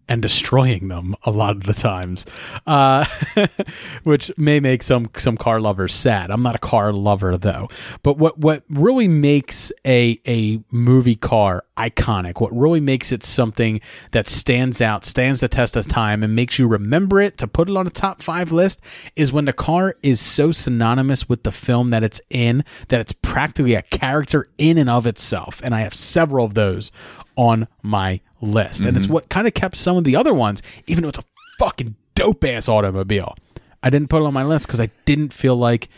and 0.08 0.22
destroying 0.22 0.88
them 0.88 1.16
a 1.24 1.32
lot 1.32 1.56
of 1.56 1.64
the 1.64 1.74
times, 1.74 2.26
uh, 2.68 3.06
which 4.04 4.32
may 4.38 4.60
make 4.60 4.84
some 4.84 5.10
some 5.18 5.38
car 5.38 5.60
lovers 5.60 5.94
sad. 5.94 6.32
I'm 6.32 6.44
not 6.44 6.56
a 6.56 6.60
car 6.60 6.92
lover 6.94 7.38
though, 7.38 7.70
but 8.02 8.18
what 8.18 8.38
what 8.38 8.64
really 8.70 9.08
makes 9.08 9.72
a 9.86 10.20
a 10.28 10.60
movie 10.72 11.16
car 11.16 11.64
iconic, 11.78 12.40
what 12.40 12.56
really 12.56 12.80
makes 12.80 13.12
it 13.12 13.24
something 13.24 13.82
that 14.12 14.30
stands 14.30 14.82
out, 14.82 15.06
stands 15.06 15.40
the 15.40 15.48
test 15.48 15.76
of 15.76 15.88
time, 15.88 16.24
and 16.24 16.36
makes 16.36 16.60
you 16.60 16.68
remember 16.68 17.20
it 17.20 17.38
to 17.38 17.48
put 17.48 17.70
it 17.70 17.76
on 17.76 17.88
a 17.88 17.92
top 17.92 18.22
five 18.22 18.52
list, 18.52 18.82
is 19.16 19.34
when 19.34 19.46
the 19.46 19.54
car 19.54 19.96
is 20.04 20.20
so 20.20 20.52
synonymous 20.52 21.28
with 21.28 21.44
the 21.44 21.52
film 21.52 21.90
that 21.90 22.04
it's 22.04 22.22
in 22.30 22.64
that 22.90 23.02
it's 23.02 23.14
practically 23.14 23.76
a 23.76 23.82
character 23.82 24.48
in 24.58 24.78
and 24.78 24.90
of 24.90 25.08
itself. 25.08 25.62
And 25.64 25.74
I 25.74 25.82
have 25.82 25.94
several 25.94 26.46
of 26.46 26.54
those 26.54 26.92
on 27.36 27.68
my 27.82 28.22
list. 28.42 28.82
And 28.82 28.98
it's 28.98 29.06
mm-hmm. 29.06 29.14
what 29.14 29.30
kind 29.30 29.48
of 29.48 29.54
kept 29.54 29.78
some 29.78 29.98
of 29.98 30.04
the 30.04 30.16
other 30.16 30.34
ones, 30.34 30.62
even 30.88 31.04
though 31.04 31.10
it's 31.10 31.20
a 31.20 31.26
fucking 31.60 31.96
dope 32.16 32.44
ass 32.44 32.70
automobile. 32.70 33.36
I 33.82 33.90
didn't 33.90 34.10
put 34.10 34.22
it 34.22 34.26
on 34.26 34.34
my 34.34 34.44
list 34.44 34.68
because 34.68 34.80
I 34.80 34.90
didn't 35.06 35.34
feel 35.34 35.56
like 35.56 35.90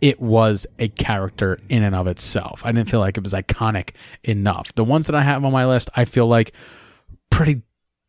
it 0.00 0.20
was 0.20 0.66
a 0.78 0.88
character 0.88 1.58
in 1.68 1.82
and 1.82 1.94
of 1.94 2.06
itself. 2.06 2.62
I 2.64 2.72
didn't 2.72 2.90
feel 2.90 3.00
like 3.00 3.16
it 3.16 3.22
was 3.22 3.32
iconic 3.32 3.90
enough. 4.24 4.74
The 4.74 4.84
ones 4.84 5.06
that 5.06 5.14
I 5.14 5.22
have 5.22 5.44
on 5.44 5.52
my 5.52 5.66
list, 5.66 5.90
I 5.94 6.04
feel 6.04 6.26
like 6.26 6.52
pretty 7.30 7.62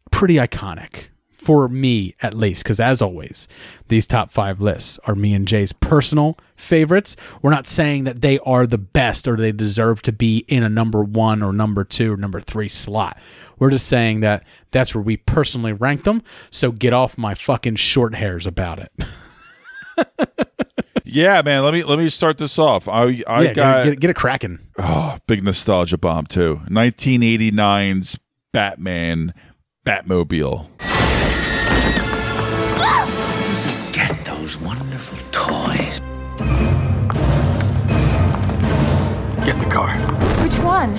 pretty 0.09 0.35
iconic 0.35 1.05
for 1.41 1.67
me 1.67 2.15
at 2.21 2.35
least 2.35 2.63
because 2.63 2.79
as 2.79 3.01
always 3.01 3.47
these 3.87 4.05
top 4.05 4.31
five 4.31 4.61
lists 4.61 4.99
are 5.05 5.15
me 5.15 5.33
and 5.33 5.47
jay's 5.47 5.73
personal 5.73 6.37
favorites 6.55 7.15
we're 7.41 7.49
not 7.49 7.65
saying 7.65 8.03
that 8.03 8.21
they 8.21 8.37
are 8.39 8.67
the 8.67 8.77
best 8.77 9.27
or 9.27 9.35
they 9.35 9.51
deserve 9.51 10.01
to 10.03 10.11
be 10.11 10.45
in 10.47 10.61
a 10.61 10.69
number 10.69 11.03
one 11.03 11.41
or 11.41 11.51
number 11.51 11.83
two 11.83 12.13
or 12.13 12.17
number 12.17 12.39
three 12.39 12.69
slot 12.69 13.19
we're 13.57 13.71
just 13.71 13.87
saying 13.87 14.19
that 14.19 14.45
that's 14.69 14.93
where 14.93 15.01
we 15.01 15.17
personally 15.17 15.73
rank 15.73 16.03
them 16.03 16.21
so 16.51 16.71
get 16.71 16.93
off 16.93 17.17
my 17.17 17.33
fucking 17.33 17.75
short 17.75 18.13
hairs 18.13 18.45
about 18.45 18.79
it 18.79 18.91
Yeah, 21.03 21.41
man. 21.41 21.63
Let 21.63 21.73
me 21.73 21.83
let 21.83 21.99
me 21.99 22.07
start 22.07 22.37
this 22.37 22.57
off. 22.57 22.87
I 22.87 23.21
I 23.27 23.41
yeah, 23.43 23.53
got 23.53 23.83
get, 23.83 23.99
get, 23.99 24.09
it 24.11 24.15
cracking 24.15 24.59
oh 24.77 25.17
big 25.27 25.43
nostalgia 25.43 25.97
bomb 25.97 26.25
too. 26.25 26.61
1989's 26.69 28.17
Batman 28.53 29.33
Batmobile. 29.85 30.67
Those 35.01 35.11
wonderful 35.11 35.17
toys. 35.31 35.99
Get 39.45 39.55
in 39.55 39.59
the 39.59 39.69
car. 39.69 39.89
Which 40.43 40.57
one? 40.59 40.97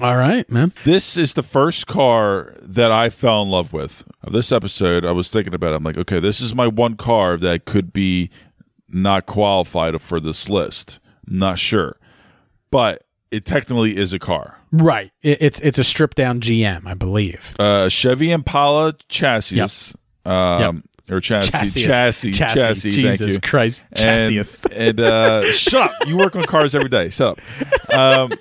all 0.00 0.16
right 0.16 0.50
man 0.50 0.72
This 0.82 1.16
is 1.16 1.34
the 1.34 1.44
first 1.44 1.86
car 1.86 2.54
that 2.60 2.90
I 2.90 3.08
fell 3.08 3.42
in 3.42 3.50
love 3.50 3.72
with. 3.72 4.04
Of 4.20 4.32
this 4.32 4.50
episode, 4.50 5.04
I 5.04 5.12
was 5.12 5.30
thinking 5.30 5.54
about. 5.54 5.72
It. 5.72 5.76
I'm 5.76 5.84
like, 5.84 5.98
okay, 5.98 6.18
this 6.18 6.40
is 6.40 6.54
my 6.54 6.66
one 6.66 6.96
car 6.96 7.36
that 7.36 7.66
could 7.66 7.92
be 7.92 8.30
not 8.88 9.26
qualified 9.26 10.00
for 10.00 10.18
this 10.18 10.48
list. 10.48 10.98
Not 11.26 11.58
sure, 11.58 11.98
but 12.70 13.04
it 13.32 13.44
technically 13.44 13.96
is 13.96 14.12
a 14.12 14.18
car. 14.18 14.58
right 14.70 15.10
it, 15.22 15.38
it's 15.40 15.60
it's 15.60 15.78
a 15.78 15.84
stripped 15.84 16.16
down 16.16 16.40
gm 16.40 16.86
i 16.86 16.94
believe 16.94 17.54
Uh, 17.58 17.88
Chevy 17.88 18.30
Impala 18.30 18.94
chassis. 19.08 19.56
Yep. 19.56 19.70
Um, 20.24 20.84
Or 21.10 21.20
chassis, 21.20 21.50
Chassis. 21.50 21.82
chassis, 21.82 22.32
chassis. 22.32 22.54
Chassis. 22.60 22.90
thank 23.02 23.18
Jesus 23.18 23.34
you. 23.34 23.40
Christ. 23.40 23.82
Chassis. 23.96 24.68
and 24.76 25.00
uh, 25.00 25.42
shut 25.52 25.90
up! 25.90 26.06
You 26.06 26.16
work 26.16 26.36
on 26.36 26.44
cars 26.44 26.74
every 26.76 26.88
day. 26.88 27.10
Shut 27.10 27.38
up. 27.90 27.92
Um, 27.92 28.32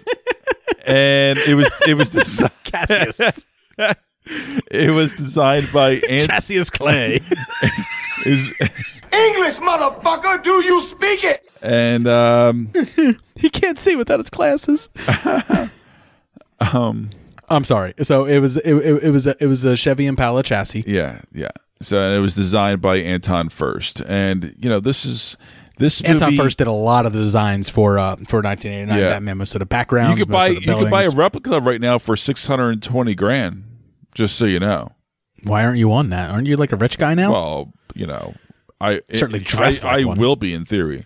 and 0.86 1.40
it 1.40 1.56
was 1.56 1.68
it 1.88 1.96
was 1.96 2.12
designed. 2.12 2.52
Cassius. 2.64 3.46
it 4.72 4.92
was 4.92 5.14
designed 5.14 5.70
by 5.74 5.92
Ant- 6.10 6.28
Cassius 6.30 6.70
Clay. 6.70 7.22
it 7.62 8.26
was- 8.26 8.54
English, 9.14 9.58
motherfucker, 9.60 10.42
do 10.44 10.64
you 10.64 10.82
speak 10.84 11.24
it? 11.26 11.48
and 11.62 12.08
um, 12.08 12.70
he 13.36 13.50
can't 13.50 13.78
see 13.78 13.96
without 13.96 14.20
his 14.20 14.30
glasses. 14.30 14.90
um, 16.74 17.10
I'm 17.50 17.66
sorry. 17.66 17.94
So 18.02 18.26
it 18.26 18.40
was 18.40 18.58
it, 18.58 18.74
it, 18.74 19.04
it 19.04 19.12
was 19.12 19.28
a, 19.28 19.36
it 19.44 19.48
was 19.48 19.64
a 19.66 19.76
Chevy 19.76 20.06
Impala 20.06 20.44
chassis. 20.44 20.84
yeah, 20.88 21.22
yeah. 21.34 21.50
So 21.82 21.98
it 22.16 22.20
was 22.20 22.36
designed 22.36 22.82
by 22.82 22.98
Anton 22.98 23.50
Furst, 23.50 24.02
and 24.08 24.56
you 24.58 24.70
know 24.70 24.80
this 24.80 25.04
is 25.06 25.36
this 25.78 26.00
Anton 26.02 26.30
movie, 26.32 26.38
Furst 26.38 26.60
did 26.60 26.68
a 26.68 26.72
lot 26.72 27.06
of 27.06 27.14
the 27.14 27.20
designs 27.20 27.70
for 27.70 27.98
uh, 28.00 28.16
for 28.28 28.42
1989 28.42 28.98
Yeah. 28.98 29.10
Batman. 29.10 29.38
Most 29.40 29.56
of 29.56 29.60
the 29.60 29.66
backgrounds. 29.66 30.20
You 30.20 30.26
could 30.26 30.32
most 30.32 30.40
buy 30.40 30.48
of 30.50 30.56
the 30.56 30.62
you 30.62 30.78
could 30.78 30.90
buy 30.92 31.04
a 31.04 31.10
replica 31.10 31.60
right 31.60 31.82
now 31.82 31.98
for 31.98 32.16
six 32.16 32.48
hundred 32.48 32.70
and 32.72 32.84
twenty 32.84 33.16
grand. 33.16 33.66
Just 34.14 34.36
so 34.36 34.46
you 34.46 34.60
know. 34.60 34.92
Why 35.44 35.64
aren't 35.64 35.80
you 35.80 35.92
on 35.92 36.10
that? 36.10 36.30
Aren't 36.30 36.48
you 36.48 36.58
like 36.58 36.72
a 36.72 36.76
rich 36.76 36.98
guy 36.98 37.14
now? 37.14 37.32
Well, 37.32 37.74
you 37.96 38.06
know, 38.06 38.36
I 38.80 39.02
Certainly 39.14 39.40
dressed 39.40 39.86
I, 39.86 40.00
like 40.00 40.18
I 40.18 40.20
will 40.20 40.36
be 40.36 40.54
in 40.54 40.66
theory. 40.66 41.06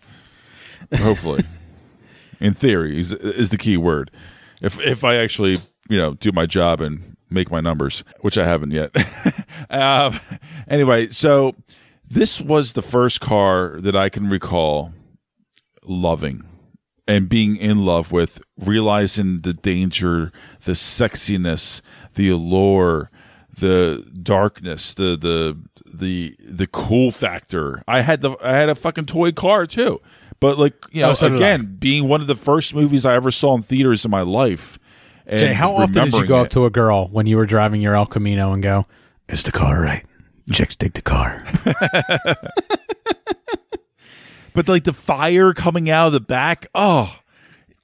Hopefully, 0.93 1.43
in 2.39 2.53
theory 2.53 2.99
is 2.99 3.13
is 3.13 3.49
the 3.49 3.57
key 3.57 3.77
word. 3.77 4.11
If 4.61 4.79
if 4.79 5.03
I 5.03 5.15
actually 5.15 5.57
you 5.89 5.97
know 5.97 6.13
do 6.15 6.31
my 6.31 6.45
job 6.45 6.81
and 6.81 7.15
make 7.29 7.51
my 7.51 7.61
numbers, 7.61 8.03
which 8.21 8.37
I 8.37 8.45
haven't 8.45 8.71
yet. 8.71 8.91
um, 9.69 10.19
anyway, 10.67 11.10
so 11.10 11.56
this 12.08 12.39
was 12.39 12.73
the 12.73 12.81
first 12.81 13.19
car 13.19 13.77
that 13.79 13.95
I 13.95 14.10
can 14.10 14.29
recall 14.29 14.93
loving 15.83 16.43
and 17.08 17.29
being 17.29 17.56
in 17.56 17.85
love 17.85 18.12
with, 18.12 18.41
realizing 18.58 19.41
the 19.41 19.53
danger, 19.53 20.31
the 20.63 20.73
sexiness, 20.73 21.81
the 22.15 22.29
allure, 22.29 23.12
the 23.53 24.06
darkness, 24.21 24.93
the 24.93 25.15
the 25.15 25.58
the 25.85 26.35
the 26.39 26.67
cool 26.67 27.12
factor. 27.12 27.83
I 27.87 28.01
had 28.01 28.21
the 28.21 28.35
I 28.41 28.53
had 28.53 28.69
a 28.69 28.75
fucking 28.75 29.06
toy 29.06 29.31
car 29.31 29.65
too. 29.65 30.01
But 30.39 30.58
like, 30.60 30.73
you 30.91 31.01
oh, 31.01 31.08
know, 31.08 31.12
Oh, 31.12 31.13
so 31.13 31.33
again, 31.33 31.77
being 31.79 32.08
one 32.08 32.21
of 32.21 32.27
the 32.27 32.35
first 32.35 32.75
movies 32.75 33.06
I 33.06 33.15
ever 33.15 33.31
saw 33.31 33.56
in 33.56 33.62
theaters 33.62 34.03
in 34.03 34.12
my 34.12 34.21
life. 34.21 34.77
And 35.25 35.39
Jay, 35.39 35.53
how 35.53 35.75
often 35.75 36.12
did 36.12 36.13
you 36.13 36.25
go 36.25 36.39
it. 36.39 36.43
up 36.43 36.49
to 36.49 36.65
a 36.65 36.69
girl 36.69 37.08
when 37.08 37.25
you 37.25 37.37
were 37.37 37.45
driving 37.45 37.81
your 37.81 37.95
El 37.95 38.06
Camino 38.06 38.51
and 38.53 38.62
go, 38.62 38.85
"Is 39.29 39.43
the 39.43 39.51
car 39.51 39.81
right?" 39.81 40.06
Chicks 40.51 40.75
dig 40.75 40.93
the 40.93 41.01
car. 41.01 41.43
but 44.56 44.67
like 44.67 44.83
the 44.85 44.93
fire 44.93 45.53
coming 45.53 45.89
out 45.89 46.08
of 46.08 46.13
the 46.13 46.19
back, 46.19 46.65
oh, 46.73 47.15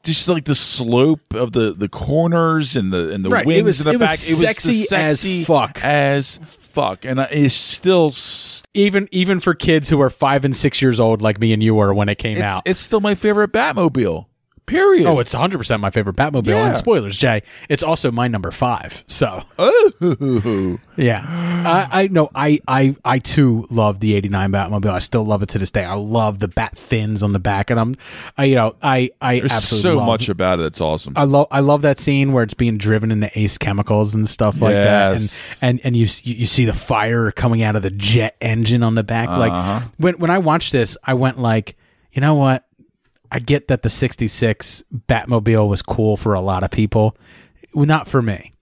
just 0.04 0.28
like 0.28 0.46
the 0.46 0.56
slope 0.56 1.34
of 1.34 1.52
the 1.52 1.74
the 1.74 1.88
corners 1.90 2.76
and 2.76 2.92
the 2.92 3.12
and 3.12 3.24
the 3.24 3.30
Right, 3.30 3.44
it 3.44 3.48
wings 3.48 3.64
was- 3.66 3.86
in 3.86 3.92
the 3.94 4.00
back 4.00 4.14
it 4.20 4.30
was 4.32 4.40
sexy 4.40 4.86
the 4.90 4.96
as 4.98 5.46
fuck. 5.46 5.80
as 5.84 6.40
fuck, 6.60 7.06
and 7.06 7.22
I- 7.22 7.26
it's 7.26 7.54
still 7.54 8.08
s- 8.08 8.64
even 8.74 9.08
even 9.12 9.40
for 9.40 9.54
kids 9.54 9.90
who 9.90 10.02
are 10.02 10.10
five 10.10 10.44
and 10.46 10.56
six 10.56 10.82
years 10.82 11.00
old, 11.00 11.22
like 11.22 11.40
me 11.40 11.54
and 11.54 11.62
you 11.62 11.76
were 11.76 11.94
when 11.94 12.10
it 12.10 12.18
came 12.18 12.34
it's, 12.38 12.44
out. 12.44 12.64
it's 12.66 12.80
still 12.80 13.02
my 13.02 13.14
favorite 13.14 13.52
Batmobile. 13.52 14.26
Period. 14.72 15.06
Oh, 15.06 15.20
it's 15.20 15.34
100% 15.36 15.80
my 15.80 15.90
favorite 15.90 16.16
Batmobile. 16.16 16.48
Yeah. 16.48 16.68
And 16.68 16.78
spoilers, 16.78 17.18
Jay, 17.18 17.44
it's 17.70 17.84
also 17.84 18.12
my 18.12 18.28
number 18.28 18.52
five. 18.52 19.04
So, 19.08 19.44
oh. 19.60 20.80
yeah. 20.96 21.24
I, 21.28 22.04
I 22.04 22.08
know, 22.08 22.30
I, 22.34 22.60
I, 22.68 22.96
I 23.04 23.20
too 23.20 23.68
love 23.70 24.00
the 24.00 24.16
89 24.16 24.52
Batmobile. 24.52 24.92
I 24.92 25.00
still 25.00 25.26
love 25.26 25.44
it 25.44 25.50
to 25.50 25.58
this 25.60 25.72
day. 25.72 25.84
I 25.84 25.96
love 25.96 26.40
the 26.40 26.48
bat 26.48 26.78
fins 26.78 27.22
on 27.22 27.34
the 27.34 27.40
back. 27.40 27.70
And 27.70 27.80
I'm, 27.80 27.96
I, 28.38 28.46
you 28.46 28.56
know, 28.56 28.76
I, 28.82 29.12
I 29.22 29.40
There's 29.40 29.52
absolutely 29.52 29.90
so 29.90 29.96
love, 29.98 30.08
much 30.08 30.30
about 30.30 30.60
it. 30.60 30.68
It's 30.68 30.82
awesome. 30.82 31.14
I 31.16 31.26
love 31.26 31.48
I 31.52 31.60
love 31.60 31.82
that 31.82 32.00
scene 32.00 32.32
where 32.32 32.44
it's 32.44 32.54
being 32.54 32.78
driven 32.78 33.12
into 33.12 33.30
Ace 33.38 33.58
Chemicals 33.58 34.16
and 34.16 34.28
stuff 34.28 34.62
like 34.62 34.72
Yes. 34.72 35.60
that, 35.60 35.68
and 35.68 35.80
and 35.82 35.86
and 35.88 35.96
you 35.98 36.08
you 36.24 36.46
see 36.46 36.66
the 36.66 36.74
fire 36.74 37.32
coming 37.32 37.62
out 37.62 37.76
of 37.76 37.82
the 37.82 37.90
jet 37.92 38.38
engine 38.42 38.84
on 38.84 38.96
the 38.96 39.04
back. 39.04 39.28
Uh-huh. 39.30 39.40
Like 39.40 39.84
when 39.98 40.14
when 40.20 40.32
I 40.32 40.38
watched 40.40 40.72
this, 40.72 40.98
I 41.04 41.14
went 41.16 41.40
like, 41.40 41.76
you 42.14 42.22
know 42.22 42.36
what? 42.36 42.66
I 43.32 43.40
get 43.40 43.68
that 43.70 43.82
the 43.82 43.90
'66 43.90 44.84
Batmobile 45.08 45.68
was 45.68 45.82
cool 45.82 46.18
for 46.18 46.34
a 46.34 46.42
lot 46.42 46.64
of 46.64 46.72
people, 46.72 47.16
not 47.74 48.08
for 48.08 48.22
me. 48.22 48.54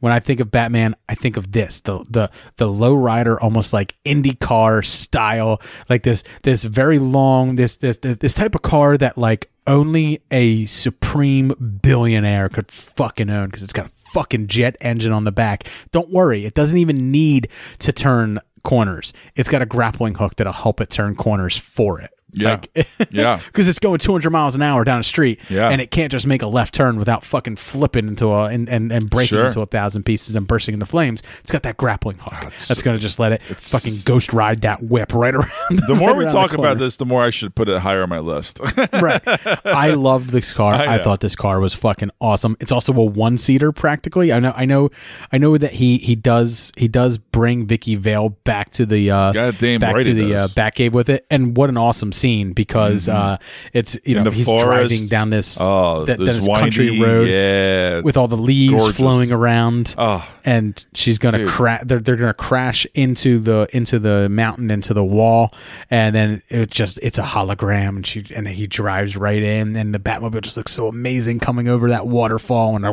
When 0.00 0.12
I 0.12 0.20
think 0.20 0.40
of 0.40 0.50
Batman, 0.50 0.94
I 1.08 1.14
think 1.14 1.36
of 1.36 1.52
this 1.52 1.80
the 1.80 2.04
the 2.08 2.30
the 2.56 2.66
lowrider, 2.66 3.38
almost 3.40 3.72
like 3.72 3.94
IndyCar 4.04 4.84
style, 4.84 5.60
like 5.88 6.02
this 6.02 6.24
this 6.42 6.64
very 6.64 6.98
long 6.98 7.56
this 7.56 7.76
this 7.76 7.98
this 7.98 8.34
type 8.34 8.54
of 8.54 8.62
car 8.62 8.98
that 8.98 9.16
like 9.16 9.50
only 9.66 10.20
a 10.30 10.66
supreme 10.66 11.80
billionaire 11.82 12.48
could 12.48 12.70
fucking 12.70 13.30
own 13.30 13.46
because 13.46 13.62
it's 13.62 13.72
got 13.72 13.86
a 13.86 13.92
fucking 14.12 14.46
jet 14.46 14.76
engine 14.80 15.12
on 15.12 15.24
the 15.24 15.32
back. 15.32 15.68
Don't 15.90 16.10
worry, 16.10 16.44
it 16.44 16.54
doesn't 16.54 16.78
even 16.78 17.10
need 17.10 17.48
to 17.78 17.92
turn 17.92 18.40
corners. 18.62 19.12
It's 19.36 19.48
got 19.48 19.62
a 19.62 19.66
grappling 19.66 20.14
hook 20.14 20.36
that'll 20.36 20.52
help 20.52 20.80
it 20.80 20.90
turn 20.90 21.14
corners 21.14 21.56
for 21.56 22.00
it. 22.00 22.13
Yeah. 22.34 22.60
Yeah. 23.10 23.40
Because 23.46 23.68
it's 23.68 23.78
going 23.78 23.98
200 23.98 24.30
miles 24.30 24.54
an 24.54 24.62
hour 24.62 24.82
down 24.84 25.00
a 25.00 25.04
street, 25.04 25.38
Yeah. 25.48 25.68
and 25.68 25.80
it 25.80 25.90
can't 25.90 26.10
just 26.10 26.26
make 26.26 26.42
a 26.42 26.46
left 26.46 26.74
turn 26.74 26.98
without 26.98 27.24
fucking 27.24 27.56
flipping 27.56 28.08
into 28.08 28.32
a 28.32 28.44
and 28.46 28.68
and, 28.68 28.90
and 28.92 29.08
breaking 29.08 29.36
Sure. 29.36 29.46
into 29.46 29.60
a 29.60 29.66
thousand 29.66 30.04
pieces 30.04 30.34
and 30.34 30.46
bursting 30.46 30.72
into 30.74 30.86
flames. 30.86 31.22
It's 31.40 31.52
got 31.52 31.62
that 31.62 31.76
grappling 31.76 32.18
hook 32.18 32.52
that's 32.66 32.82
going 32.82 32.96
to 32.96 33.00
just 33.00 33.18
let 33.18 33.32
it 33.32 33.42
fucking 33.44 33.92
ghost 34.04 34.32
ride 34.32 34.62
that 34.62 34.82
whip 34.82 35.12
right 35.14 35.34
around. 35.34 35.48
the 35.86 35.94
more 35.94 36.10
right 36.10 36.18
we 36.18 36.24
talk 36.26 36.52
about 36.54 36.78
this, 36.78 36.96
the 36.96 37.04
more 37.06 37.22
I 37.22 37.30
should 37.30 37.54
put 37.54 37.68
it 37.68 37.78
higher 37.80 38.02
on 38.02 38.08
my 38.08 38.18
list. 38.18 38.58
right. 38.92 39.20
I 39.64 39.90
loved 39.90 40.30
this 40.30 40.52
car. 40.52 40.74
I 40.74 40.94
I, 40.96 40.98
thought 41.02 41.20
this 41.20 41.36
car 41.36 41.60
was 41.60 41.74
fucking 41.74 42.10
awesome. 42.20 42.56
It's 42.60 42.72
also 42.72 42.92
a 42.94 43.04
one 43.04 43.38
seater 43.38 43.70
practically. 43.72 44.32
I 44.32 44.40
know 44.40 44.52
I 44.56 44.64
know 44.64 44.90
I 45.30 45.38
know 45.38 45.56
that 45.58 45.74
he 45.74 45.98
he 45.98 46.16
does 46.16 46.72
he 46.76 46.88
does 46.88 47.18
bring 47.18 47.66
Vicky 47.66 47.94
Vale 47.96 48.30
back 48.44 48.70
to 48.72 48.86
the 48.86 49.10
uh 49.10 49.32
Goddamn 49.32 49.80
back 49.80 49.94
right 49.94 50.04
to 50.04 50.14
he 50.14 50.20
the 50.26 50.34
uh, 50.34 50.40
does. 50.46 50.54
Batcave 50.54 50.92
with 50.92 51.08
it. 51.08 51.26
And 51.30 51.56
what 51.56 51.68
an 51.70 51.76
awesome 51.76 52.10
scene 52.12 52.23
because 52.52 53.08
uh 53.08 53.36
it's 53.72 53.98
you 54.04 54.14
know 54.14 54.24
the 54.24 54.30
he's 54.30 54.46
forest. 54.46 54.64
driving 54.66 55.06
down 55.08 55.30
this 55.30 55.58
Oh, 55.60 56.04
that, 56.04 56.18
this 56.18 56.36
this 56.36 56.46
country 56.46 56.98
road 57.00 57.28
yeah. 57.28 58.00
with 58.00 58.16
all 58.16 58.28
the 58.28 58.36
leaves 58.36 58.72
Gorgeous. 58.74 58.96
flowing 58.96 59.32
around. 59.32 59.94
Oh. 59.98 60.26
and 60.44 60.84
she's 60.94 61.18
gonna 61.18 61.46
crash. 61.46 61.82
They're, 61.84 62.00
they're 62.00 62.16
gonna 62.16 62.34
crash 62.34 62.86
into 62.94 63.38
the 63.38 63.68
into 63.72 63.98
the 63.98 64.28
mountain 64.28 64.70
into 64.70 64.94
the 64.94 65.04
wall, 65.04 65.52
and 65.90 66.14
then 66.14 66.42
it 66.48 66.70
just 66.70 66.98
it's 67.02 67.18
a 67.18 67.22
hologram, 67.22 67.96
and 67.96 68.06
she 68.06 68.24
and 68.34 68.46
he 68.48 68.66
drives 68.66 69.16
right 69.16 69.42
in, 69.42 69.76
and 69.76 69.94
the 69.94 69.98
Batmobile 69.98 70.42
just 70.42 70.56
looks 70.56 70.72
so 70.72 70.88
amazing 70.88 71.38
coming 71.40 71.68
over 71.68 71.88
that 71.90 72.06
waterfall, 72.06 72.76
and 72.76 72.84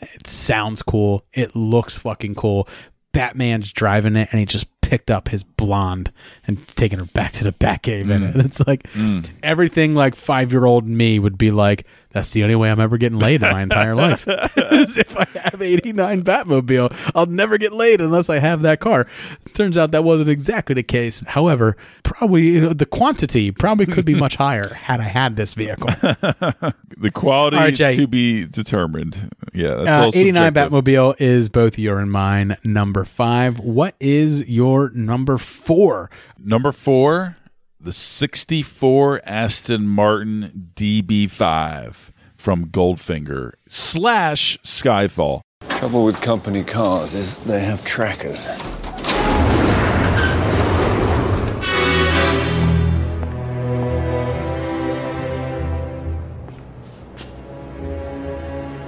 it 0.00 0.26
sounds 0.26 0.82
cool. 0.82 1.24
It 1.32 1.54
looks 1.54 1.96
fucking 1.98 2.34
cool. 2.34 2.68
Batman's 3.12 3.72
driving 3.72 4.16
it, 4.16 4.28
and 4.30 4.38
he 4.40 4.46
just 4.46 4.66
picked 4.90 5.08
up 5.08 5.28
his 5.28 5.44
blonde 5.44 6.10
and 6.48 6.66
taking 6.76 6.98
her 6.98 7.04
back 7.04 7.30
to 7.30 7.44
the 7.44 7.52
Batcave 7.52 8.10
in 8.10 8.24
it. 8.24 8.32
Mm. 8.32 8.34
And 8.34 8.44
it's 8.44 8.66
like 8.66 8.82
mm. 8.92 9.24
everything 9.40 9.94
like 9.94 10.16
five 10.16 10.50
year 10.50 10.64
old 10.64 10.84
me 10.84 11.20
would 11.20 11.38
be 11.38 11.52
like, 11.52 11.86
that's 12.12 12.32
the 12.32 12.42
only 12.42 12.56
way 12.56 12.70
I'm 12.70 12.80
ever 12.80 12.98
getting 12.98 13.18
laid 13.18 13.42
in 13.42 13.50
my 13.52 13.62
entire 13.62 13.94
life. 13.94 14.26
is 14.56 14.98
if 14.98 15.16
I 15.16 15.26
have 15.38 15.62
89 15.62 16.22
Batmobile, 16.22 17.12
I'll 17.14 17.26
never 17.26 17.56
get 17.56 17.72
laid 17.72 18.00
unless 18.00 18.28
I 18.28 18.38
have 18.40 18.62
that 18.62 18.80
car. 18.80 19.06
Turns 19.54 19.78
out 19.78 19.92
that 19.92 20.02
wasn't 20.02 20.28
exactly 20.28 20.74
the 20.74 20.82
case. 20.82 21.20
However, 21.26 21.76
probably 22.02 22.48
you 22.48 22.60
know, 22.60 22.72
the 22.72 22.86
quantity 22.86 23.50
probably 23.52 23.86
could 23.86 24.04
be 24.04 24.14
much 24.14 24.36
higher 24.36 24.68
had 24.74 25.00
I 25.00 25.04
had 25.04 25.36
this 25.36 25.54
vehicle. 25.54 25.86
the 26.00 27.10
quality 27.14 27.56
right, 27.56 27.76
to 27.76 28.06
be 28.06 28.44
determined. 28.46 29.30
Yeah, 29.52 29.74
that's 29.74 29.88
Uh, 29.88 30.00
all 30.04 30.08
89 30.14 30.34
subjective. 30.34 30.72
Batmobile 30.72 31.20
is 31.20 31.48
both 31.48 31.78
your 31.78 32.00
and 32.00 32.10
mine. 32.10 32.56
Number 32.64 33.04
five. 33.04 33.58
What 33.60 33.94
is 34.00 34.42
your 34.48 34.90
number 34.90 35.38
four? 35.38 36.10
Number 36.42 36.72
four, 36.72 37.36
the 37.82 37.92
64 37.92 39.22
Aston 39.24 39.86
Martin 39.86 40.70
DB5 40.74 42.10
from 42.36 42.66
Goldfinger 42.66 43.52
slash 43.68 44.58
Skyfall. 44.58 45.40
Trouble 45.70 46.04
with 46.04 46.20
company 46.20 46.62
cars 46.62 47.14
is 47.14 47.38
they 47.38 47.60
have 47.60 47.82
trackers. 47.84 48.46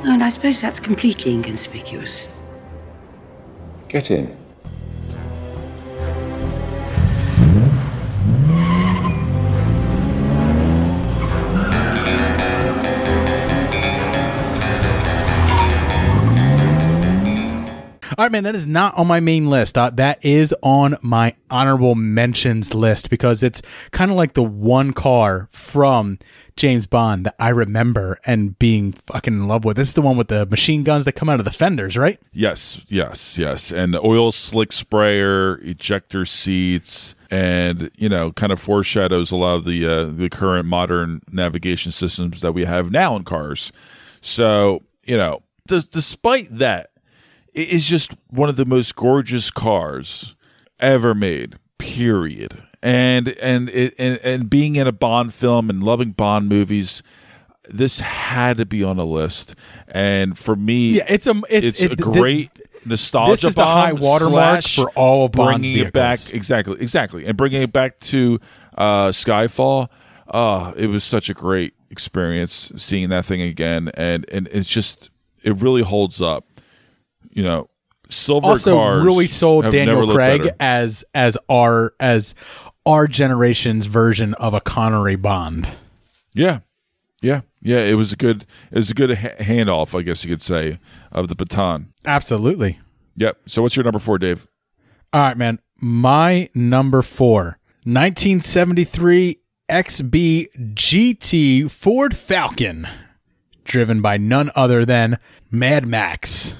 Oh, 0.04 0.12
and 0.12 0.22
I 0.22 0.28
suppose 0.28 0.60
that's 0.60 0.80
completely 0.80 1.32
inconspicuous. 1.32 2.26
Get 3.88 4.10
in. 4.10 4.41
All 18.18 18.24
right, 18.26 18.32
man, 18.32 18.44
that 18.44 18.54
is 18.54 18.66
not 18.66 18.96
on 18.98 19.06
my 19.06 19.20
main 19.20 19.48
list. 19.48 19.78
Uh, 19.78 19.88
that 19.90 20.22
is 20.24 20.54
on 20.62 20.96
my 21.00 21.34
honorable 21.50 21.94
mentions 21.94 22.74
list 22.74 23.08
because 23.08 23.42
it's 23.42 23.62
kind 23.90 24.10
of 24.10 24.16
like 24.18 24.34
the 24.34 24.42
one 24.42 24.92
car 24.92 25.48
from 25.50 26.18
James 26.56 26.84
Bond 26.84 27.24
that 27.24 27.34
I 27.38 27.48
remember 27.48 28.18
and 28.26 28.58
being 28.58 28.92
fucking 29.06 29.32
in 29.32 29.48
love 29.48 29.64
with. 29.64 29.78
This 29.78 29.88
is 29.88 29.94
the 29.94 30.02
one 30.02 30.18
with 30.18 30.28
the 30.28 30.44
machine 30.46 30.82
guns 30.84 31.06
that 31.06 31.12
come 31.12 31.30
out 31.30 31.38
of 31.38 31.46
the 31.46 31.50
fenders, 31.50 31.96
right? 31.96 32.20
Yes, 32.32 32.82
yes, 32.88 33.38
yes. 33.38 33.72
And 33.72 33.94
the 33.94 34.04
oil 34.04 34.30
slick 34.30 34.72
sprayer, 34.72 35.56
ejector 35.62 36.26
seats, 36.26 37.14
and 37.30 37.90
you 37.96 38.10
know, 38.10 38.32
kind 38.32 38.52
of 38.52 38.60
foreshadows 38.60 39.30
a 39.30 39.36
lot 39.36 39.54
of 39.54 39.64
the 39.64 39.86
uh, 39.86 40.04
the 40.04 40.28
current 40.28 40.66
modern 40.66 41.22
navigation 41.30 41.92
systems 41.92 42.42
that 42.42 42.52
we 42.52 42.66
have 42.66 42.90
now 42.90 43.16
in 43.16 43.24
cars. 43.24 43.72
So 44.20 44.82
you 45.04 45.16
know, 45.16 45.42
d- 45.66 45.82
despite 45.90 46.48
that, 46.58 46.90
it 47.52 47.68
is 47.72 47.86
just 47.88 48.12
one 48.28 48.48
of 48.48 48.56
the 48.56 48.64
most 48.64 48.96
gorgeous 48.96 49.50
cars 49.50 50.34
ever 50.80 51.14
made. 51.14 51.56
Period. 51.78 52.62
And 52.82 53.28
and 53.40 53.68
it, 53.70 53.94
and 53.98 54.18
and 54.24 54.50
being 54.50 54.76
in 54.76 54.86
a 54.86 54.92
Bond 54.92 55.32
film 55.34 55.70
and 55.70 55.82
loving 55.82 56.10
Bond 56.12 56.48
movies, 56.48 57.02
this 57.68 58.00
had 58.00 58.56
to 58.56 58.66
be 58.66 58.82
on 58.82 58.98
a 58.98 59.04
list. 59.04 59.54
And 59.88 60.36
for 60.38 60.56
me, 60.56 60.94
Yeah, 60.94 61.04
it's 61.08 61.26
a 61.26 61.40
it's, 61.48 61.66
it's 61.66 61.80
it- 61.82 61.92
a 61.92 61.96
th- 61.96 62.00
great 62.00 62.50
nostalgia. 62.84 63.32
This 63.32 63.44
is 63.44 63.54
the 63.54 63.64
high 63.64 63.92
watermark 63.92 64.64
for 64.64 64.90
all 64.96 65.26
of 65.26 65.32
Bond's 65.32 65.60
bringing 65.62 65.86
it 65.86 65.92
back 65.92 66.18
exactly, 66.32 66.76
exactly, 66.80 67.24
and 67.26 67.36
bringing 67.36 67.62
it 67.62 67.72
back 67.72 68.00
to 68.00 68.40
uh, 68.76 69.08
Skyfall. 69.10 69.88
Uh, 70.26 70.72
it 70.76 70.86
was 70.88 71.04
such 71.04 71.28
a 71.28 71.34
great 71.34 71.74
experience 71.90 72.72
seeing 72.76 73.10
that 73.10 73.24
thing 73.24 73.42
again, 73.42 73.90
and 73.94 74.24
and 74.32 74.48
it's 74.50 74.68
just 74.68 75.10
it 75.44 75.60
really 75.60 75.82
holds 75.82 76.20
up. 76.22 76.46
You 77.32 77.42
know, 77.42 77.70
silver 78.08 78.48
also 78.48 78.76
cars 78.76 79.04
really 79.04 79.26
sold 79.26 79.70
Daniel 79.70 80.12
Craig 80.12 80.50
as 80.60 81.04
as 81.14 81.36
our 81.48 81.94
as 81.98 82.34
our 82.86 83.06
generation's 83.06 83.86
version 83.86 84.34
of 84.34 84.54
a 84.54 84.60
Connery 84.60 85.16
Bond. 85.16 85.70
Yeah, 86.34 86.60
yeah, 87.20 87.42
yeah. 87.60 87.78
It 87.78 87.94
was 87.94 88.12
a 88.12 88.16
good, 88.16 88.44
it 88.70 88.76
was 88.76 88.90
a 88.90 88.94
good 88.94 89.16
ha- 89.16 89.36
handoff, 89.38 89.98
I 89.98 90.02
guess 90.02 90.24
you 90.24 90.30
could 90.30 90.40
say, 90.40 90.78
of 91.10 91.28
the 91.28 91.34
baton. 91.34 91.92
Absolutely. 92.04 92.80
Yep. 93.16 93.38
So, 93.46 93.62
what's 93.62 93.76
your 93.76 93.84
number 93.84 93.98
four, 93.98 94.18
Dave? 94.18 94.46
All 95.12 95.20
right, 95.20 95.36
man. 95.36 95.60
My 95.76 96.48
number 96.54 97.02
four, 97.02 97.58
1973 97.84 99.40
XB 99.68 100.74
GT 100.74 101.70
Ford 101.70 102.16
Falcon, 102.16 102.86
driven 103.64 104.00
by 104.00 104.16
none 104.16 104.50
other 104.54 104.84
than 104.84 105.18
Mad 105.50 105.86
Max 105.86 106.56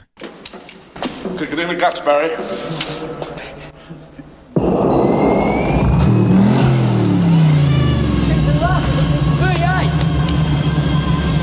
the 1.47 1.53
it 1.53 1.59
in 1.59 1.69
the 1.69 1.75
guts, 1.75 2.01
Barry. 2.01 2.31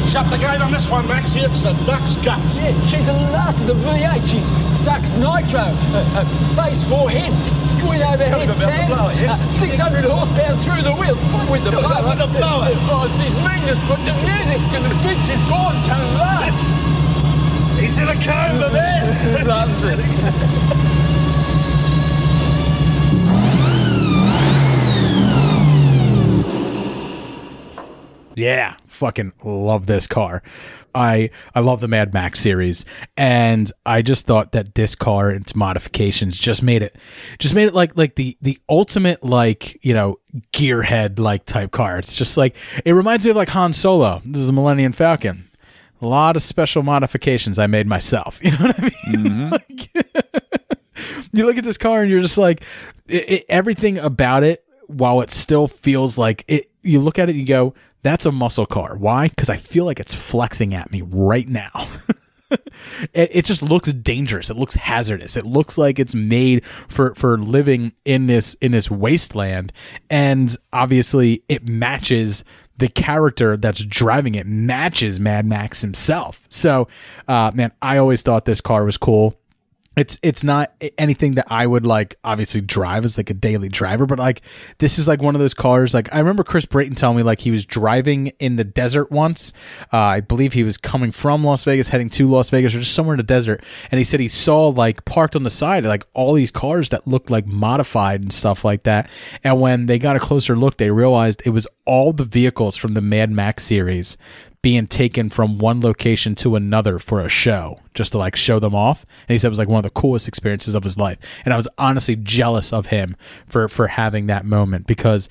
Shut 0.10 0.26
the 0.32 0.38
gate 0.42 0.60
on 0.60 0.72
this 0.72 0.90
one, 0.90 1.06
Max. 1.08 1.36
It's 1.36 1.62
the 1.62 1.74
duck's 1.86 2.16
guts. 2.26 2.58
Yeah, 2.58 2.74
she's 2.90 3.06
the 3.06 3.14
last 3.30 3.62
of 3.62 3.68
the 3.68 3.74
V8. 3.76 4.26
She 4.26 4.42
sucks 4.82 5.12
nitro. 5.22 5.70
Her, 5.94 6.04
her 6.18 6.26
face, 6.58 6.82
forehead, 6.90 7.30
twin 7.84 8.02
overhead 8.02 8.50
cams. 8.58 9.22
Yeah? 9.22 9.38
Uh, 9.38 9.52
600 9.62 10.06
horsepower 10.06 10.58
through 10.66 10.82
the 10.82 10.96
wheel, 10.98 11.14
with 11.52 11.64
the 11.64 11.72
blower. 11.78 12.10
With 12.10 12.18
the 12.18 12.32
blower. 12.34 12.74
Oh, 12.90 13.06
she's 13.22 13.36
meanness, 13.46 13.78
but 13.86 14.02
the 14.02 14.16
music 14.26 14.64
and 14.74 14.84
the 14.90 14.96
bitch 15.06 15.30
is 15.30 15.42
born 15.46 15.76
to 15.78 15.96
last. 16.18 16.79
He's 17.80 17.98
in 17.98 18.08
a 18.08 18.14
coma, 18.16 18.70
man. 18.74 19.48
Loves 19.48 19.84
it. 19.84 20.00
Yeah, 28.36 28.76
fucking 28.88 29.34
love 29.44 29.86
this 29.86 30.08
car. 30.08 30.42
I 30.96 31.30
I 31.54 31.60
love 31.60 31.82
the 31.82 31.88
Mad 31.90 32.14
Max 32.14 32.40
series, 32.40 32.86
and 33.18 33.70
I 33.86 34.02
just 34.02 34.26
thought 34.26 34.54
that 34.54 34.76
this 34.76 34.96
car 34.96 35.30
and 35.30 35.42
its 35.42 35.56
modifications 35.56 36.40
just 36.40 36.64
made 36.64 36.82
it, 36.82 36.96
just 37.38 37.54
made 37.54 37.66
it 37.66 37.74
like 37.74 37.98
like 37.98 38.16
the 38.16 38.38
the 38.42 38.58
ultimate 38.70 39.24
like 39.24 39.78
you 39.84 39.94
know 39.94 40.20
gearhead 40.54 41.20
like 41.20 41.46
type 41.46 41.72
car. 41.72 41.98
It's 42.00 42.16
just 42.16 42.38
like 42.38 42.56
it 42.86 42.94
reminds 42.94 43.26
me 43.26 43.32
of 43.32 43.38
like 43.38 43.50
Han 43.50 43.74
Solo. 43.74 44.22
This 44.24 44.42
is 44.42 44.50
a 44.50 44.54
Millennium 44.54 44.94
Falcon. 44.94 45.49
A 46.02 46.08
lot 46.08 46.36
of 46.36 46.44
special 46.44 46.84
modifications 46.84 47.60
I 47.60 47.68
made 47.68 47.88
myself. 47.88 48.40
You 48.44 48.52
know 48.52 48.58
what 48.58 48.80
I 48.80 48.82
mean? 48.82 49.26
Mm-hmm. 49.26 49.50
Like, 49.52 49.90
you 51.32 51.46
look 51.46 51.58
at 51.58 51.64
this 51.64 51.78
car 51.78 52.02
and 52.02 52.12
you're 52.12 52.22
just 52.22 52.38
like 52.38 52.64
it, 53.08 53.32
it, 53.32 53.46
everything 53.50 53.98
about 53.98 54.44
it 54.44 54.64
while 54.88 55.22
it 55.22 55.30
still 55.30 55.68
feels 55.68 56.18
like 56.18 56.44
it 56.48 56.72
you 56.84 57.00
look 57.00 57.20
at 57.20 57.30
it 57.30 57.34
and 57.34 57.40
you 57.40 57.46
go 57.46 57.74
that's 58.02 58.26
a 58.26 58.32
muscle 58.32 58.66
car. 58.66 58.96
Why? 58.96 59.28
Because 59.28 59.50
i 59.50 59.56
feel 59.56 59.86
like 59.86 60.00
it's 60.00 60.14
flexing 60.14 60.74
at 60.74 60.92
me 60.92 61.02
right 61.04 61.48
now. 61.48 61.88
It, 63.14 63.30
it 63.32 63.46
just 63.46 63.62
looks 63.62 63.94
dangerous. 63.94 64.50
It 64.50 64.58
looks 64.58 64.74
hazardous. 64.74 65.36
It 65.36 65.46
looks 65.46 65.78
like 65.78 66.00
it's 66.00 66.16
made 66.16 66.66
for 66.66 67.14
for 67.16 67.38
living 67.38 67.94
in 68.06 68.28
this 68.28 68.56
in 68.56 68.72
this 68.72 68.90
wasteland. 68.90 69.72
And 70.10 70.56
obviously 70.74 71.44
it 71.48 71.68
matches 71.68 72.44
the 72.80 72.88
character 72.90 73.56
that's 73.58 73.84
driving 73.84 74.36
it 74.36 74.48
matches 74.48 75.20
mad 75.20 75.46
max 75.46 75.82
himself. 75.82 76.42
So 76.50 76.88
uh 77.28 77.52
man 77.54 77.72
i 77.82 77.98
always 77.98 78.22
thought 78.22 78.46
this 78.46 78.62
car 78.62 78.84
was 78.86 78.98
cool 78.98 79.36
it's 80.00 80.20
it's 80.22 80.44
not 80.44 80.72
anything 80.98 81.34
that 81.34 81.48
I 81.50 81.66
would 81.66 81.86
like 81.86 82.18
obviously 82.24 82.62
drive 82.62 83.06
as 83.06 83.18
like 83.18 83.30
a 83.30 83.34
daily 83.34 83.70
driver, 83.70 84.06
but 84.06 84.20
like 84.20 84.42
this 84.78 85.00
is 85.00 85.08
like 85.08 85.22
one 85.22 85.36
of 85.36 85.42
those 85.42 85.54
cars. 85.54 85.94
Like 85.94 86.14
I 86.14 86.20
remember 86.20 86.44
Chris 86.44 86.66
Brayton 86.66 86.96
telling 86.96 87.18
me 87.18 87.24
like 87.24 87.42
he 87.42 87.52
was 87.52 87.66
driving 87.66 88.28
in 88.40 88.56
the 88.56 88.64
desert 88.64 89.12
once. 89.12 89.54
Uh, 89.92 89.98
I 89.98 90.22
believe 90.22 90.54
he 90.54 90.64
was 90.64 90.78
coming 90.78 91.12
from 91.12 91.44
Las 91.44 91.64
Vegas, 91.64 91.90
heading 91.90 92.10
to 92.12 92.28
Las 92.28 92.50
Vegas, 92.50 92.76
or 92.76 92.80
just 92.80 92.94
somewhere 92.94 93.16
in 93.16 93.18
the 93.18 93.24
desert, 93.24 93.64
and 93.92 93.98
he 93.98 94.04
said 94.04 94.20
he 94.20 94.28
saw 94.28 94.68
like 94.68 95.06
parked 95.06 95.36
on 95.36 95.44
the 95.44 95.50
side 95.50 95.84
like 95.84 96.06
all 96.14 96.34
these 96.34 96.52
cars 96.52 96.90
that 96.90 97.08
looked 97.08 97.30
like 97.30 97.46
modified 97.46 98.22
and 98.22 98.32
stuff 98.32 98.64
like 98.64 98.84
that. 98.84 99.10
And 99.44 99.60
when 99.60 99.86
they 99.88 100.00
got 100.00 100.16
a 100.16 100.20
closer 100.20 100.56
look, 100.56 100.78
they 100.78 100.92
realized 100.92 101.42
it 101.46 101.50
was 101.50 101.68
all 101.86 102.14
the 102.14 102.26
vehicles 102.26 102.78
from 102.78 102.94
the 102.94 103.02
Mad 103.02 103.32
Max 103.32 103.64
series 103.64 104.18
being 104.62 104.88
taken 104.88 105.30
from 105.30 105.58
one 105.58 105.80
location 105.80 106.36
to 106.36 106.56
another 106.56 107.00
for 107.00 107.22
a 107.22 107.30
show 107.30 107.80
just 107.94 108.12
to 108.12 108.18
like 108.18 108.36
show 108.36 108.60
them 108.60 108.76
off. 108.76 109.06
And 109.28 109.34
he 109.34 109.38
said 109.38 109.48
it 109.48 109.50
was 109.52 109.60
like 109.60 109.70
one 109.70 109.78
of 109.78 109.84
the 109.84 109.90
coolest 109.90 110.28
experiences 110.28 110.76
of 110.76 110.84
his 110.84 110.98
life. 110.98 111.18
And 111.46 111.54
i 111.54 111.58
was 111.58 111.68
honestly 111.78 112.16
jealous 112.16 112.74
of 112.74 112.88
him 112.88 113.16
for 113.48 113.68
for 113.70 113.88
having 113.88 114.28
that 114.28 114.46
moment 114.46 114.88
because 114.88 115.30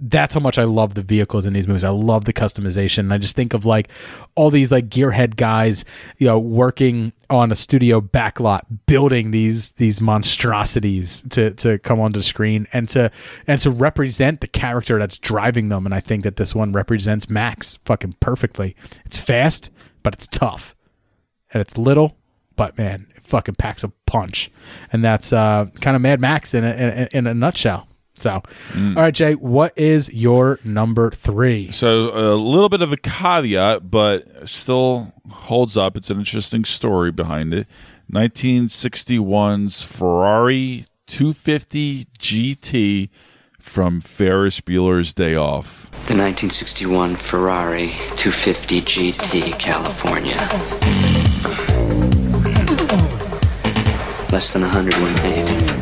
that's 0.00 0.34
how 0.34 0.40
much 0.40 0.58
I 0.58 0.64
love 0.64 0.94
the 0.94 1.02
vehicles 1.02 1.46
in 1.46 1.52
these 1.52 1.68
movies. 1.68 1.84
I 1.84 1.90
love 1.90 2.24
the 2.24 2.32
customization. 2.32 3.12
I 3.12 3.18
just 3.18 3.36
think 3.36 3.54
of 3.54 3.64
like 3.64 3.88
all 4.34 4.50
these 4.50 4.72
like 4.72 4.88
gearhead 4.88 5.36
guys, 5.36 5.84
you 6.18 6.26
know, 6.26 6.38
working 6.38 7.12
on 7.30 7.52
a 7.52 7.56
studio 7.56 8.00
backlot, 8.00 8.62
building 8.86 9.30
these 9.30 9.70
these 9.72 10.00
monstrosities 10.00 11.22
to 11.30 11.52
to 11.52 11.78
come 11.78 12.00
onto 12.00 12.22
screen 12.22 12.66
and 12.72 12.88
to 12.88 13.10
and 13.46 13.60
to 13.60 13.70
represent 13.70 14.40
the 14.40 14.48
character 14.48 14.98
that's 14.98 15.16
driving 15.16 15.68
them. 15.68 15.86
And 15.86 15.94
I 15.94 16.00
think 16.00 16.24
that 16.24 16.36
this 16.36 16.54
one 16.54 16.72
represents 16.72 17.30
Max 17.30 17.78
fucking 17.84 18.16
perfectly. 18.18 18.74
It's 19.04 19.16
fast, 19.16 19.70
but 20.02 20.12
it's 20.12 20.26
tough, 20.26 20.74
and 21.52 21.60
it's 21.60 21.78
little, 21.78 22.16
but 22.56 22.76
man, 22.76 23.06
it 23.14 23.24
fucking 23.24 23.54
packs 23.54 23.84
a 23.84 23.88
punch. 24.06 24.50
And 24.92 25.04
that's 25.04 25.32
uh, 25.32 25.66
kind 25.80 25.94
of 25.94 26.02
Mad 26.02 26.20
Max 26.20 26.52
in 26.52 26.64
a, 26.64 26.72
in, 26.72 27.08
in 27.12 27.26
a 27.28 27.34
nutshell. 27.34 27.86
So, 28.18 28.42
mm. 28.70 28.96
all 28.96 29.02
right, 29.02 29.14
Jay, 29.14 29.34
what 29.34 29.76
is 29.76 30.12
your 30.12 30.60
number 30.62 31.10
three? 31.10 31.72
So 31.72 32.16
a 32.16 32.36
little 32.36 32.68
bit 32.68 32.80
of 32.80 32.92
a 32.92 32.96
caveat, 32.96 33.90
but 33.90 34.48
still 34.48 35.12
holds 35.30 35.76
up. 35.76 35.96
It's 35.96 36.10
an 36.10 36.18
interesting 36.20 36.64
story 36.64 37.10
behind 37.10 37.52
it. 37.52 37.66
1961's 38.12 39.82
Ferrari 39.82 40.86
250 41.06 42.06
GT 42.18 43.10
from 43.58 44.00
Ferris 44.00 44.60
Bueller's 44.60 45.12
Day 45.12 45.34
Off. 45.34 45.90
The 46.06 46.14
1961 46.14 47.16
Ferrari 47.16 47.88
250 48.16 48.80
GT 48.82 49.58
California. 49.58 50.36
Less 54.30 54.52
than 54.52 54.62
a 54.62 54.68
hundred 54.68 54.94
when 54.94 55.14
made. 55.14 55.73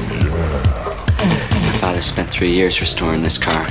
My 2.03 2.07
father 2.07 2.15
spent 2.15 2.31
three 2.31 2.51
years 2.51 2.81
restoring 2.81 3.23
this 3.23 3.39
car. 3.39 3.65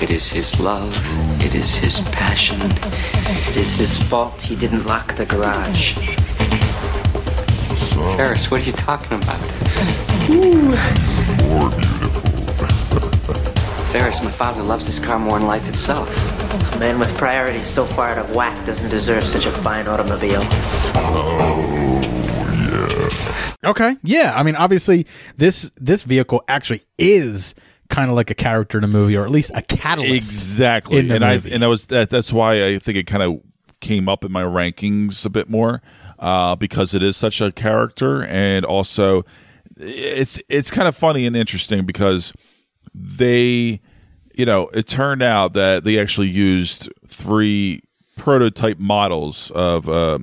It 0.00 0.12
is 0.12 0.28
his 0.28 0.60
love. 0.60 0.94
It 1.42 1.56
is 1.56 1.74
his 1.74 1.98
passion. 2.12 2.60
It 2.62 3.56
is 3.56 3.74
his 3.74 4.00
fault 4.00 4.40
he 4.40 4.54
didn't 4.54 4.86
lock 4.86 5.16
the 5.16 5.26
garage. 5.26 5.94
Ferris, 8.16 8.52
what 8.52 8.60
are 8.60 8.64
you 8.64 8.72
talking 8.72 9.18
about? 9.18 9.40
More 11.48 11.70
beautiful. 11.70 13.34
Ferris, 13.90 14.22
my 14.22 14.30
father 14.30 14.62
loves 14.62 14.86
this 14.86 15.00
car 15.00 15.18
more 15.18 15.40
than 15.40 15.48
life 15.48 15.68
itself. 15.68 16.08
A 16.76 16.78
man 16.78 17.00
with 17.00 17.12
priorities 17.18 17.66
so 17.66 17.84
far 17.84 18.10
out 18.10 18.18
of 18.18 18.36
whack 18.36 18.64
doesn't 18.64 18.90
deserve 18.90 19.24
such 19.24 19.46
a 19.46 19.50
fine 19.50 19.88
automobile. 19.88 20.42
Oh. 20.94 21.79
Okay, 23.62 23.96
yeah. 24.02 24.34
I 24.36 24.42
mean, 24.42 24.56
obviously, 24.56 25.06
this 25.36 25.70
this 25.76 26.02
vehicle 26.02 26.42
actually 26.48 26.82
is 26.98 27.54
kind 27.88 28.08
of 28.08 28.16
like 28.16 28.30
a 28.30 28.34
character 28.34 28.78
in 28.78 28.84
a 28.84 28.88
movie, 28.88 29.16
or 29.16 29.24
at 29.24 29.30
least 29.30 29.50
a 29.54 29.62
catalyst. 29.62 30.14
Exactly, 30.14 31.10
and 31.10 31.24
I 31.24 31.34
and 31.34 31.62
I 31.62 31.66
was 31.66 31.86
that, 31.86 32.08
that's 32.08 32.32
why 32.32 32.66
I 32.66 32.78
think 32.78 32.96
it 32.96 33.06
kind 33.06 33.22
of 33.22 33.40
came 33.80 34.08
up 34.08 34.24
in 34.24 34.32
my 34.32 34.42
rankings 34.42 35.24
a 35.26 35.30
bit 35.30 35.48
more 35.48 35.82
uh, 36.18 36.54
because 36.56 36.94
it 36.94 37.02
is 37.02 37.16
such 37.16 37.40
a 37.40 37.52
character, 37.52 38.24
and 38.24 38.64
also 38.64 39.24
it's 39.76 40.40
it's 40.48 40.70
kind 40.70 40.88
of 40.88 40.96
funny 40.96 41.26
and 41.26 41.36
interesting 41.36 41.84
because 41.84 42.32
they, 42.94 43.80
you 44.34 44.46
know, 44.46 44.68
it 44.68 44.86
turned 44.86 45.22
out 45.22 45.52
that 45.52 45.84
they 45.84 45.98
actually 45.98 46.28
used 46.28 46.88
three 47.06 47.82
prototype 48.20 48.78
models 48.78 49.50
of 49.54 49.88
uh, 49.88 50.18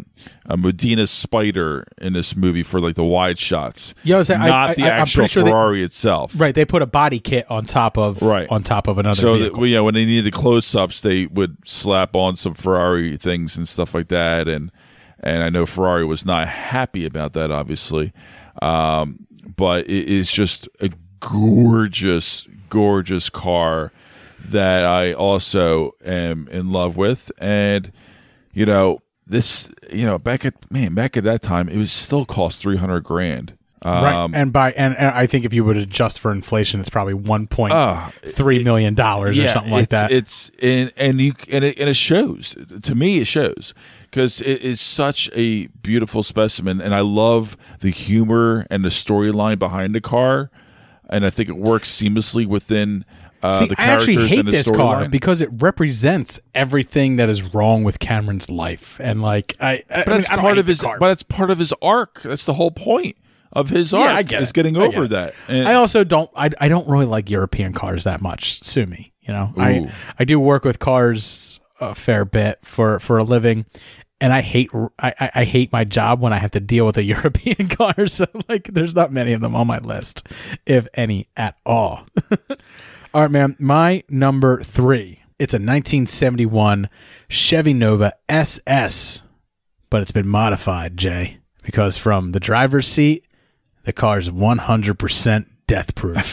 a 0.45 0.55
Modena 0.55 1.03
Spyder 1.03 1.83
in 1.99 2.13
this 2.13 2.35
movie 2.35 2.61
for 2.63 2.79
like 2.79 2.93
the 2.95 3.03
wide 3.03 3.39
shots. 3.39 3.95
Yeah, 4.03 4.15
I 4.15 4.17
was 4.19 4.27
saying, 4.27 4.39
not 4.41 4.69
I- 4.69 4.73
the 4.75 4.83
I- 4.83 4.89
actual 4.89 5.25
sure 5.27 5.43
they- 5.43 5.49
Ferrari 5.49 5.83
itself. 5.83 6.31
Right, 6.39 6.53
they 6.53 6.63
put 6.63 6.81
a 6.83 6.85
body 6.85 7.19
kit 7.19 7.49
on 7.49 7.65
top 7.65 7.97
of 7.97 8.21
Right. 8.21 8.47
on 8.51 8.61
top 8.63 8.87
of 8.87 8.99
another 8.99 9.19
so 9.19 9.37
that, 9.39 9.57
well, 9.57 9.65
yeah, 9.65 9.79
when 9.79 9.95
they 9.95 10.05
needed 10.05 10.31
close 10.31 10.75
ups, 10.75 11.01
they 11.01 11.25
would 11.25 11.57
slap 11.65 12.15
on 12.15 12.35
some 12.35 12.53
Ferrari 12.53 13.17
things 13.17 13.57
and 13.57 13.67
stuff 13.67 13.93
like 13.95 14.09
that, 14.09 14.47
and 14.47 14.71
and 15.19 15.41
I 15.43 15.49
know 15.49 15.65
Ferrari 15.65 16.05
was 16.05 16.23
not 16.25 16.47
happy 16.47 17.03
about 17.05 17.33
that, 17.33 17.49
obviously, 17.51 18.13
um, 18.61 19.25
but 19.55 19.89
it 19.89 20.07
is 20.07 20.31
just 20.31 20.69
a 20.79 20.91
gorgeous, 21.19 22.47
gorgeous 22.69 23.29
car 23.29 23.91
that 24.45 24.85
I 24.85 25.13
also 25.13 25.91
am 26.05 26.47
in 26.49 26.71
love 26.71 26.97
with, 26.97 27.31
and 27.37 27.91
you 28.53 28.65
know 28.65 28.99
this, 29.25 29.69
you 29.91 30.05
know, 30.05 30.17
back 30.17 30.45
at 30.45 30.71
man, 30.71 30.93
back 30.93 31.17
at 31.17 31.23
that 31.25 31.41
time, 31.41 31.67
it 31.69 31.77
was 31.77 31.91
still 31.91 32.25
cost 32.25 32.61
three 32.61 32.77
hundred 32.77 33.01
grand. 33.03 33.57
right, 33.83 34.13
Um, 34.13 34.33
and 34.33 34.51
by 34.53 34.71
and, 34.71 34.97
and 34.97 35.07
I 35.09 35.27
think 35.27 35.45
if 35.45 35.53
you 35.53 35.63
would 35.65 35.77
adjust 35.77 36.19
for 36.19 36.31
inflation, 36.31 36.79
it's 36.79 36.89
probably 36.89 37.13
one 37.13 37.47
point 37.47 37.73
Ah, 37.73 38.11
three 38.23 38.63
million 38.63 38.95
dollars 38.95 39.37
or 39.37 39.49
something 39.49 39.71
like 39.71 39.89
that. 39.89 40.11
It's 40.11 40.49
and 40.61 40.91
and 40.97 41.19
you 41.19 41.33
and 41.51 41.63
it, 41.65 41.77
and 41.77 41.89
it 41.89 41.95
shows. 41.95 42.55
To 42.83 42.95
me, 42.95 43.19
it 43.19 43.27
shows 43.27 43.73
because 44.09 44.39
it 44.41 44.61
is 44.61 44.79
such 44.79 45.29
a 45.33 45.67
beautiful 45.67 46.23
specimen, 46.23 46.79
and 46.81 46.95
I 46.95 47.01
love 47.01 47.57
the 47.81 47.89
humor 47.89 48.65
and 48.69 48.83
the 48.85 48.89
storyline 48.89 49.59
behind 49.59 49.93
the 49.93 50.01
car, 50.01 50.49
and 51.09 51.25
I 51.25 51.29
think 51.29 51.49
it 51.49 51.57
works 51.57 51.89
seamlessly 51.91 52.47
within. 52.47 53.03
Uh, 53.43 53.51
See, 53.59 53.69
I 53.77 53.85
actually 53.85 54.27
hate 54.27 54.45
this 54.45 54.69
car 54.69 55.03
storyline. 55.03 55.11
because 55.11 55.41
it 55.41 55.49
represents 55.61 56.39
everything 56.55 57.17
that 57.17 57.29
is 57.29 57.43
wrong 57.53 57.83
with 57.83 57.99
Cameron's 57.99 58.49
life, 58.49 58.99
and 59.01 59.21
like 59.21 59.55
I, 59.59 59.71
I 59.71 59.83
But 59.87 59.93
I 59.93 59.97
mean, 60.11 60.17
that's 60.21 60.29
I 60.31 60.35
part 60.37 60.57
of 60.57 60.65
his. 60.67 60.81
But 60.81 61.11
it's 61.11 61.23
part 61.23 61.51
of 61.51 61.59
his 61.59 61.73
arc. 61.81 62.21
That's 62.23 62.45
the 62.45 62.55
whole 62.55 62.71
point 62.71 63.15
of 63.53 63.69
his 63.69 63.93
arc. 63.93 64.09
yeah, 64.09 64.15
I 64.17 64.23
get 64.23 64.41
is 64.41 64.49
it. 64.49 64.53
getting 64.55 64.75
I 64.75 64.87
get 64.87 64.95
over 64.97 65.07
that. 65.09 65.33
And- 65.47 65.67
I 65.67 65.75
also 65.75 66.03
don't. 66.03 66.29
I, 66.35 66.49
I 66.59 66.67
don't 66.67 66.87
really 66.89 67.05
like 67.05 67.29
European 67.29 67.73
cars 67.73 68.05
that 68.05 68.21
much. 68.21 68.63
Sue 68.63 68.85
me. 68.87 69.13
You 69.21 69.33
know, 69.33 69.53
Ooh. 69.57 69.61
I 69.61 69.91
I 70.17 70.23
do 70.25 70.39
work 70.39 70.63
with 70.65 70.79
cars 70.79 71.59
a 71.79 71.93
fair 71.93 72.25
bit 72.25 72.59
for 72.63 72.99
for 72.99 73.17
a 73.19 73.23
living, 73.23 73.65
and 74.19 74.33
I 74.33 74.41
hate 74.41 74.71
I- 74.97 75.29
I 75.35 75.43
hate 75.43 75.71
my 75.71 75.83
job 75.83 76.21
when 76.21 76.33
I 76.33 76.39
have 76.39 76.51
to 76.51 76.59
deal 76.59 76.85
with 76.87 76.97
a 76.97 77.03
European 77.13 77.67
car. 77.67 78.07
So 78.07 78.25
like, 78.49 78.69
there's 78.73 78.95
not 78.95 79.11
many 79.11 79.33
of 79.33 79.41
them 79.41 79.55
on 79.55 79.67
my 79.67 79.77
list, 79.77 80.27
if 80.65 80.87
any 80.95 81.27
at 81.37 81.55
all. 81.67 82.03
all 83.17 83.23
right, 83.23 83.31
man. 83.31 83.55
My 83.57 84.03
number 84.09 84.61
three. 84.61 85.23
It's 85.39 85.55
a 85.55 85.57
1971 85.57 86.87
Chevy 87.27 87.73
Nova 87.73 88.13
SS, 88.29 89.23
but 89.89 90.03
it's 90.03 90.11
been 90.11 90.27
modified, 90.27 90.97
Jay, 90.97 91.39
because 91.63 91.97
from 91.97 92.33
the 92.33 92.39
driver's 92.39 92.85
seat, 92.87 93.25
the 93.85 93.91
car's 93.91 94.29
100% 94.29 95.47
death 95.65 95.95
proof. 95.95 96.31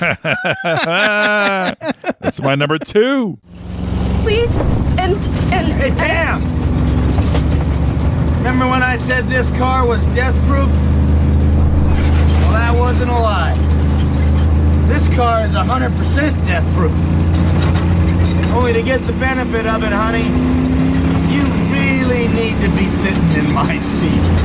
That's 2.20 2.43
my 2.43 2.55
number 2.55 2.76
two. 2.76 3.39
Please, 4.20 4.55
and 4.99 5.16
and 5.55 5.72
hey, 5.72 5.91
Pam. 5.93 6.43
Remember 8.37 8.68
when 8.68 8.82
I 8.82 8.97
said 8.97 9.26
this 9.28 9.51
car 9.53 9.87
was 9.87 10.05
death-proof? 10.14 10.68
Well, 12.43 12.53
that 12.53 12.74
wasn't 12.78 13.11
a 13.11 13.14
lie. 13.14 13.74
This 14.89 15.14
car 15.14 15.45
is 15.45 15.55
100% 15.55 16.47
death-proof. 16.47 16.93
Only 18.55 18.72
to 18.72 18.82
get 18.82 19.05
the 19.07 19.12
benefit 19.14 19.66
of 19.66 19.82
it, 19.82 19.93
honey, 19.93 20.24
you 21.35 21.43
really 21.72 22.28
need 22.28 22.61
to 22.61 22.68
be 22.76 22.87
sitting 22.87 23.45
in 23.45 23.53
my 23.53 23.78
seat. 23.78 24.45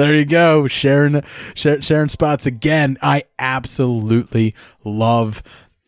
there 0.00 0.14
you 0.14 0.24
go. 0.24 0.66
Sharon, 0.66 1.22
Sharon 1.54 2.08
spots 2.08 2.46
again. 2.46 2.96
I 3.02 3.24
absolutely 3.38 4.54
love 4.84 5.42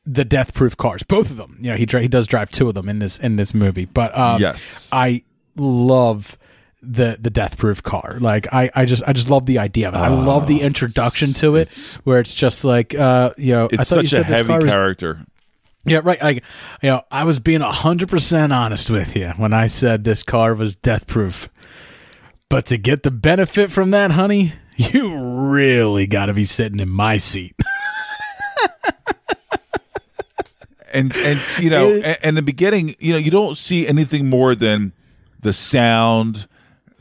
the 0.05 0.25
death 0.25 0.53
proof 0.55 0.77
cars, 0.77 1.03
both 1.03 1.31
of 1.31 1.37
them. 1.37 1.57
You 1.61 1.71
know, 1.71 1.77
he 1.77 1.87
dri- 1.87 2.03
he 2.03 2.09
does 2.09 2.27
drive 2.27 2.51
two 2.51 2.69
of 2.69 2.75
them 2.75 2.89
in 2.89 2.99
this 2.99 3.19
in 3.19 3.37
this 3.37 3.55
movie, 3.55 3.85
but 3.85 4.17
um, 4.17 4.41
Yes. 4.41 4.89
I 4.93 5.23
love 5.57 6.39
the 6.83 7.17
the 7.21 7.31
death 7.31 7.57
proof 7.59 7.83
car. 7.83 8.17
Like 8.21 8.53
I 8.53 8.71
I 8.75 8.85
just 8.85 9.03
I 9.07 9.13
just 9.13 9.31
love 9.31 9.47
the 9.47 9.59
idea 9.61 9.89
of 9.89 9.95
it. 9.95 9.99
I 9.99 10.09
love 10.09 10.49
the 10.49 10.61
introduction 10.63 11.33
to 11.35 11.55
it, 11.57 11.99
where 12.05 12.19
it's 12.19 12.35
just 12.35 12.65
like 12.65 12.95
uh 12.95 13.33
you 13.39 13.53
know 13.55 13.65
I 13.65 13.69
It's 13.73 13.89
thought 13.91 14.03
you 14.03 14.09
such 14.09 14.21
a 14.21 14.23
said 14.23 14.27
this 14.29 14.37
heavy 14.39 14.49
car 14.49 14.59
was- 14.63 14.75
character. 14.75 15.25
yeah, 15.85 16.01
right. 16.03 16.21
Like, 16.21 16.43
you 16.83 16.91
know, 16.91 17.03
I 17.11 17.23
was 17.25 17.39
being 17.39 17.61
hundred 17.61 18.09
percent 18.09 18.53
honest 18.53 18.91
with 18.91 19.15
you 19.15 19.29
when 19.37 19.53
I 19.53 19.69
said 19.69 20.03
this 20.05 20.23
car 20.25 20.55
was 20.55 20.75
death 20.75 21.07
proof. 21.07 21.49
But 22.49 22.67
to 22.67 22.77
get 22.79 23.03
the 23.05 23.11
benefit 23.13 23.71
from 23.71 23.93
that, 23.93 24.11
honey, 24.11 24.53
you 24.77 25.17
really 25.19 26.07
got 26.09 26.27
to 26.27 26.35
be 26.35 26.45
sitting 26.45 26.81
in 26.81 26.89
my 26.91 27.17
seat. 27.17 27.55
and 30.93 31.17
and 31.17 31.41
you 31.59 31.71
know, 31.71 31.89
and, 31.91 32.05
and 32.05 32.19
in 32.25 32.35
the 32.37 32.43
beginning, 32.43 32.95
you 32.99 33.13
know, 33.13 33.19
you 33.19 33.31
don't 33.31 33.57
see 33.57 33.87
anything 33.87 34.29
more 34.29 34.55
than 34.55 34.93
the 35.41 35.53
sound, 35.53 36.47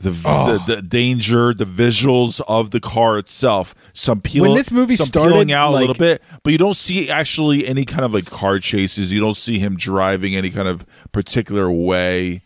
the 0.00 0.10
Oh. 0.24 0.58
the, 0.58 0.76
the 0.76 0.82
danger, 0.82 1.54
the 1.54 1.64
visuals 1.64 2.40
of 2.48 2.70
the 2.72 2.80
car 2.80 3.18
itself. 3.18 3.74
Some 3.92 4.20
peel 4.20 4.42
When 4.42 4.54
this 4.54 4.70
movie 4.72 4.96
some 4.96 5.06
started, 5.06 5.32
peeling 5.34 5.52
out 5.52 5.72
a 5.74 5.76
little 5.76 5.94
bit, 5.94 6.22
but 6.42 6.52
you 6.52 6.58
don't 6.58 6.76
see 6.76 7.08
actually 7.10 7.66
any 7.66 7.84
kind 7.84 8.04
of 8.04 8.12
like 8.12 8.26
car 8.26 8.58
chases. 8.58 9.12
You 9.12 9.20
don't 9.20 9.36
see 9.36 9.58
him 9.60 9.76
driving 9.76 10.34
any 10.34 10.50
kind 10.50 10.66
of 10.68 10.84
particular 11.12 11.70
way, 11.70 12.42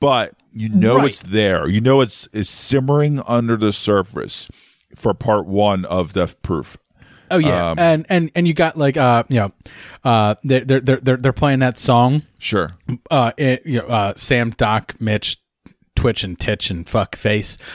but 0.00 0.34
you 0.52 0.68
know 0.68 0.96
Right. 0.98 1.08
it's 1.08 1.22
there. 1.22 1.68
You 1.68 1.80
know 1.80 2.00
it's 2.00 2.28
is 2.32 2.48
simmering 2.48 3.20
under 3.26 3.56
the 3.56 3.72
surface 3.72 4.48
for 4.94 5.12
part 5.12 5.46
one 5.46 5.84
of 5.86 6.12
Death 6.12 6.40
Proof. 6.42 6.76
Oh 7.30 7.38
yeah, 7.38 7.70
Um, 7.70 7.78
and 7.78 8.06
and 8.08 8.30
and 8.34 8.46
you 8.48 8.54
got 8.54 8.76
like 8.76 8.96
uh 8.96 9.24
you 9.28 9.36
know, 9.40 9.52
uh 10.04 10.34
they're 10.44 10.64
they're 10.64 10.80
they're 10.80 11.00
they're, 11.00 11.16
they're 11.16 11.32
playing 11.32 11.58
that 11.60 11.78
song. 11.78 12.22
Sure. 12.38 12.70
Uh, 13.10 13.32
it, 13.36 13.64
you 13.66 13.80
know, 13.80 13.86
uh, 13.86 14.12
Sam, 14.16 14.50
Doc, 14.50 14.94
Mitch, 15.00 15.38
Twitch, 15.96 16.22
and 16.24 16.38
Titch, 16.38 16.70
and 16.70 16.88
fuck 16.88 17.16
face. 17.16 17.58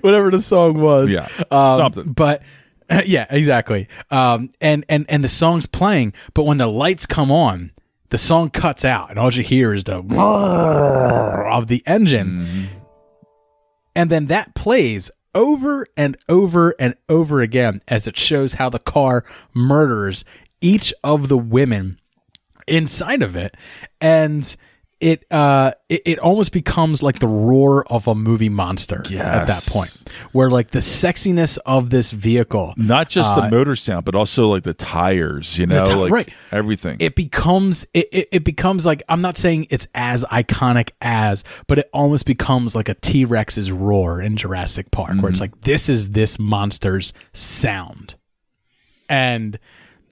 Whatever 0.00 0.30
the 0.30 0.40
song 0.40 0.80
was, 0.80 1.10
Yeah, 1.12 1.28
um, 1.50 1.76
something. 1.76 2.12
But 2.12 2.42
yeah, 3.06 3.26
exactly. 3.30 3.88
Um, 4.10 4.50
and 4.60 4.84
and 4.88 5.06
and 5.08 5.24
the 5.24 5.28
song's 5.28 5.66
playing, 5.66 6.12
but 6.34 6.44
when 6.44 6.58
the 6.58 6.66
lights 6.68 7.06
come 7.06 7.30
on, 7.30 7.72
the 8.10 8.18
song 8.18 8.50
cuts 8.50 8.84
out, 8.84 9.10
and 9.10 9.18
all 9.18 9.32
you 9.32 9.42
hear 9.42 9.72
is 9.74 9.84
the 9.84 9.96
of 11.50 11.66
the 11.66 11.82
engine, 11.86 12.68
and 13.94 14.10
then 14.10 14.26
that 14.26 14.54
plays 14.54 15.10
over 15.36 15.86
and 15.96 16.16
over 16.28 16.74
and 16.80 16.94
over 17.08 17.42
again 17.42 17.82
as 17.86 18.08
it 18.08 18.16
shows 18.16 18.54
how 18.54 18.70
the 18.70 18.78
car 18.78 19.22
murders 19.54 20.24
each 20.62 20.92
of 21.04 21.28
the 21.28 21.38
women 21.38 22.00
inside 22.66 23.22
of 23.22 23.36
it. 23.36 23.54
And 24.00 24.56
it 24.98 25.30
uh 25.30 25.72
it, 25.90 26.00
it 26.06 26.18
almost 26.20 26.52
becomes 26.52 27.02
like 27.02 27.18
the 27.18 27.26
roar 27.28 27.86
of 27.92 28.06
a 28.08 28.14
movie 28.14 28.48
monster 28.48 29.00
at 29.12 29.46
that 29.46 29.62
point 29.68 30.02
where 30.32 30.50
like 30.50 30.70
the 30.70 30.78
sexiness 30.78 31.58
of 31.66 31.90
this 31.90 32.10
vehicle 32.12 32.72
Not 32.78 33.10
just 33.10 33.34
the 33.36 33.42
uh, 33.42 33.50
motor 33.50 33.76
sound, 33.76 34.06
but 34.06 34.14
also 34.14 34.48
like 34.48 34.62
the 34.62 34.72
tires. 34.72 35.58
You 35.58 35.66
know, 35.66 35.84
ti- 35.84 35.92
like 35.94 36.12
right. 36.12 36.28
everything. 36.50 36.96
it 37.00 37.14
becomes 37.14 37.84
it, 37.92 38.08
it, 38.10 38.28
it 38.32 38.44
becomes 38.44 38.86
like 38.86 39.02
i'm 39.10 39.20
not 39.20 39.36
saying 39.36 39.66
it's 39.68 39.86
as 39.94 40.24
iconic 40.24 40.92
as 41.02 41.44
but 41.66 41.78
it 41.78 41.90
almost 41.92 42.24
becomes 42.24 42.74
like 42.74 42.88
a 42.88 42.94
t-rex's 42.94 43.70
roar 43.70 44.20
in 44.22 44.36
jurassic 44.36 44.90
park 44.92 45.08
where 45.08 45.16
Mm-hmm. 45.16 45.28
it's 45.28 45.40
like 45.40 45.60
this 45.60 45.88
is 45.90 46.12
this 46.12 46.38
monster's 46.38 47.12
sound 47.34 48.14
and 49.08 49.58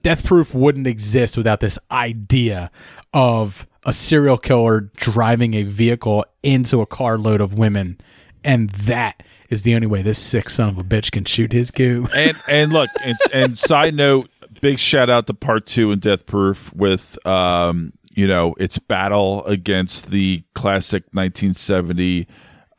death 0.03 0.23
proof 0.23 0.53
wouldn't 0.53 0.87
exist 0.87 1.35
without 1.37 1.59
this 1.59 1.79
idea 1.91 2.69
of 3.13 3.65
a 3.85 3.93
serial 3.93 4.37
killer 4.37 4.81
driving 4.95 5.53
a 5.53 5.63
vehicle 5.63 6.25
into 6.43 6.81
a 6.81 6.85
carload 6.85 7.41
of 7.41 7.57
women. 7.57 7.97
And 8.43 8.69
that 8.71 9.23
is 9.49 9.61
the 9.61 9.75
only 9.75 9.87
way 9.87 10.01
this 10.01 10.19
sick 10.19 10.49
son 10.49 10.69
of 10.69 10.77
a 10.77 10.83
bitch 10.83 11.11
can 11.11 11.25
shoot 11.25 11.53
his 11.53 11.71
goo 11.71 12.07
and 12.15 12.37
and 12.47 12.73
look, 12.73 12.89
and, 13.03 13.17
and 13.33 13.57
side 13.57 13.95
note, 13.95 14.29
big 14.61 14.79
shout 14.79 15.09
out 15.09 15.27
to 15.27 15.33
part 15.33 15.65
two 15.65 15.91
in 15.91 15.99
Death 15.99 16.25
Proof 16.25 16.73
with 16.73 17.23
um, 17.25 17.93
you 18.15 18.27
know, 18.27 18.55
its 18.57 18.79
battle 18.79 19.45
against 19.45 20.09
the 20.09 20.43
classic 20.55 21.03
1970 21.11 22.27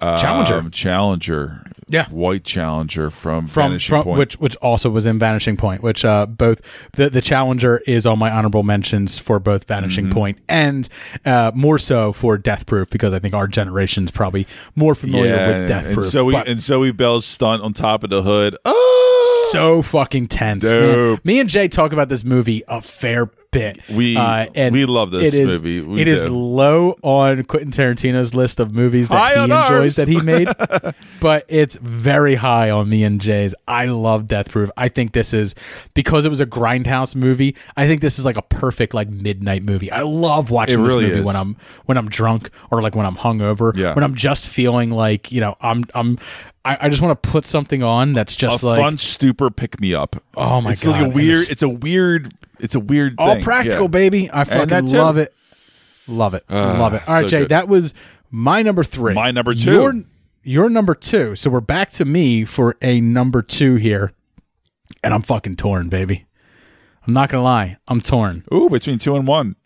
um, 0.01 0.19
Challenger. 0.19 0.71
Challenger, 0.71 1.67
Yeah. 1.89 2.09
white 2.09 2.43
Challenger 2.43 3.11
from, 3.11 3.47
from, 3.47 3.70
Vanishing 3.70 3.95
from 3.95 4.03
Point. 4.05 4.18
which 4.18 4.34
which 4.34 4.57
also 4.57 4.91
was 4.91 5.07
in 5.07 5.18
Vanishing 5.20 5.57
Point, 5.57 5.82
which 5.82 6.05
uh 6.05 6.26
both 6.26 6.61
the 6.95 7.09
the 7.11 7.20
Challenger 7.20 7.78
is 7.87 8.07
on 8.07 8.18
my 8.18 8.30
honorable 8.30 8.64
mentions 8.64 9.18
for 9.20 9.39
both 9.39 9.64
Vanishing 9.68 10.07
Mm-hmm. 10.07 10.12
Point 10.14 10.39
and 10.49 10.89
uh 11.24 11.53
more 11.55 11.78
so 11.78 12.12
for 12.12 12.37
Death 12.39 12.66
Proof 12.66 12.91
because 12.91 13.12
I 13.12 13.18
think 13.20 13.34
our 13.34 13.47
generation's 13.47 14.11
probably 14.11 14.47
more 14.74 14.95
familiar 14.97 15.32
with 15.47 15.68
Death 15.68 15.87
and 15.87 15.95
Proof. 15.95 16.11
Zoe 16.11 16.32
but 16.32 16.49
and 16.49 16.61
Zoe 16.61 16.91
Bell's 16.91 17.24
stunt 17.24 17.62
on 17.62 17.72
top 17.72 18.03
of 18.03 18.11
the 18.11 18.22
hood. 18.22 18.57
Oh, 18.64 19.49
so 19.53 19.80
fucking 19.82 20.26
tense. 20.26 20.64
Me 21.24 21.39
and 21.39 21.49
Jay 21.49 21.68
talk 21.68 21.93
about 21.93 22.09
this 22.09 22.24
movie 22.24 22.62
a 22.68 22.82
fair 22.82 23.30
bit. 23.51 23.79
We- 23.91 24.17
uh, 24.17 24.47
and 24.55 24.73
we 24.73 24.87
love 24.87 25.11
this 25.11 25.33
it 25.35 25.41
is- 25.41 25.51
movie. 25.51 25.81
We 25.81 26.01
it 26.01 26.09
is 26.09 26.25
do. 26.25 26.31
low 26.37 26.97
on 27.03 27.45
Quentin 27.45 27.71
Tarantino's 27.71 28.35
list 28.35 28.61
of 28.61 28.75
movies 28.75 29.09
that 29.09 29.17
High 29.19 29.35
he 29.35 29.43
enjoys 29.45 29.53
ours. 29.71 29.97
that 29.97 30.09
he 30.09 30.21
made, 30.21 30.49
but 31.21 31.45
it's 31.49 31.77
very 31.77 32.35
high 32.35 32.71
on 32.71 32.89
me 32.89 33.05
and 33.05 33.21
Jay's. 33.21 33.55
I 33.67 33.87
love 33.87 34.29
Death 34.29 34.51
Proof. 34.51 34.71
I 34.77 34.89
think 34.89 35.13
this 35.13 35.33
is 35.35 35.55
because 35.95 36.25
it 36.25 36.29
was 36.29 36.41
a 36.41 36.47
grindhouse 36.47 37.15
movie. 37.17 37.57
I 37.77 37.87
think 37.87 38.01
this 38.01 38.19
is 38.19 38.25
like 38.25 38.37
a 38.37 38.43
perfect 38.43 38.95
like 38.95 39.09
midnight 39.09 39.63
movie. 39.63 39.91
I 39.91 40.03
love 40.03 40.51
watching 40.51 40.79
It 40.81 40.83
this 40.83 40.93
really 40.93 41.07
movie 41.07 41.21
is. 41.21 41.27
when 41.27 41.37
I'm 41.37 41.57
when 41.87 41.99
I'm 41.99 42.09
drunk 42.09 42.51
or 42.71 42.83
like 42.83 42.95
when 42.95 43.07
I'm 43.07 43.17
hungover. 43.17 43.77
Yeah. 43.77 43.95
When 43.95 44.05
I'm 44.05 44.15
just 44.15 44.49
feeling 44.49 44.91
like 44.91 45.33
you 45.33 45.41
know 45.41 45.57
I'm 45.61 45.85
I'm. 45.95 46.19
I, 46.67 46.79
I 46.83 46.89
just 46.89 47.01
want 47.01 47.23
to 47.23 47.29
put 47.29 47.47
something 47.47 47.83
on 47.83 48.12
that's 48.12 48.35
just 48.35 48.62
a 48.62 48.67
like 48.67 48.81
fun 48.81 48.99
stupor 48.99 49.51
pick 49.51 49.81
me 49.81 49.95
up. 49.95 50.17
Oh 50.37 50.61
my 50.61 50.71
it's 50.71 50.85
like 50.85 51.05
a 51.05 51.09
weird. 51.09 51.51
It's 51.51 51.62
a 51.62 51.69
weird. 51.69 52.35
It's 52.59 52.75
a 52.75 52.81
weird. 52.81 53.14
all 53.19 53.35
thing. 53.35 53.43
practical, 53.43 53.83
Yeah. 53.83 53.89
baby. 53.89 54.31
I 54.33 54.45
fucking 54.45 54.87
love 54.89 55.19
it. 55.19 55.33
Love 56.09 56.35
it. 56.35 56.45
Ah, 56.49 56.77
love 56.79 56.95
it. 56.95 57.03
All 57.09 57.14
right, 57.14 57.23
so 57.23 57.29
Jay, 57.29 57.39
good. 57.41 57.49
that 57.51 57.69
was 57.69 57.95
my 58.31 58.62
number 58.62 58.83
three. 58.85 59.14
My 59.14 59.31
number 59.31 59.55
two. 59.55 59.73
Your, 59.73 59.93
your 60.43 60.69
number 60.71 60.95
two. 60.95 61.35
So 61.37 61.51
we're 61.51 61.61
back 61.61 61.91
to 61.93 62.05
me 62.05 62.45
for 62.45 62.77
a 62.83 63.01
number 63.01 63.43
two 63.43 63.77
here. 63.77 64.12
And 65.03 65.12
I'm 65.12 65.23
fucking 65.23 65.57
torn, 65.57 65.89
baby. 65.89 66.27
I'm 67.07 67.12
not 67.12 67.29
going 67.29 67.41
to 67.41 67.45
lie. 67.45 67.77
I'm 67.89 68.01
torn 68.01 68.45
Ooh, 68.53 68.69
between 68.69 68.99
two 68.99 69.14
and 69.17 69.27
one. 69.27 69.57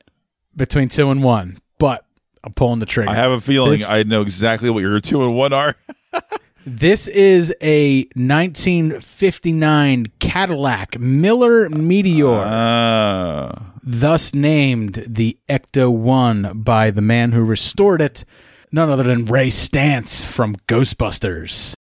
between 0.57 0.89
two 0.89 1.11
and 1.11 1.23
one, 1.23 1.59
but 1.79 2.05
I'm 2.45 2.53
pulling 2.53 2.81
the 2.81 2.87
trigger. 2.87 3.11
I 3.11 3.15
have 3.15 3.31
a 3.31 3.41
feeling 3.41 3.73
This- 3.79 3.89
I 3.89 4.03
know 4.03 4.23
exactly 4.23 4.69
what 4.71 4.81
your 4.81 5.01
two 5.01 5.23
and 5.23 5.35
one 5.35 5.53
are. 5.53 5.77
This 6.73 7.09
is 7.09 7.53
a 7.61 8.05
1959 8.15 10.07
Cadillac 10.21 11.01
Miller 11.01 11.69
Meteor, 11.69 12.29
uh. 12.29 13.59
thus 13.83 14.33
named 14.33 15.05
the 15.05 15.37
Ecto 15.49 15.91
1 15.91 16.63
by 16.63 16.93
the 16.93 17.01
man 17.01 17.33
who 17.33 17.43
restored 17.43 18.01
it, 18.01 18.25
none 18.71 18.89
other 18.89 19.03
than 19.03 19.25
Ray 19.25 19.49
Stantz 19.49 20.25
from 20.25 20.55
Ghostbusters. 20.69 21.75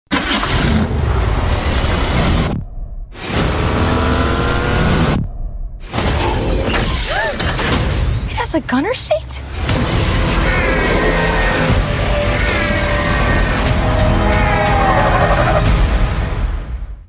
It 8.29 8.37
has 8.37 8.55
a 8.55 8.61
gunner 8.61 8.93
seat? 8.93 9.43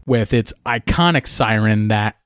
With 0.09 0.33
its 0.33 0.53
iconic 0.67 1.27
siren 1.27 1.89
that 1.89 2.17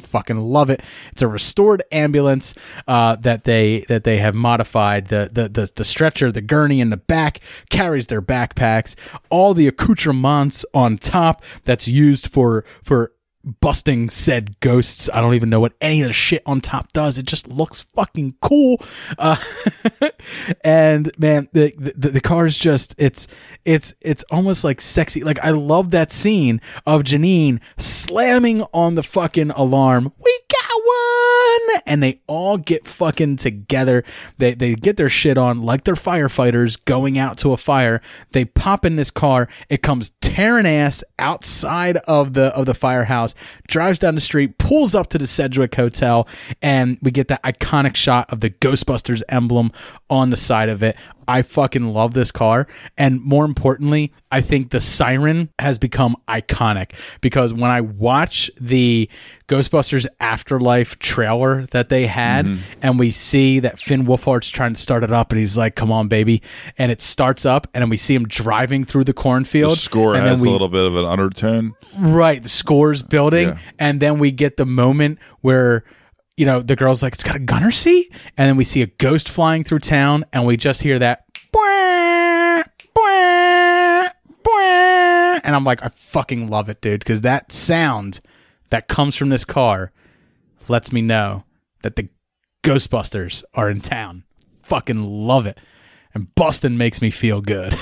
fucking 0.00 0.38
love 0.38 0.70
it. 0.70 0.82
It's 1.12 1.22
a 1.22 1.28
restored 1.28 1.82
ambulance 1.90 2.54
uh, 2.86 3.16
that 3.16 3.44
they 3.44 3.84
that 3.88 4.04
they 4.04 4.18
have 4.18 4.34
modified. 4.34 5.08
The, 5.08 5.30
the 5.32 5.48
the 5.48 5.72
the 5.74 5.84
stretcher, 5.84 6.30
the 6.30 6.40
gurney 6.40 6.80
in 6.80 6.90
the 6.90 6.96
back 6.96 7.40
carries 7.70 8.06
their 8.06 8.22
backpacks. 8.22 8.94
All 9.30 9.54
the 9.54 9.68
accoutrements 9.68 10.64
on 10.74 10.98
top 10.98 11.42
that's 11.64 11.88
used 11.88 12.28
for 12.28 12.64
for 12.82 13.12
busting 13.60 14.10
said 14.10 14.58
ghosts. 14.60 15.08
I 15.12 15.20
don't 15.20 15.34
even 15.34 15.50
know 15.50 15.60
what 15.60 15.74
any 15.80 16.02
of 16.02 16.08
the 16.08 16.12
shit 16.12 16.42
on 16.46 16.60
top 16.60 16.92
does. 16.92 17.18
It 17.18 17.26
just 17.26 17.48
looks 17.48 17.82
fucking 17.94 18.36
cool. 18.40 18.82
Uh, 19.18 19.36
and 20.64 21.10
man, 21.18 21.48
the, 21.52 21.72
the 21.78 22.10
the 22.10 22.20
car 22.20 22.46
is 22.46 22.56
just 22.56 22.94
it's 22.98 23.28
it's 23.64 23.94
it's 24.00 24.24
almost 24.30 24.64
like 24.64 24.80
sexy. 24.80 25.22
Like 25.22 25.38
I 25.42 25.50
love 25.50 25.90
that 25.92 26.12
scene 26.12 26.60
of 26.84 27.02
Janine 27.02 27.60
slamming 27.78 28.62
on 28.74 28.96
the 28.96 29.02
fucking 29.02 29.50
alarm. 29.50 30.12
We 30.24 30.38
got 30.48 30.66
one, 30.86 31.82
and 31.86 32.02
they 32.02 32.20
all 32.26 32.58
get 32.58 32.86
fucking 32.86 33.36
together. 33.36 34.04
They 34.38 34.54
they 34.54 34.74
get 34.74 34.96
their 34.96 35.08
shit 35.08 35.38
on 35.38 35.62
like 35.62 35.84
they're 35.84 35.94
firefighters 35.94 36.82
going 36.84 37.18
out 37.18 37.38
to 37.38 37.52
a 37.52 37.56
fire. 37.56 38.00
They 38.32 38.44
pop 38.44 38.84
in 38.84 38.96
this 38.96 39.10
car. 39.10 39.48
It 39.68 39.82
comes 39.82 40.10
tearing 40.20 40.66
ass 40.66 41.04
outside 41.18 41.96
of 42.08 42.34
the 42.34 42.46
of 42.54 42.66
the 42.66 42.74
firehouse. 42.74 43.34
Drives 43.68 43.98
down 43.98 44.14
the 44.14 44.20
street, 44.20 44.58
pulls 44.58 44.94
up 44.94 45.08
to 45.10 45.18
the 45.18 45.26
Sedgwick 45.26 45.74
Hotel, 45.74 46.26
and 46.62 46.98
we 47.02 47.10
get 47.10 47.28
that 47.28 47.42
iconic 47.42 47.96
shot 47.96 48.30
of 48.30 48.40
the 48.40 48.50
Ghostbusters 48.50 49.22
emblem 49.28 49.72
on 50.10 50.30
the 50.30 50.36
side 50.36 50.68
of 50.68 50.82
it. 50.82 50.96
I 51.28 51.42
fucking 51.42 51.92
love 51.92 52.14
this 52.14 52.30
car. 52.32 52.66
And 52.96 53.20
more 53.22 53.44
importantly, 53.44 54.12
I 54.30 54.40
think 54.40 54.70
the 54.70 54.80
siren 54.80 55.48
has 55.58 55.78
become 55.78 56.16
iconic 56.28 56.92
because 57.20 57.52
when 57.52 57.70
I 57.70 57.80
watch 57.80 58.50
the 58.60 59.08
Ghostbusters 59.48 60.06
Afterlife 60.20 60.98
trailer 60.98 61.66
that 61.70 61.88
they 61.88 62.06
had, 62.06 62.46
Mhm. 62.46 62.58
and 62.82 62.98
we 62.98 63.10
see 63.12 63.60
that 63.60 63.78
Finn 63.78 64.04
Wolfhard's 64.06 64.50
trying 64.50 64.74
to 64.74 64.80
start 64.80 65.04
it 65.04 65.12
up, 65.12 65.30
and 65.30 65.38
he's 65.38 65.56
like, 65.56 65.76
"Come 65.76 65.92
on, 65.92 66.08
baby," 66.08 66.42
and 66.76 66.90
it 66.90 67.00
starts 67.00 67.46
up, 67.46 67.68
and 67.72 67.82
then 67.82 67.88
we 67.88 67.96
see 67.96 68.14
him 68.14 68.26
driving 68.26 68.84
through 68.84 69.04
the 69.04 69.12
cornfield. 69.12 69.72
The 69.72 69.76
score 69.76 70.14
and 70.16 70.26
has 70.26 70.40
we, 70.40 70.48
a 70.48 70.52
little 70.52 70.68
bit 70.68 70.84
of 70.84 70.96
an 70.96 71.04
undertone. 71.04 71.74
Right, 71.96 72.42
the 72.42 72.48
scores 72.48 73.02
building, 73.02 73.48
Yeah. 73.48 73.58
and 73.78 74.00
then 74.00 74.18
we 74.18 74.32
get 74.32 74.56
the 74.56 74.66
moment 74.66 75.18
where 75.42 75.84
you 76.36 76.46
know 76.46 76.62
the 76.62 76.76
girl's 76.76 77.02
like, 77.02 77.14
"It's 77.14 77.24
got 77.24 77.36
a 77.36 77.40
gunner 77.40 77.72
seat," 77.72 78.12
and 78.36 78.48
then 78.48 78.56
we 78.56 78.64
see 78.64 78.82
a 78.82 78.86
ghost 78.86 79.28
flying 79.28 79.64
through 79.64 79.80
town, 79.80 80.24
and 80.32 80.46
we 80.46 80.56
just 80.56 80.82
hear 80.82 80.98
that, 80.98 81.24
and 85.46 85.54
I'm 85.54 85.64
like, 85.64 85.82
I 85.82 85.88
fucking 85.88 86.48
love 86.48 86.68
it, 86.68 86.80
dude, 86.80 87.00
because 87.00 87.20
that 87.20 87.52
sound 87.52 88.20
that 88.70 88.88
comes 88.88 89.14
from 89.14 89.28
this 89.28 89.44
car 89.44 89.92
lets 90.68 90.92
me 90.92 91.02
know 91.02 91.44
that 91.82 91.94
the 91.94 92.08
Ghostbusters 92.64 93.44
are 93.54 93.70
in 93.70 93.80
town. 93.80 94.24
Fucking 94.64 95.02
love 95.02 95.46
it. 95.46 95.58
And 96.16 96.34
Boston 96.34 96.78
makes 96.78 97.02
me 97.02 97.10
feel 97.10 97.42
good. 97.42 97.74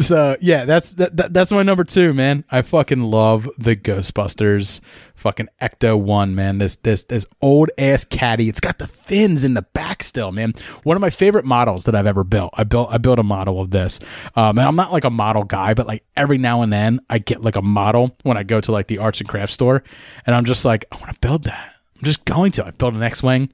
so 0.00 0.34
yeah, 0.40 0.64
that's 0.64 0.94
that, 0.94 1.14
that, 1.14 1.34
that's 1.34 1.52
my 1.52 1.62
number 1.62 1.84
two, 1.84 2.14
man. 2.14 2.44
I 2.50 2.62
fucking 2.62 3.02
love 3.02 3.50
the 3.58 3.76
Ghostbusters, 3.76 4.80
fucking 5.14 5.48
Ecto 5.60 6.00
One, 6.00 6.34
man. 6.34 6.56
This 6.56 6.76
this 6.76 7.04
this 7.04 7.26
old 7.42 7.68
ass 7.76 8.06
caddy. 8.06 8.48
It's 8.48 8.60
got 8.60 8.78
the 8.78 8.86
fins 8.86 9.44
in 9.44 9.52
the 9.52 9.60
back 9.60 10.02
still, 10.02 10.32
man. 10.32 10.54
One 10.84 10.96
of 10.96 11.02
my 11.02 11.10
favorite 11.10 11.44
models 11.44 11.84
that 11.84 11.94
I've 11.94 12.06
ever 12.06 12.24
built. 12.24 12.54
I 12.56 12.64
built 12.64 12.88
I 12.90 12.96
built 12.96 13.18
a 13.18 13.22
model 13.22 13.60
of 13.60 13.72
this, 13.72 14.00
um, 14.36 14.58
and 14.58 14.66
I'm 14.66 14.76
not 14.76 14.90
like 14.90 15.04
a 15.04 15.10
model 15.10 15.44
guy, 15.44 15.74
but 15.74 15.86
like 15.86 16.02
every 16.16 16.38
now 16.38 16.62
and 16.62 16.72
then 16.72 17.00
I 17.10 17.18
get 17.18 17.42
like 17.42 17.56
a 17.56 17.62
model 17.62 18.16
when 18.22 18.38
I 18.38 18.42
go 18.42 18.62
to 18.62 18.72
like 18.72 18.86
the 18.86 18.96
arts 18.96 19.20
and 19.20 19.28
crafts 19.28 19.52
store, 19.52 19.84
and 20.24 20.34
I'm 20.34 20.46
just 20.46 20.64
like 20.64 20.86
I 20.90 20.96
want 20.96 21.12
to 21.12 21.20
build 21.20 21.44
that. 21.44 21.74
I'm 22.00 22.04
just 22.04 22.24
going 22.24 22.52
to. 22.52 22.64
I 22.64 22.70
built 22.70 22.94
an 22.94 23.02
X-wing. 23.02 23.50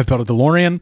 I've 0.00 0.06
built 0.06 0.22
a 0.22 0.24
DeLorean. 0.24 0.80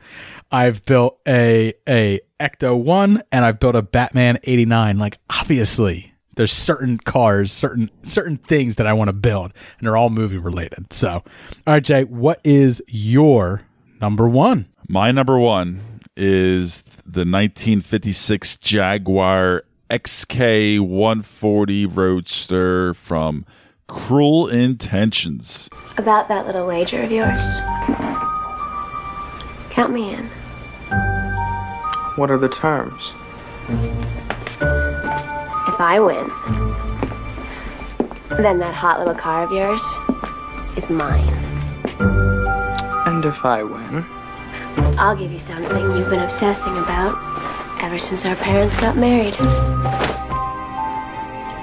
I've 0.53 0.85
built 0.85 1.19
a 1.27 1.75
a 1.89 2.21
Ecto 2.39 2.81
One, 2.81 3.21
and 3.33 3.45
I've 3.45 3.59
built 3.59 3.75
a 3.75 3.83
Batman 3.83 4.39
eighty 4.45 4.65
nine. 4.65 4.99
Like 4.99 5.19
obviously, 5.29 6.15
there's 6.37 6.53
certain 6.53 6.99
cars, 6.99 7.53
certain 7.53 7.91
certain 8.03 8.37
things 8.37 8.77
that 8.77 8.87
I 8.87 8.93
want 8.93 9.09
to 9.09 9.17
build, 9.17 9.53
and 9.79 9.87
they're 9.87 9.97
all 9.97 10.09
movie 10.09 10.39
related. 10.39 10.93
So, 10.93 11.11
all 11.11 11.25
right, 11.67 11.83
Jay, 11.83 12.05
what 12.05 12.41
is 12.45 12.81
your 12.87 13.63
number 14.01 14.29
one? 14.29 14.69
My 14.89 15.11
number 15.11 15.37
one 15.37 15.83
is 16.17 16.83
the 16.83 17.27
1956 17.27 18.57
Jaguar 18.59 19.65
XK 19.91 20.79
140 20.79 21.87
Roadster 21.87 22.95
from 22.95 23.45
Cruel 23.89 24.47
Intentions. 24.47 25.69
About 25.97 26.29
that 26.29 26.47
little 26.47 26.69
wager 26.69 27.03
of 27.03 27.11
yours. 27.11 28.28
Count 29.79 29.93
me 29.93 30.13
in. 30.13 30.25
What 32.17 32.33
are 32.33 32.37
the 32.37 32.49
terms? 32.49 33.15
If 35.69 35.81
I 35.81 36.01
win, 36.01 36.27
then 38.43 38.59
that 38.59 38.75
hot 38.75 38.99
little 38.99 39.15
car 39.15 39.45
of 39.45 39.53
yours 39.53 39.81
is 40.77 40.91
mine. 40.91 41.33
And 43.07 43.25
if 43.25 43.45
I 43.45 43.63
win? 43.63 44.05
I'll 44.99 45.15
give 45.15 45.31
you 45.31 45.39
something 45.39 45.97
you've 45.97 46.11
been 46.11 46.25
obsessing 46.25 46.77
about 46.79 47.15
ever 47.81 48.01
since 48.01 48.25
our 48.25 48.35
parents 48.35 48.75
got 48.75 48.97
married. 48.97 49.37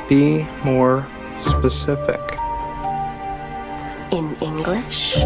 Be 0.08 0.48
more 0.64 1.06
specific. 1.42 2.22
In 4.14 4.38
English, 4.40 5.18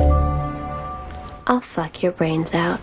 I'll 1.50 1.62
fuck 1.62 2.02
your 2.04 2.12
brains 2.14 2.54
out. 2.54 2.80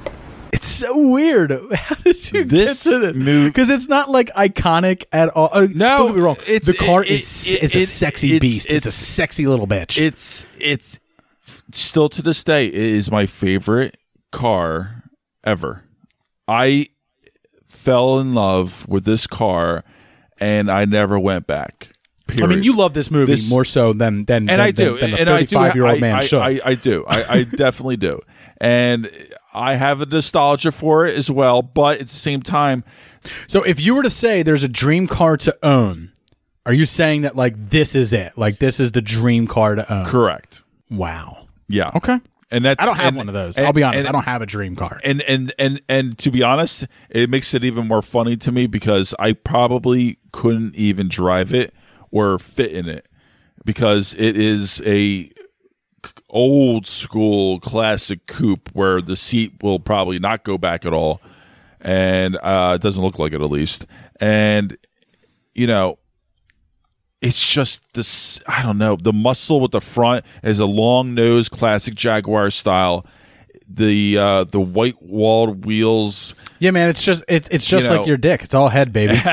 It's 0.52 0.66
so 0.68 0.96
weird. 0.98 1.50
How 1.74 1.94
did 1.96 2.32
you 2.32 2.44
This 2.44 2.84
get 2.84 2.90
to 2.90 2.98
this? 3.12 3.16
Because 3.46 3.70
it's 3.70 3.88
not 3.88 4.10
like 4.10 4.28
iconic 4.34 5.04
at 5.12 5.28
all. 5.30 5.48
Uh, 5.52 5.66
No, 5.72 5.98
don't 5.98 6.06
get 6.08 6.16
me 6.16 6.22
wrong. 6.22 6.36
it's- 6.48 6.64
the 6.66 6.74
car 6.74 7.02
it- 7.04 7.10
is 7.10 7.52
it- 7.52 7.62
is 7.62 7.74
a 7.74 7.84
sexy 7.86 8.28
it's- 8.36 8.40
beast. 8.40 8.66
It's, 8.70 8.86
a 8.86 8.92
sexy 8.92 9.46
little 9.46 9.66
bitch. 9.66 9.98
It's 9.98 10.46
it's 10.60 10.98
still 11.72 12.08
to 12.08 12.22
this 12.22 12.42
day 12.44 12.66
it 12.66 12.74
is 12.74 13.10
my 13.10 13.26
favorite 13.26 13.96
car 14.32 15.04
ever. 15.44 15.82
I 16.48 16.88
fell 17.66 18.18
in 18.18 18.34
love 18.34 18.86
with 18.88 19.04
this 19.04 19.26
car 19.26 19.84
and 20.38 20.70
I 20.70 20.84
never 20.86 21.18
went 21.18 21.46
back. 21.46 21.90
Period. 22.26 22.44
I 22.44 22.54
mean, 22.54 22.64
you 22.64 22.74
love 22.76 22.92
this 22.94 23.10
movie 23.10 23.32
This- 23.32 23.48
more 23.48 23.64
so 23.64 23.92
than 23.92 24.24
than 24.24 24.48
and 24.48 24.48
than, 24.48 24.60
I 24.60 24.70
do, 24.72 24.96
than, 24.98 25.10
than 25.10 25.18
a 25.18 25.20
and 25.22 25.30
I 25.30 25.40
do. 25.40 25.46
thirty-five 25.46 25.74
year 25.76 25.86
old 25.86 25.96
I- 25.98 26.00
man 26.00 26.14
I, 26.16 26.20
should. 26.22 26.40
I, 26.40 26.60
I 26.64 26.74
do. 26.74 27.04
I, 27.06 27.32
I 27.38 27.42
definitely 27.56 27.96
do, 27.98 28.20
and 28.60 29.10
I 29.54 29.74
have 29.76 30.00
a 30.00 30.06
nostalgia 30.06 30.72
for 30.72 31.06
it 31.06 31.16
as 31.16 31.30
well. 31.30 31.62
But 31.62 32.00
at 32.00 32.06
the 32.08 32.14
same 32.14 32.42
time, 32.42 32.84
so, 33.46 33.62
if 33.62 33.80
you 33.80 33.94
were 33.94 34.02
to 34.02 34.10
say 34.10 34.42
there's 34.42 34.62
a 34.62 34.68
dream 34.68 35.06
car 35.06 35.36
to 35.38 35.56
own, 35.62 36.12
are 36.64 36.72
you 36.72 36.84
saying 36.86 37.22
that 37.22 37.36
like 37.36 37.70
this 37.70 37.94
is 37.94 38.12
it? 38.12 38.32
Like 38.36 38.58
this 38.58 38.78
is 38.80 38.92
the 38.92 39.02
dream 39.02 39.46
car 39.46 39.74
to 39.74 39.92
own? 39.92 40.04
correct. 40.04 40.62
Wow. 40.90 41.48
Yeah. 41.68 41.90
Okay. 41.96 42.20
And 42.48 42.64
that's 42.64 42.80
I 42.80 42.86
don't 42.86 42.94
have 42.96 43.06
and- 43.08 43.16
one 43.16 43.28
of 43.28 43.34
those. 43.34 43.56
and- 43.58 43.66
I'll 43.66 43.72
be 43.72 43.82
honest. 43.82 43.98
and- 44.00 44.08
I 44.08 44.12
don't 44.12 44.24
have 44.24 44.42
a 44.42 44.46
dream 44.46 44.76
car. 44.76 45.00
and 45.04 45.20
and 45.22 45.52
and 45.58 45.80
and 45.88 46.16
to 46.18 46.30
be 46.30 46.42
honest, 46.44 46.86
it 47.10 47.28
makes 47.28 47.52
it 47.54 47.64
even 47.64 47.88
more 47.88 48.02
funny 48.02 48.36
to 48.36 48.52
me 48.52 48.66
because 48.68 49.14
I 49.18 49.32
probably 49.32 50.18
couldn't 50.32 50.76
even 50.76 51.08
drive 51.08 51.52
it 51.52 51.74
or 52.12 52.38
fit 52.38 52.70
in 52.70 52.88
it 52.88 53.06
because 53.64 54.14
it 54.16 54.36
is 54.36 54.80
a 54.86 55.28
old 56.28 56.86
school 56.86 57.60
classic 57.60 58.26
coupe 58.26 58.68
where 58.72 59.00
the 59.00 59.16
seat 59.16 59.52
will 59.62 59.78
probably 59.78 60.18
not 60.18 60.44
go 60.44 60.58
back 60.58 60.84
at 60.86 60.92
all 60.92 61.20
and 61.80 62.36
uh 62.42 62.72
it 62.76 62.82
doesn't 62.82 63.02
look 63.02 63.18
like 63.18 63.32
it 63.32 63.40
at 63.40 63.50
least 63.50 63.86
and 64.20 64.76
you 65.54 65.66
know 65.66 65.98
it's 67.22 67.46
just 67.46 67.82
this 67.94 68.40
i 68.46 68.62
don't 68.62 68.78
know 68.78 68.96
the 68.96 69.12
muscle 69.12 69.60
with 69.60 69.70
the 69.72 69.80
front 69.80 70.24
is 70.42 70.58
a 70.58 70.66
long 70.66 71.14
nose 71.14 71.48
classic 71.48 71.94
jaguar 71.94 72.50
style 72.50 73.04
the 73.68 74.16
uh 74.16 74.44
the 74.44 74.60
white 74.60 75.00
walled 75.02 75.64
wheels 75.64 76.34
Yeah, 76.60 76.70
man. 76.70 76.88
It's 76.88 77.02
just 77.02 77.24
it's 77.26 77.48
it's 77.50 77.66
just 77.66 77.84
You 77.86 77.90
like 77.90 78.00
know- 78.02 78.06
your 78.06 78.16
dick. 78.16 78.44
It's 78.44 78.54
all 78.54 78.68
head, 78.68 78.92
baby. 78.92 79.14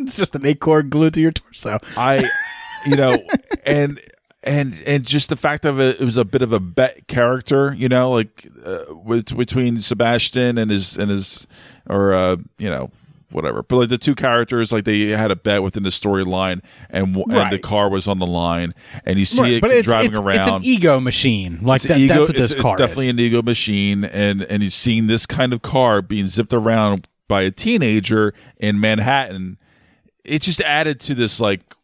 it's 0.00 0.16
just 0.16 0.34
an 0.34 0.44
acorn 0.44 0.88
glued 0.88 1.14
to 1.14 1.20
your 1.20 1.30
torso. 1.30 1.78
I, 1.96 2.28
you 2.86 2.96
know, 2.96 3.16
and 3.64 4.00
and 4.42 4.80
and 4.86 5.04
just 5.04 5.28
the 5.28 5.36
fact 5.36 5.64
of 5.64 5.78
it, 5.80 6.00
it 6.00 6.04
was 6.04 6.16
a 6.16 6.24
bit 6.24 6.42
of 6.42 6.52
a 6.52 6.60
bet 6.60 7.06
character, 7.08 7.74
you 7.76 7.88
know, 7.88 8.10
like 8.10 8.46
uh, 8.64 8.84
with, 8.94 9.36
between 9.36 9.80
Sebastian 9.80 10.56
and 10.58 10.70
his 10.70 10.96
and 10.96 11.10
his 11.10 11.46
or 11.88 12.14
uh, 12.14 12.36
you 12.58 12.70
know 12.70 12.90
whatever. 13.32 13.62
But 13.62 13.76
like 13.76 13.88
the 13.90 13.98
two 13.98 14.14
characters, 14.14 14.72
like 14.72 14.84
they 14.84 15.08
had 15.08 15.30
a 15.30 15.36
bet 15.36 15.62
within 15.62 15.82
the 15.82 15.90
storyline, 15.90 16.62
and 16.88 17.14
w- 17.14 17.38
and 17.38 17.52
the 17.52 17.58
car 17.58 17.88
was 17.90 18.08
on 18.08 18.18
the 18.18 18.26
line, 18.26 18.72
and 19.04 19.18
you 19.18 19.24
see 19.24 19.40
Right, 19.40 19.52
it 19.54 19.60
but 19.60 19.70
it's, 19.70 19.84
driving 19.84 20.10
it's, 20.12 20.18
around. 20.20 20.36
it's 20.38 20.46
an 20.48 20.64
ego 20.64 21.00
machine. 21.00 21.58
Like 21.62 21.82
that, 21.82 21.98
ego- 21.98 22.14
that's 22.14 22.28
what 22.30 22.36
this 22.36 22.52
it's, 22.52 22.60
car 22.62 22.72
it's 22.74 22.78
definitely 22.80 23.06
is. 23.06 23.10
an 23.12 23.20
ego 23.20 23.42
machine, 23.42 24.04
and 24.04 24.42
and 24.42 24.62
you've 24.62 24.72
seen 24.72 25.06
this 25.06 25.26
kind 25.26 25.52
of 25.52 25.62
car 25.62 26.02
being 26.02 26.26
zipped 26.28 26.52
around 26.54 27.08
by 27.28 27.42
a 27.42 27.50
teenager 27.50 28.32
in 28.56 28.80
Manhattan. 28.80 29.58
It 30.24 30.42
just 30.42 30.60
added 30.62 30.98
to 31.00 31.14
this 31.14 31.40
like 31.40 31.74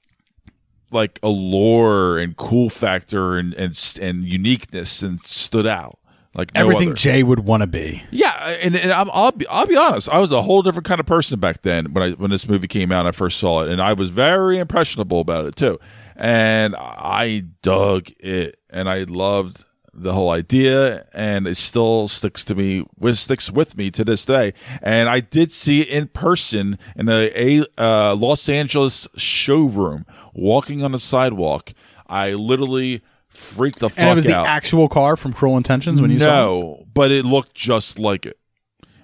like 0.91 1.19
allure 1.23 2.19
and 2.19 2.37
cool 2.37 2.71
factor 2.71 3.37
and 3.37 3.55
and 3.55 3.79
and 4.01 4.25
uniqueness 4.25 5.03
and 5.03 5.21
stood 5.21 5.67
out 5.67 5.99
like 6.37 6.55
no 6.55 6.61
Everything 6.61 6.89
other. 6.89 6.97
Jay 6.97 7.23
would 7.23 7.41
want 7.41 7.63
to 7.63 7.67
be. 7.67 8.03
Yeah, 8.11 8.57
and, 8.63 8.77
and 8.77 8.93
I'm, 8.93 9.11
I'll 9.13 9.33
be 9.33 9.47
I'll 9.49 9.67
be 9.67 9.77
honest. 9.77 10.09
I 10.11 10.19
was 10.19 10.33
a 10.33 10.43
whole 10.43 10.63
different 10.63 10.87
kind 10.87 11.01
of 11.01 11.07
person 11.07 11.41
back 11.41 11.63
then 11.63 11.93
when 11.95 12.05
I 12.05 12.11
when 12.13 12.31
this 12.31 12.47
movie 12.47 12.69
came 12.69 12.93
out. 12.93 13.01
and 13.01 13.09
I 13.09 13.13
first 13.13 13.39
saw 13.39 13.63
it, 13.63 13.71
and 13.71 13.81
I 13.81 13.95
was 13.95 14.11
very 14.11 14.59
impressionable 14.59 15.21
about 15.21 15.47
it 15.47 15.57
too. 15.57 15.79
And 16.15 16.77
I 16.77 17.45
dug 17.63 18.11
it, 18.21 18.57
and 18.71 18.89
I 18.89 19.05
loved 19.05 19.65
the 19.97 20.13
whole 20.13 20.31
idea, 20.31 21.07
and 21.13 21.47
it 21.47 21.57
still 21.57 22.09
sticks 22.09 22.45
to 22.47 22.55
me. 22.55 22.85
With, 22.99 23.19
sticks 23.19 23.51
with 23.51 23.77
me 23.77 23.91
to 23.93 24.05
this 24.05 24.25
day. 24.25 24.55
And 24.83 25.09
I 25.09 25.21
did 25.21 25.51
see 25.51 25.81
it 25.81 25.89
in 25.89 26.09
person 26.09 26.79
in 26.95 27.09
a, 27.09 27.31
a 27.35 27.67
uh, 27.79 28.15
Los 28.15 28.49
Angeles 28.49 29.09
showroom, 29.17 30.07
walking 30.35 30.85
on 30.85 30.93
the 30.93 30.99
sidewalk. 30.99 31.73
I 32.07 32.33
literally 32.33 33.03
freaked 33.29 33.81
the 33.81 33.91
fuck 33.91 33.99
out. 33.99 34.03
And 34.03 34.13
it 34.13 34.15
was 34.17 34.25
the 34.25 34.37
actual 34.37 34.89
car 34.89 35.17
from 35.17 35.33
Cruel 35.33 35.57
Intentions 35.57 36.01
when 36.01 36.11
you 36.11 36.19
saw 36.19 36.25
it? 36.25 36.29
No, 36.29 36.87
but 36.95 37.11
it 37.11 37.25
looked 37.25 37.55
just 37.55 37.99
like 37.99 38.27
it. 38.27 38.39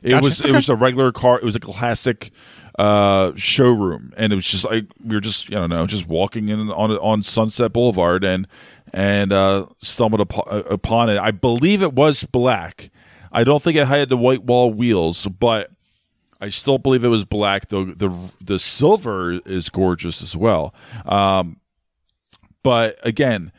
It 0.02 0.10
Gotcha. 0.10 0.24
was 0.24 0.40
it 0.40 0.52
was 0.52 0.68
a 0.68 0.74
regular 0.74 1.12
car. 1.12 1.38
It 1.38 1.44
was 1.44 1.54
a 1.54 1.60
classic 1.60 2.32
uh 2.78 3.32
showroom 3.36 4.14
and 4.16 4.32
it 4.32 4.36
was 4.36 4.46
just 4.46 4.64
like 4.64 4.86
we 5.04 5.14
were 5.14 5.20
just 5.20 5.48
I 5.48 5.56
don't 5.56 5.68
know 5.68 5.86
just 5.86 6.08
walking 6.08 6.48
in 6.48 6.70
on 6.70 6.90
on 6.92 7.22
Sunset 7.22 7.70
Boulevard 7.72 8.24
and 8.24 8.48
and 8.92 9.32
uh 9.32 9.66
stumbled 9.80 10.20
uh, 10.20 10.62
upon 10.68 11.08
it. 11.08 11.18
I 11.18 11.30
believe 11.30 11.82
it 11.82 11.94
was 11.94 12.24
black. 12.24 12.90
I 13.32 13.44
don't 13.44 13.62
think 13.62 13.76
it 13.76 13.86
had 13.86 14.08
the 14.08 14.16
white 14.16 14.44
wall 14.44 14.72
wheels, 14.72 15.26
but 15.26 15.70
I 16.40 16.48
still 16.48 16.78
believe 16.78 17.04
it 17.04 17.08
was 17.08 17.24
black. 17.24 17.68
The 17.68 17.94
the 17.96 18.32
the 18.40 18.58
silver 18.58 19.40
is 19.46 19.70
gorgeous 19.70 20.22
as 20.22 20.36
well. 20.36 20.74
Um, 21.06 21.60
but 22.64 22.98
again, 23.02 23.52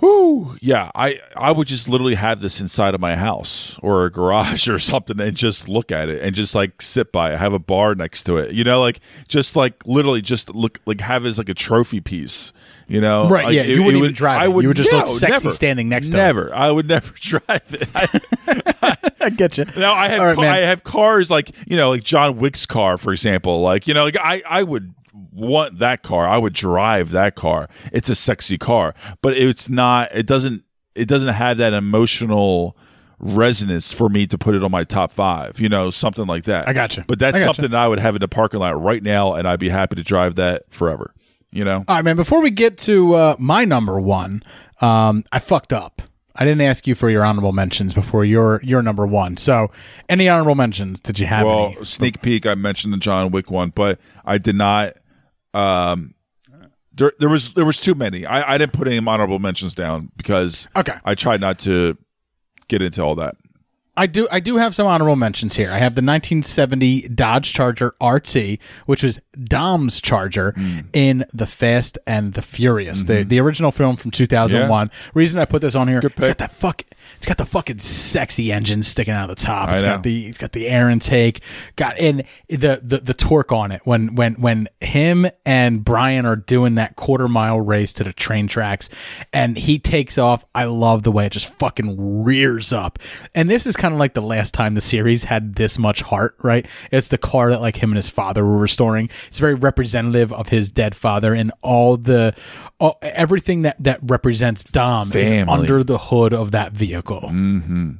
whoo, 0.00 0.56
yeah, 0.60 0.90
I 0.94 1.20
I 1.34 1.52
would 1.52 1.66
just 1.66 1.88
literally 1.88 2.16
have 2.16 2.40
this 2.40 2.60
inside 2.60 2.94
of 2.94 3.00
my 3.00 3.16
house 3.16 3.78
or 3.82 4.04
a 4.04 4.10
garage 4.10 4.68
or 4.74 4.78
something 4.78 5.18
and 5.20 5.36
just 5.36 5.68
look 5.68 5.90
at 5.90 6.08
it 6.08 6.22
and 6.22 6.34
just 6.34 6.54
like 6.54 6.82
sit 6.82 7.12
by 7.12 7.32
it. 7.32 7.38
Have 7.38 7.54
a 7.54 7.58
bar 7.58 7.94
next 7.94 8.24
to 8.24 8.36
it, 8.36 8.52
you 8.52 8.62
know, 8.62 8.80
like 8.80 9.00
just 9.26 9.56
like 9.56 9.82
literally 9.86 10.22
just 10.22 10.54
look 10.54 10.80
like 10.86 11.00
have 11.00 11.24
it 11.24 11.28
as 11.28 11.38
like 11.38 11.48
a 11.48 11.54
trophy 11.54 12.00
piece. 12.00 12.52
You 12.90 13.00
know, 13.00 13.28
Right, 13.28 13.44
Like, 13.44 13.54
yeah, 13.54 13.62
you 13.62 13.84
wouldn't 13.84 14.02
even 14.02 14.14
drive 14.14 14.42
I 14.42 14.48
would 14.48 14.62
You 14.62 14.68
would 14.68 14.76
just 14.76 14.90
look 14.92 15.06
sexy 15.06 15.30
never, 15.30 15.50
standing 15.52 15.88
next 15.88 16.08
to 16.10 16.16
it. 16.16 16.20
Never, 16.20 16.52
I 16.52 16.72
would 16.72 16.88
never 16.88 17.12
drive 17.20 17.72
it. 17.72 17.88
I, 17.94 18.96
I 19.20 19.30
get 19.30 19.56
you. 19.56 19.64
now 19.76 19.92
I 19.92 20.08
have 20.08 20.20
right, 20.20 20.34
ca- 20.34 20.42
I 20.42 20.56
have 20.58 20.82
cars 20.82 21.30
like 21.30 21.52
you 21.68 21.76
know 21.76 21.90
like 21.90 22.02
John 22.02 22.38
Wick's 22.38 22.66
car 22.66 22.98
for 22.98 23.12
example. 23.12 23.60
Like 23.60 23.86
you 23.86 23.94
know 23.94 24.02
like 24.02 24.16
I 24.18 24.42
I 24.48 24.64
would 24.64 24.92
want 25.32 25.78
that 25.78 26.02
car. 26.02 26.26
I 26.26 26.36
would 26.36 26.52
drive 26.52 27.12
that 27.12 27.36
car. 27.36 27.68
It's 27.92 28.08
a 28.08 28.16
sexy 28.16 28.58
car, 28.58 28.94
but 29.22 29.36
it's 29.36 29.68
not. 29.68 30.08
It 30.12 30.26
doesn't. 30.26 30.64
It 30.96 31.06
doesn't 31.06 31.28
have 31.28 31.58
that 31.58 31.72
emotional 31.72 32.76
resonance 33.20 33.92
for 33.92 34.08
me 34.08 34.26
to 34.26 34.36
put 34.38 34.54
it 34.54 34.64
on 34.64 34.70
my 34.72 34.82
top 34.82 35.12
five. 35.12 35.60
You 35.60 35.68
know 35.68 35.90
something 35.90 36.26
like 36.26 36.44
that. 36.44 36.66
I 36.66 36.72
gotcha. 36.72 37.04
But 37.06 37.20
that's 37.20 37.40
something 37.40 37.70
that 37.70 37.78
I 37.78 37.86
would 37.86 38.00
have 38.00 38.16
in 38.16 38.20
the 38.20 38.26
parking 38.28 38.58
lot 38.58 38.82
right 38.82 39.02
now, 39.02 39.34
and 39.34 39.46
I'd 39.46 39.60
be 39.60 39.68
happy 39.68 39.94
to 39.96 40.02
drive 40.02 40.34
that 40.36 40.64
forever. 40.70 41.14
You 41.52 41.64
know. 41.64 41.84
All 41.88 41.96
right, 41.96 42.04
man. 42.04 42.16
Before 42.16 42.40
we 42.42 42.50
get 42.50 42.78
to 42.78 43.14
uh, 43.14 43.36
my 43.38 43.64
number 43.64 44.00
one, 44.00 44.42
um, 44.80 45.24
I 45.32 45.38
fucked 45.40 45.72
up. 45.72 46.02
I 46.36 46.44
didn't 46.44 46.60
ask 46.62 46.86
you 46.86 46.94
for 46.94 47.10
your 47.10 47.24
honorable 47.24 47.52
mentions 47.52 47.92
before 47.92 48.24
your 48.24 48.60
your 48.62 48.82
number 48.82 49.06
one. 49.06 49.36
So, 49.36 49.70
any 50.08 50.28
honorable 50.28 50.54
mentions? 50.54 51.00
Did 51.00 51.18
you 51.18 51.26
have 51.26 51.44
well, 51.44 51.72
any? 51.76 51.84
sneak 51.84 52.22
peek. 52.22 52.46
I 52.46 52.54
mentioned 52.54 52.92
the 52.92 52.98
John 52.98 53.30
Wick 53.30 53.50
one, 53.50 53.70
but 53.74 53.98
I 54.24 54.38
did 54.38 54.54
not. 54.54 54.94
Um, 55.52 56.14
there, 56.92 57.12
there 57.18 57.28
was 57.28 57.54
there 57.54 57.64
was 57.64 57.80
too 57.80 57.94
many. 57.94 58.24
I, 58.26 58.54
I 58.54 58.58
didn't 58.58 58.72
put 58.72 58.86
any 58.86 59.04
honorable 59.04 59.38
mentions 59.38 59.74
down 59.74 60.12
because 60.16 60.68
Okay. 60.76 60.94
I 61.04 61.14
tried 61.14 61.40
not 61.40 61.58
to 61.60 61.98
get 62.68 62.80
into 62.80 63.02
all 63.02 63.16
that. 63.16 63.34
I 64.00 64.06
do. 64.06 64.26
I 64.30 64.40
do 64.40 64.56
have 64.56 64.74
some 64.74 64.86
honorable 64.86 65.16
mentions 65.16 65.56
here. 65.56 65.68
I 65.70 65.76
have 65.78 65.94
the 65.94 66.00
1970 66.02 67.08
Dodge 67.08 67.52
Charger 67.52 67.92
RT, 68.02 68.58
which 68.86 69.02
was 69.02 69.20
Dom's 69.44 70.00
Charger 70.00 70.52
Hmm. 70.56 70.78
in 70.92 71.24
The 71.34 71.46
Fast 71.46 71.98
and 72.06 72.32
the 72.32 72.42
Furious, 72.42 73.04
the 73.04 73.12
Mhm. 73.24 73.28
the 73.28 73.40
original 73.40 73.72
film 73.72 73.96
from 73.96 74.10
2001. 74.10 74.90
Reason 75.12 75.38
I 75.38 75.44
put 75.44 75.60
this 75.62 75.74
on 75.74 75.88
here, 75.88 75.98
it's 76.02 76.14
got 76.26 76.38
that 76.38 76.50
fuck. 76.50 76.84
It's 77.16 77.26
got 77.26 77.38
the 77.38 77.44
fucking 77.44 77.78
sexy 77.78 78.52
engine 78.52 78.82
sticking 78.82 79.14
out 79.14 79.28
of 79.28 79.36
the 79.36 79.42
top. 79.42 79.68
It's 79.70 79.82
got 79.82 80.02
the 80.02 80.28
it's 80.28 80.38
got 80.38 80.52
the 80.52 80.68
air 80.68 80.88
intake. 80.88 81.40
Got 81.76 81.98
and 81.98 82.24
the, 82.48 82.80
the 82.82 82.98
the 82.98 83.14
torque 83.14 83.52
on 83.52 83.72
it 83.72 83.82
when 83.84 84.14
when 84.14 84.34
when 84.34 84.68
him 84.80 85.26
and 85.44 85.84
Brian 85.84 86.26
are 86.26 86.36
doing 86.36 86.76
that 86.76 86.96
quarter 86.96 87.28
mile 87.28 87.60
race 87.60 87.92
to 87.94 88.04
the 88.04 88.12
train 88.12 88.48
tracks, 88.48 88.88
and 89.32 89.56
he 89.56 89.78
takes 89.78 90.18
off. 90.18 90.44
I 90.54 90.64
love 90.64 91.02
the 91.02 91.12
way 91.12 91.26
it 91.26 91.32
just 91.32 91.52
fucking 91.58 92.24
rears 92.24 92.72
up. 92.72 92.98
And 93.34 93.50
this 93.50 93.66
is 93.66 93.76
kind 93.76 93.92
of 93.92 94.00
like 94.00 94.14
the 94.14 94.22
last 94.22 94.54
time 94.54 94.74
the 94.74 94.80
series 94.80 95.24
had 95.24 95.56
this 95.56 95.78
much 95.78 96.00
heart, 96.00 96.36
right? 96.42 96.66
It's 96.90 97.08
the 97.08 97.18
car 97.18 97.50
that 97.50 97.60
like 97.60 97.76
him 97.76 97.90
and 97.90 97.96
his 97.96 98.08
father 98.08 98.44
were 98.44 98.58
restoring. 98.58 99.10
It's 99.28 99.38
very 99.38 99.54
representative 99.54 100.32
of 100.32 100.48
his 100.48 100.68
dead 100.68 100.94
father 100.94 101.34
and 101.34 101.52
all 101.62 101.96
the 101.96 102.34
all, 102.78 102.98
everything 103.02 103.62
that 103.62 103.76
that 103.80 104.00
represents 104.02 104.64
Dom 104.64 105.12
is 105.12 105.48
under 105.48 105.84
the 105.84 105.98
hood 105.98 106.32
of 106.32 106.52
that 106.52 106.72
vehicle. 106.72 106.99
Mm-hmm. 107.02 107.92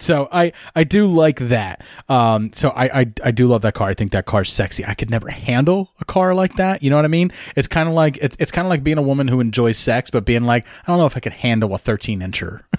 So 0.00 0.28
I 0.32 0.52
I 0.74 0.84
do 0.84 1.06
like 1.06 1.38
that. 1.38 1.84
Um, 2.08 2.50
so 2.54 2.70
I, 2.70 3.00
I 3.00 3.12
I 3.22 3.30
do 3.30 3.46
love 3.46 3.62
that 3.62 3.74
car. 3.74 3.88
I 3.88 3.94
think 3.94 4.10
that 4.12 4.26
car's 4.26 4.52
sexy. 4.52 4.84
I 4.84 4.94
could 4.94 5.10
never 5.10 5.28
handle 5.30 5.92
a 6.00 6.04
car 6.04 6.34
like 6.34 6.56
that. 6.56 6.82
You 6.82 6.90
know 6.90 6.96
what 6.96 7.04
I 7.04 7.08
mean? 7.08 7.30
It's 7.54 7.68
kind 7.68 7.88
of 7.88 7.94
like 7.94 8.16
it's, 8.18 8.36
it's 8.40 8.50
kind 8.50 8.66
of 8.66 8.70
like 8.70 8.82
being 8.82 8.98
a 8.98 9.02
woman 9.02 9.28
who 9.28 9.38
enjoys 9.40 9.78
sex, 9.78 10.10
but 10.10 10.24
being 10.24 10.42
like 10.42 10.66
I 10.66 10.86
don't 10.90 10.98
know 10.98 11.06
if 11.06 11.16
I 11.16 11.20
could 11.20 11.34
handle 11.34 11.74
a 11.74 11.78
13 11.78 12.20
incher. 12.20 12.62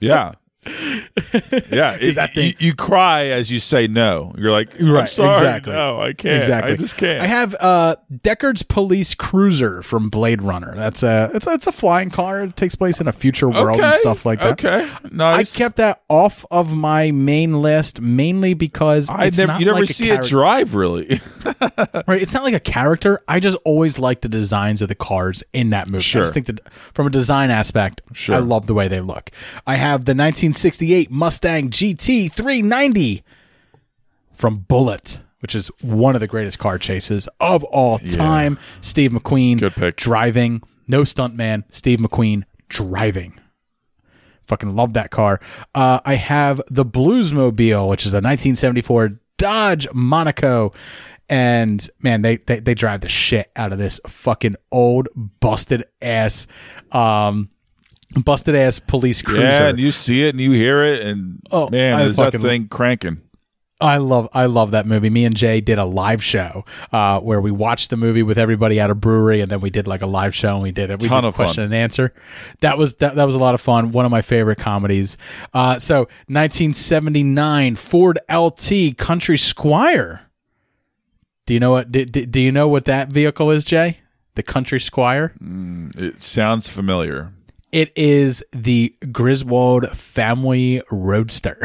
Yeah. 0.00 0.32
yeah, 1.70 1.96
Is 1.96 2.14
that 2.16 2.36
It- 2.36 2.60
you, 2.60 2.68
you 2.68 2.74
cry 2.74 3.26
as 3.26 3.50
you 3.50 3.58
say 3.60 3.86
no. 3.86 4.34
You're 4.38 4.50
like, 4.52 4.78
I'm 4.80 4.90
Right, 4.90 5.08
sorry, 5.08 5.36
exactly. 5.36 5.72
no, 5.72 6.00
I 6.00 6.12
can't. 6.12 6.36
Exactly. 6.36 6.72
I 6.72 6.76
just 6.76 6.96
can't. 6.96 7.20
I 7.22 7.26
have 7.26 7.54
uh, 7.60 7.96
Deckard's 8.12 8.62
Police 8.62 9.14
Cruiser 9.14 9.82
from 9.82 10.08
Blade 10.10 10.42
Runner. 10.42 10.74
That's 10.74 11.02
a 11.02 11.30
it's 11.34 11.46
a, 11.46 11.52
it's 11.54 11.66
a 11.66 11.72
flying 11.72 12.10
car. 12.10 12.42
It 12.44 12.56
takes 12.56 12.74
place 12.74 13.00
in 13.00 13.08
a 13.08 13.12
future 13.12 13.48
world 13.48 13.80
and 13.80 13.94
stuff 13.96 14.24
like 14.26 14.38
that. 14.40 14.52
okay, 14.64 14.90
nice. 15.10 15.54
I 15.54 15.58
kept 15.58 15.76
that 15.76 16.02
off 16.08 16.44
of 16.50 16.74
my 16.74 17.10
main 17.10 17.62
list 17.62 18.00
mainly 18.00 18.54
because 18.54 19.08
I 19.10 19.26
it's 19.26 19.38
never, 19.38 19.52
not 19.52 19.60
you 19.60 19.66
never 19.66 19.80
like 19.80 19.90
a 19.90 19.92
see 19.92 20.10
it 20.10 20.22
drive 20.22 20.74
really. 20.74 21.20
right? 22.06 22.22
It's 22.22 22.32
not 22.32 22.42
like 22.44 22.54
a 22.54 22.60
character. 22.60 23.20
I 23.28 23.40
just 23.40 23.56
always 23.64 23.98
like 23.98 24.20
the 24.22 24.28
designs 24.28 24.82
of 24.82 24.88
the 24.88 24.94
cars 24.94 25.42
in 25.52 25.70
that 25.70 25.88
movie. 25.90 26.02
Sure. 26.02 26.22
I 26.22 26.24
just 26.24 26.34
think 26.34 26.46
that 26.46 26.60
from 26.94 27.06
a 27.06 27.10
design 27.10 27.50
aspect, 27.50 28.02
Sure. 28.12 28.36
I 28.36 28.38
love 28.38 28.66
the 28.66 28.74
way 28.74 28.88
they 28.88 29.00
look. 29.00 29.30
I 29.66 29.76
have 29.76 30.04
the 30.04 30.14
1968 30.56 31.10
Mustang 31.10 31.68
GT 31.68 32.32
390 32.32 33.22
from 34.32 34.60
Bullitt, 34.60 35.20
which 35.40 35.54
is 35.54 35.68
one 35.82 36.14
of 36.14 36.20
the 36.22 36.26
greatest 36.26 36.58
car 36.58 36.78
chases 36.78 37.28
of 37.40 37.62
all 37.64 38.00
Yeah. 38.02 38.16
time. 38.16 38.58
Steve 38.80 39.10
McQueen 39.10 39.58
Good 39.60 39.74
pick. 39.74 39.96
driving, 39.96 40.62
no 40.88 41.02
stuntman. 41.02 41.64
Steve 41.70 41.98
McQueen 41.98 42.44
driving. 42.70 43.34
Fucking 44.46 44.74
love 44.74 44.94
that 44.94 45.10
car. 45.10 45.40
Uh, 45.74 46.00
I 46.06 46.14
have 46.14 46.62
the 46.70 46.86
Bluesmobile, 46.86 47.86
which 47.90 48.06
is 48.06 48.14
a 48.14 48.16
1974 48.22 49.20
Dodge 49.36 49.86
Monaco. 49.92 50.72
And 51.28 51.86
man, 52.00 52.22
they, 52.22 52.36
they 52.36 52.60
they 52.60 52.74
drive 52.74 53.02
the 53.02 53.08
shit 53.10 53.50
out 53.56 53.72
of 53.72 53.78
this 53.78 54.00
fucking 54.06 54.54
old 54.72 55.08
busted 55.40 55.84
ass 56.00 56.46
um 56.92 57.50
busted 58.24 58.54
ass 58.54 58.78
police 58.78 59.22
cruiser. 59.22 59.42
yeah, 59.42 59.66
and 59.68 59.78
you 59.78 59.92
see 59.92 60.24
it 60.24 60.30
and 60.30 60.40
you 60.40 60.52
hear 60.52 60.82
it, 60.82 61.02
and 61.02 61.40
Oh, 61.50 61.68
man, 61.70 61.94
I 61.98 62.02
is 62.04 62.16
that 62.16 62.24
fucking- 62.32 62.40
thing 62.40 62.68
cranking? 62.68 63.22
I 63.78 63.98
love 63.98 64.30
I 64.32 64.46
love 64.46 64.70
that 64.70 64.86
movie. 64.86 65.10
Me 65.10 65.26
and 65.26 65.36
Jay 65.36 65.60
did 65.60 65.78
a 65.78 65.84
live 65.84 66.24
show 66.24 66.64
uh, 66.92 67.20
where 67.20 67.42
we 67.42 67.50
watched 67.50 67.90
the 67.90 67.98
movie 67.98 68.22
with 68.22 68.38
everybody 68.38 68.80
at 68.80 68.88
a 68.88 68.94
brewery, 68.94 69.42
and 69.42 69.50
then 69.50 69.60
we 69.60 69.68
did 69.68 69.86
like 69.86 70.00
a 70.00 70.06
live 70.06 70.34
show 70.34 70.54
and 70.54 70.62
we 70.62 70.72
did 70.72 70.88
it. 70.88 71.02
We 71.02 71.08
Ton 71.08 71.24
did 71.24 71.28
of 71.28 71.34
question 71.34 71.56
fun. 71.56 71.64
and 71.66 71.74
answer. 71.74 72.14
That 72.60 72.78
was 72.78 72.94
that, 72.96 73.16
that 73.16 73.24
was 73.24 73.34
a 73.34 73.38
lot 73.38 73.52
of 73.54 73.60
fun. 73.60 73.92
One 73.92 74.06
of 74.06 74.10
my 74.10 74.22
favorite 74.22 74.56
comedies. 74.56 75.18
Uh, 75.52 75.78
so 75.78 76.08
1979 76.28 77.76
Ford 77.76 78.18
LT 78.32 78.96
Country 78.96 79.36
Squire. 79.36 80.22
Do 81.44 81.52
you 81.52 81.60
know 81.60 81.72
what? 81.72 81.92
Do, 81.92 82.06
do, 82.06 82.24
do 82.24 82.40
you 82.40 82.52
know 82.52 82.68
what 82.68 82.86
that 82.86 83.10
vehicle 83.10 83.50
is, 83.50 83.62
Jay? 83.64 83.98
The 84.36 84.42
Country 84.42 84.80
Squire. 84.80 85.34
It 85.98 86.22
sounds 86.22 86.70
familiar. 86.70 87.32
It 87.72 87.92
is 87.96 88.44
the 88.52 88.94
Griswold 89.12 89.90
family 89.90 90.82
roadster 90.90 91.60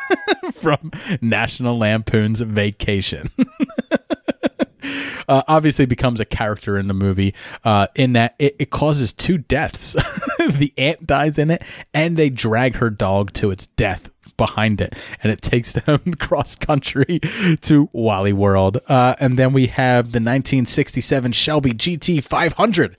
from 0.54 0.90
National 1.20 1.78
Lampoon's 1.78 2.40
Vacation. 2.40 3.28
uh, 5.28 5.42
obviously 5.48 5.86
becomes 5.86 6.20
a 6.20 6.24
character 6.24 6.78
in 6.78 6.88
the 6.88 6.94
movie 6.94 7.34
uh, 7.64 7.86
in 7.94 8.14
that 8.14 8.34
it, 8.38 8.56
it 8.58 8.70
causes 8.70 9.12
two 9.12 9.38
deaths. 9.38 9.92
the 10.38 10.72
ant 10.76 11.06
dies 11.06 11.38
in 11.38 11.50
it, 11.50 11.62
and 11.94 12.16
they 12.16 12.30
drag 12.30 12.76
her 12.76 12.90
dog 12.90 13.32
to 13.34 13.50
its 13.50 13.66
death 13.68 14.10
behind 14.36 14.80
it, 14.80 14.94
and 15.22 15.32
it 15.32 15.42
takes 15.42 15.72
them 15.72 16.00
cross 16.18 16.56
country 16.56 17.20
to 17.62 17.88
Wally 17.92 18.32
World. 18.32 18.80
Uh, 18.88 19.14
and 19.18 19.38
then 19.38 19.52
we 19.52 19.66
have 19.68 20.06
the 20.06 20.18
1967 20.18 21.32
Shelby 21.32 21.72
GT 21.72 22.22
500 22.22 22.96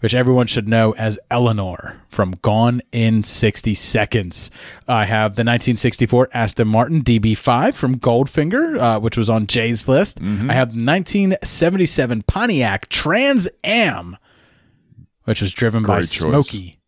which 0.00 0.14
everyone 0.14 0.46
should 0.46 0.66
know 0.68 0.92
as 0.92 1.18
Eleanor 1.30 2.00
from 2.08 2.32
Gone 2.42 2.80
in 2.92 3.22
60 3.22 3.74
Seconds. 3.74 4.50
I 4.88 5.04
have 5.04 5.32
the 5.36 5.42
1964 5.42 6.28
Aston 6.32 6.68
Martin 6.68 7.02
DB5 7.02 7.74
from 7.74 7.98
Goldfinger, 7.98 8.78
uh, 8.78 9.00
which 9.00 9.16
was 9.16 9.30
on 9.30 9.46
Jay's 9.46 9.86
list. 9.88 10.18
I 10.20 10.52
have 10.54 10.72
the 10.74 10.84
1977 10.84 12.22
Pontiac 12.22 12.88
Trans 12.88 13.48
Am, 13.64 14.16
which 15.24 15.40
was 15.40 15.52
driven 15.52 15.82
by 15.82 15.96
Great 16.00 16.08
choice. 16.08 16.18
Smokey 16.30 16.78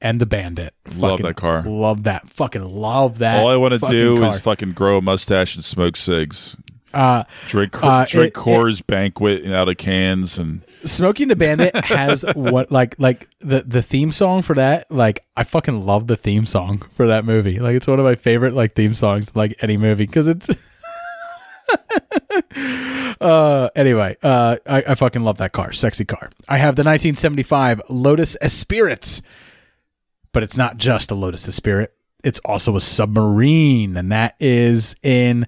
and 0.00 0.20
the 0.20 0.26
Bandit. 0.26 0.74
Love 0.96 1.22
that 1.22 1.36
car. 1.36 1.62
Love 1.62 2.04
that. 2.04 2.28
Fucking 2.30 2.62
love 2.62 3.18
that. 3.18 3.38
All 3.42 3.48
I 3.48 3.56
want 3.56 3.72
to 3.80 3.90
do 3.90 4.20
car. 4.20 4.30
is 4.30 4.40
fucking 4.40 4.72
grow 4.72 4.98
a 4.98 5.02
mustache 5.02 5.54
and 5.54 5.64
smoke 5.64 5.96
cigs. 5.96 6.56
Uh, 6.94 7.24
drink 7.46 7.82
uh, 7.82 8.04
drink 8.06 8.28
it- 8.28 8.34
Coors 8.34 8.86
Banquet 8.86 9.46
out 9.46 9.68
of 9.68 9.76
cans 9.78 10.38
and 10.38 10.62
Smokey 10.84 11.24
and 11.24 11.30
the 11.30 11.36
Bandit 11.36 11.74
has 11.86 12.24
what 12.34 12.70
like 12.72 12.94
like 12.98 13.28
the 13.40 13.62
the 13.62 13.82
theme 13.82 14.12
song 14.12 14.42
for 14.42 14.54
that 14.54 14.90
like 14.90 15.24
I 15.36 15.44
fucking 15.44 15.84
love 15.86 16.06
the 16.06 16.16
theme 16.16 16.46
song 16.46 16.78
for 16.94 17.06
that 17.08 17.24
movie. 17.24 17.58
Like 17.60 17.76
it's 17.76 17.86
one 17.86 17.98
of 17.98 18.04
my 18.04 18.14
favorite 18.14 18.54
like 18.54 18.74
theme 18.74 18.94
songs 18.94 19.34
like 19.34 19.56
any 19.60 19.76
movie 19.76 20.06
because 20.06 20.28
it's 20.28 20.48
uh 23.20 23.68
anyway 23.76 24.16
uh 24.22 24.56
I, 24.66 24.84
I 24.88 24.94
fucking 24.94 25.22
love 25.22 25.38
that 25.38 25.52
car. 25.52 25.72
Sexy 25.72 26.04
car. 26.04 26.30
I 26.48 26.58
have 26.58 26.76
the 26.76 26.82
1975 26.82 27.82
Lotus 27.88 28.36
Esprit 28.40 29.22
but 30.32 30.42
it's 30.42 30.56
not 30.56 30.78
just 30.78 31.10
a 31.10 31.14
Lotus 31.14 31.46
Esprit. 31.46 31.92
It's 32.24 32.38
also 32.40 32.76
a 32.76 32.80
submarine 32.80 33.96
and 33.96 34.10
that 34.12 34.34
is 34.40 34.94
in 35.02 35.46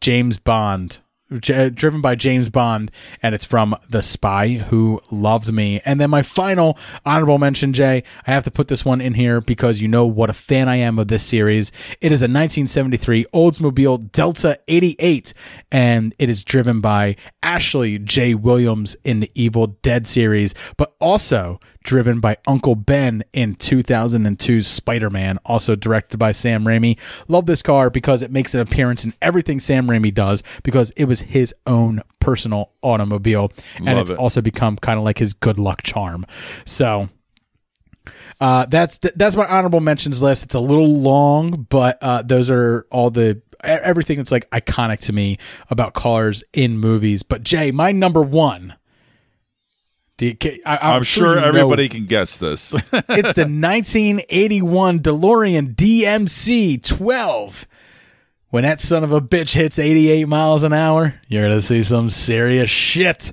James 0.00 0.38
Bond, 0.38 0.98
J- 1.40 1.66
uh, 1.66 1.68
driven 1.70 2.00
by 2.00 2.14
James 2.14 2.48
Bond, 2.50 2.90
and 3.22 3.34
it's 3.34 3.44
from 3.44 3.74
The 3.90 4.02
Spy 4.02 4.54
Who 4.54 5.00
Loved 5.10 5.52
Me. 5.52 5.80
And 5.84 6.00
then 6.00 6.10
my 6.10 6.22
final 6.22 6.78
honorable 7.04 7.38
mention, 7.38 7.72
Jay, 7.72 8.04
I 8.26 8.30
have 8.30 8.44
to 8.44 8.50
put 8.50 8.68
this 8.68 8.84
one 8.84 9.00
in 9.00 9.14
here 9.14 9.40
because 9.40 9.82
you 9.82 9.88
know 9.88 10.06
what 10.06 10.30
a 10.30 10.34
fan 10.34 10.68
I 10.68 10.76
am 10.76 10.98
of 10.98 11.08
this 11.08 11.24
series. 11.24 11.72
It 12.00 12.12
is 12.12 12.22
a 12.22 12.26
1973 12.26 13.26
Oldsmobile 13.34 14.12
Delta 14.12 14.58
88, 14.68 15.34
and 15.72 16.14
it 16.18 16.30
is 16.30 16.44
driven 16.44 16.80
by 16.80 17.16
Ashley 17.42 17.98
J. 17.98 18.34
Williams 18.34 18.96
in 19.04 19.20
the 19.20 19.30
Evil 19.34 19.66
Dead 19.82 20.06
series, 20.06 20.54
but 20.76 20.94
also 21.00 21.58
driven 21.86 22.20
by 22.20 22.36
Uncle 22.46 22.74
Ben 22.74 23.24
in 23.32 23.54
2002's 23.56 24.66
Spider 24.66 25.08
Man, 25.08 25.38
also 25.46 25.74
directed 25.74 26.18
by 26.18 26.32
Sam 26.32 26.64
Raimi. 26.64 26.98
Love 27.28 27.46
this 27.46 27.62
car 27.62 27.88
because 27.88 28.20
it 28.20 28.30
makes 28.30 28.54
an 28.54 28.60
appearance 28.60 29.04
in 29.04 29.14
everything 29.22 29.60
Sam 29.60 29.86
Raimi 29.86 30.12
does 30.12 30.42
because 30.62 30.90
it 30.90 31.04
was 31.06 31.20
his 31.20 31.54
own 31.66 32.02
personal 32.20 32.72
automobile. 32.82 33.52
And 33.76 33.86
Love 33.86 33.98
it's 33.98 34.10
it. 34.10 34.18
also 34.18 34.42
become 34.42 34.76
kind 34.76 34.98
of 34.98 35.04
like 35.04 35.18
his 35.18 35.32
good 35.32 35.58
luck 35.58 35.82
charm. 35.82 36.26
So. 36.66 37.08
Uh, 38.38 38.66
that's 38.66 38.98
th- 38.98 39.14
that's 39.16 39.34
my 39.34 39.46
honorable 39.46 39.80
mentions 39.80 40.20
list. 40.20 40.44
It's 40.44 40.54
a 40.54 40.60
little 40.60 40.92
long, 40.92 41.66
but 41.70 41.96
uh, 42.02 42.20
those 42.20 42.50
are 42.50 42.86
all 42.90 43.08
the 43.10 43.40
everything 43.64 44.18
that's 44.18 44.30
like 44.30 44.48
iconic 44.50 45.00
to 45.00 45.12
me 45.14 45.38
about 45.70 45.94
cars 45.94 46.44
in 46.52 46.78
movies. 46.78 47.22
But 47.22 47.42
Jay, 47.42 47.70
my 47.70 47.92
number 47.92 48.20
one. 48.20 48.74
You, 50.18 50.34
I, 50.64 50.78
I'm, 50.94 51.02
sure, 51.02 51.36
know- 51.36 51.42
everybody 51.42 51.88
can 51.88 52.06
guess 52.06 52.38
this. 52.38 52.72
it's 52.92 53.34
the 53.34 53.46
1981 53.46 55.00
DeLorean 55.00 55.74
DMC 55.74 56.82
12. 56.82 57.66
When 58.48 58.62
that 58.62 58.80
son 58.80 59.04
of 59.04 59.12
a 59.12 59.20
bitch 59.20 59.54
hits 59.54 59.78
88 59.78 60.26
miles 60.28 60.62
an 60.62 60.72
hour, 60.72 61.20
you're 61.28 61.42
going 61.42 61.58
to 61.58 61.60
see 61.60 61.82
some 61.82 62.08
serious 62.08 62.70
shit. 62.70 63.32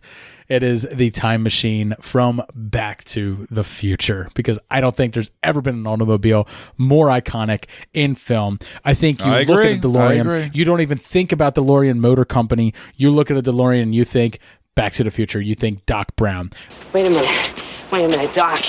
It 0.50 0.62
is 0.62 0.86
the 0.92 1.10
time 1.12 1.42
machine 1.44 1.96
from 2.02 2.44
Back 2.54 3.06
to 3.06 3.48
the 3.50 3.64
Future 3.64 4.28
because 4.36 4.60
I 4.70 4.82
don't 4.82 4.96
think 4.96 5.14
there's 5.14 5.32
ever 5.42 5.62
been 5.62 5.76
an 5.76 5.88
automobile 5.88 6.48
more 6.78 7.08
iconic 7.08 7.66
in 7.94 8.16
film. 8.16 8.60
I 8.84 8.94
think 8.94 9.20
you 9.22 9.32
I 9.32 9.44
look 9.44 9.60
agree. 9.60 9.74
at 9.74 9.78
a 9.78 9.88
DeLorean, 9.88 10.54
you 10.54 10.66
don't 10.66 10.82
even 10.82 10.98
think 10.98 11.32
about 11.32 11.56
DeLorean 11.56 12.00
Motor 12.00 12.26
Company. 12.26 12.74
You 12.98 13.10
look 13.10 13.32
at 13.32 13.38
a 13.38 13.42
DeLorean 13.42 13.84
and 13.84 13.96
you 13.96 14.04
think 14.04 14.40
Back 14.76 14.94
to 14.94 15.04
the 15.04 15.12
Future. 15.12 15.40
You 15.40 15.54
think 15.54 15.86
Doc 15.86 16.16
Brown. 16.16 16.52
Wait 16.94 17.06
a 17.06 17.10
minute. 17.10 17.64
Wait 17.92 18.06
a 18.06 18.08
minute, 18.08 18.34
Doc. 18.34 18.60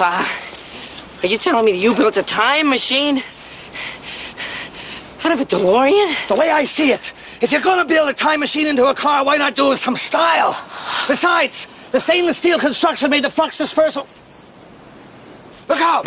Uh, 0.00 0.28
are 1.22 1.26
you 1.26 1.38
telling 1.38 1.64
me 1.64 1.72
that 1.72 1.78
you 1.78 1.94
built 1.94 2.16
a 2.16 2.22
time 2.22 2.68
machine? 2.68 3.22
Out 5.22 5.32
of 5.32 5.40
a 5.40 5.44
DeLorean? 5.44 6.28
The 6.28 6.34
way 6.34 6.50
I 6.50 6.64
see 6.64 6.90
it, 6.90 7.12
if 7.40 7.52
you're 7.52 7.60
gonna 7.60 7.84
build 7.84 8.08
a 8.08 8.12
time 8.12 8.40
machine 8.40 8.66
into 8.66 8.86
a 8.86 8.94
car, 8.94 9.24
why 9.24 9.36
not 9.36 9.54
do 9.54 9.66
it 9.66 9.70
with 9.70 9.80
some 9.80 9.96
style? 9.96 10.56
Besides, 11.06 11.68
the 11.92 12.00
stainless 12.00 12.38
steel 12.38 12.58
construction 12.58 13.10
made 13.10 13.24
the 13.24 13.30
flux 13.30 13.56
dispersal. 13.56 14.06
Look 15.68 15.80
out! 15.80 16.06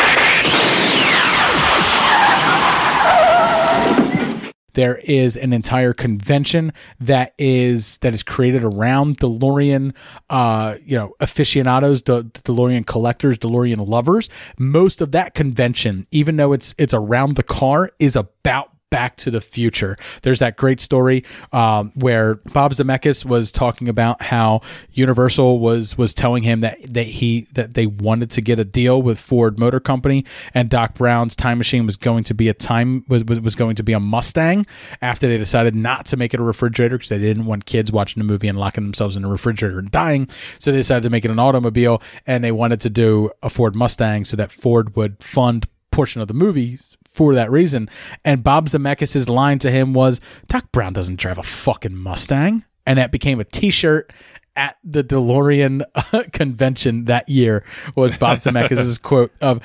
There 4.79 4.95
is 5.03 5.35
an 5.35 5.51
entire 5.51 5.91
convention 5.91 6.71
that 7.01 7.33
is 7.37 7.97
that 7.97 8.13
is 8.13 8.23
created 8.23 8.63
around 8.63 9.17
DeLorean, 9.17 9.93
uh, 10.29 10.75
you 10.85 10.97
know, 10.97 11.13
aficionados, 11.19 12.03
the 12.03 12.23
DeLorean 12.23 12.85
collectors, 12.85 13.37
DeLorean 13.37 13.85
lovers. 13.85 14.29
Most 14.57 15.01
of 15.01 15.11
that 15.11 15.33
convention, 15.33 16.07
even 16.11 16.37
though 16.37 16.53
it's 16.53 16.75
it's 16.77 16.93
around 16.93 17.35
the 17.35 17.43
car, 17.43 17.91
is 17.99 18.15
about 18.15 18.71
Back 18.89 19.17
to 19.17 19.31
the 19.31 19.41
Future. 19.41 19.97
There's 20.23 20.39
that 20.39 20.57
great 20.57 20.81
story 20.81 21.23
um, 21.51 21.91
where 21.95 22.35
Bob 22.35 22.73
Zemeckis 22.73 23.23
was 23.23 23.51
talking 23.51 23.87
about 23.87 24.21
how 24.21 24.61
Universal 24.93 25.59
was 25.59 25.97
was 25.97 26.13
telling 26.13 26.43
him 26.43 26.61
that 26.61 26.77
that 26.93 27.05
he 27.05 27.47
that 27.53 27.75
they 27.75 27.85
wanted 27.85 28.31
to 28.31 28.41
get 28.41 28.59
a 28.59 28.65
deal 28.65 29.01
with 29.01 29.19
Ford 29.19 29.59
Motor 29.59 29.79
Company, 29.79 30.25
and 30.53 30.69
Doc 30.69 30.95
Brown's 30.95 31.35
time 31.35 31.57
machine 31.57 31.85
was 31.85 31.97
going 31.97 32.23
to 32.25 32.33
be 32.33 32.49
a 32.49 32.53
time 32.53 33.05
was 33.07 33.23
was, 33.23 33.39
was 33.39 33.55
going 33.55 33.75
to 33.75 33.83
be 33.83 33.93
a 33.93 33.99
Mustang. 33.99 34.65
After 35.01 35.27
they 35.27 35.37
decided 35.37 35.75
not 35.75 36.05
to 36.07 36.17
make 36.17 36.33
it 36.33 36.39
a 36.39 36.43
refrigerator 36.43 36.97
because 36.97 37.09
they 37.09 37.19
didn't 37.19 37.45
want 37.45 37.65
kids 37.65 37.91
watching 37.91 38.19
the 38.21 38.27
movie 38.27 38.47
and 38.47 38.57
locking 38.57 38.83
themselves 38.83 39.15
in 39.15 39.23
a 39.23 39.29
refrigerator 39.29 39.79
and 39.79 39.91
dying, 39.91 40.27
so 40.57 40.71
they 40.71 40.77
decided 40.77 41.03
to 41.03 41.09
make 41.09 41.25
it 41.25 41.31
an 41.31 41.39
automobile, 41.39 42.01
and 42.25 42.43
they 42.43 42.51
wanted 42.51 42.81
to 42.81 42.89
do 42.89 43.29
a 43.43 43.49
Ford 43.49 43.75
Mustang 43.75 44.25
so 44.25 44.35
that 44.37 44.51
Ford 44.51 44.95
would 44.95 45.23
fund 45.23 45.67
portion 45.91 46.21
of 46.21 46.27
the 46.27 46.33
movies 46.33 46.97
for 47.19 47.35
that 47.35 47.51
reason. 47.51 47.89
And 48.23 48.45
Bob 48.45 48.69
Zemeckis' 48.69 49.27
line 49.27 49.59
to 49.59 49.69
him 49.69 49.93
was, 49.93 50.21
Doc 50.47 50.71
Brown 50.71 50.93
doesn't 50.93 51.17
drive 51.17 51.37
a 51.37 51.43
fucking 51.43 51.93
Mustang. 51.93 52.63
And 52.85 52.97
that 52.97 53.11
became 53.11 53.41
a 53.41 53.43
t-shirt 53.43 54.13
at 54.55 54.77
the 54.85 55.03
DeLorean 55.03 55.81
uh, 55.95 56.23
convention 56.31 57.03
that 57.05 57.27
year 57.27 57.65
was 57.93 58.15
Bob 58.15 58.37
Zemeckis' 58.43 59.01
quote 59.01 59.33
of, 59.41 59.59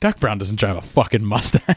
Doc 0.00 0.18
Brown 0.18 0.38
doesn't 0.38 0.56
drive 0.56 0.76
a 0.76 0.80
fucking 0.80 1.22
Mustang. 1.22 1.76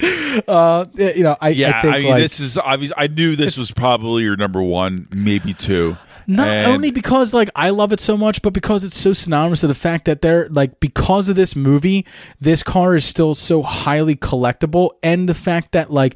uh, 0.48 0.84
you 0.96 1.22
know, 1.22 1.36
I, 1.40 1.50
yeah, 1.50 1.78
I 1.78 1.82
think 1.82 1.94
mean, 1.94 2.10
like, 2.10 2.22
this 2.22 2.40
is 2.40 2.58
obvious. 2.58 2.92
I 2.96 3.06
knew 3.06 3.36
this 3.36 3.56
was 3.56 3.70
probably 3.70 4.24
your 4.24 4.36
number 4.36 4.64
one, 4.64 5.06
maybe 5.12 5.54
two. 5.54 5.96
Not 6.30 6.46
And- 6.48 6.72
only 6.72 6.90
because 6.92 7.34
like 7.34 7.50
I 7.56 7.70
love 7.70 7.92
it 7.92 7.98
so 8.00 8.16
much, 8.16 8.40
but 8.40 8.52
because 8.52 8.84
it's 8.84 8.96
so 8.96 9.12
synonymous 9.12 9.60
to 9.62 9.66
the 9.66 9.74
fact 9.74 10.04
that 10.04 10.22
they're 10.22 10.48
like 10.48 10.78
because 10.78 11.28
of 11.28 11.34
this 11.36 11.56
movie, 11.56 12.06
this 12.40 12.62
car 12.62 12.94
is 12.94 13.04
still 13.04 13.34
so 13.34 13.62
highly 13.62 14.14
collectible, 14.14 14.90
and 15.02 15.28
the 15.28 15.34
fact 15.34 15.72
that 15.72 15.90
like 15.90 16.14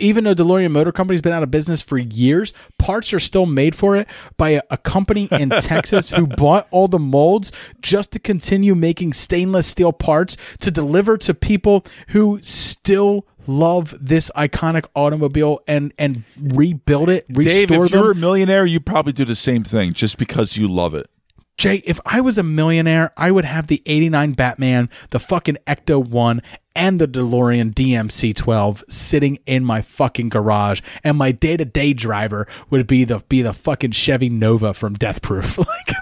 even 0.00 0.22
though 0.22 0.34
DeLorean 0.34 0.70
Motor 0.70 0.92
Company's 0.92 1.20
been 1.20 1.32
out 1.32 1.42
of 1.42 1.50
business 1.50 1.82
for 1.82 1.98
years, 1.98 2.52
parts 2.78 3.12
are 3.12 3.18
still 3.18 3.46
made 3.46 3.74
for 3.74 3.96
it 3.96 4.06
by 4.36 4.50
a, 4.50 4.62
a 4.70 4.76
company 4.76 5.26
in 5.32 5.48
Texas 5.60 6.10
who 6.10 6.24
bought 6.28 6.68
all 6.70 6.86
the 6.86 7.00
molds 7.00 7.50
just 7.82 8.12
to 8.12 8.20
continue 8.20 8.76
making 8.76 9.12
stainless 9.12 9.66
steel 9.66 9.92
parts 9.92 10.36
to 10.60 10.70
deliver 10.70 11.18
to 11.18 11.34
people 11.34 11.84
who 12.10 12.38
still 12.42 13.26
love 13.48 13.94
this 14.00 14.30
iconic 14.36 14.86
automobile 14.94 15.60
and 15.66 15.92
and 15.98 16.24
rebuild 16.40 17.08
it, 17.08 17.26
restore 17.28 17.42
Dave, 17.44 17.70
if 17.70 17.90
them. 17.90 18.00
you're 18.00 18.12
a 18.12 18.14
millionaire, 18.14 18.66
you 18.66 18.78
probably 18.80 19.12
do 19.12 19.24
the 19.24 19.34
same 19.34 19.64
thing 19.64 19.92
just 19.92 20.18
because 20.18 20.56
you 20.56 20.68
love 20.68 20.94
it. 20.94 21.08
Jay, 21.56 21.82
if 21.84 21.98
I 22.06 22.20
was 22.20 22.38
a 22.38 22.44
millionaire, 22.44 23.12
I 23.16 23.32
would 23.32 23.44
have 23.44 23.66
the 23.66 23.82
89 23.84 24.32
Batman, 24.34 24.88
the 25.10 25.18
fucking 25.18 25.56
Ecto 25.66 26.06
1, 26.06 26.40
and 26.78 27.00
the 27.00 27.08
DeLorean 27.08 27.74
DMC-12 27.74 28.84
sitting 28.88 29.40
in 29.46 29.64
my 29.64 29.82
fucking 29.82 30.28
garage, 30.28 30.80
and 31.02 31.18
my 31.18 31.32
day-to-day 31.32 31.92
driver 31.92 32.46
would 32.70 32.86
be 32.86 33.02
the 33.02 33.18
be 33.28 33.42
the 33.42 33.52
fucking 33.52 33.90
Chevy 33.90 34.28
Nova 34.28 34.72
from 34.72 34.94
Death 34.94 35.20
Proof. 35.20 35.58
like, 35.58 35.68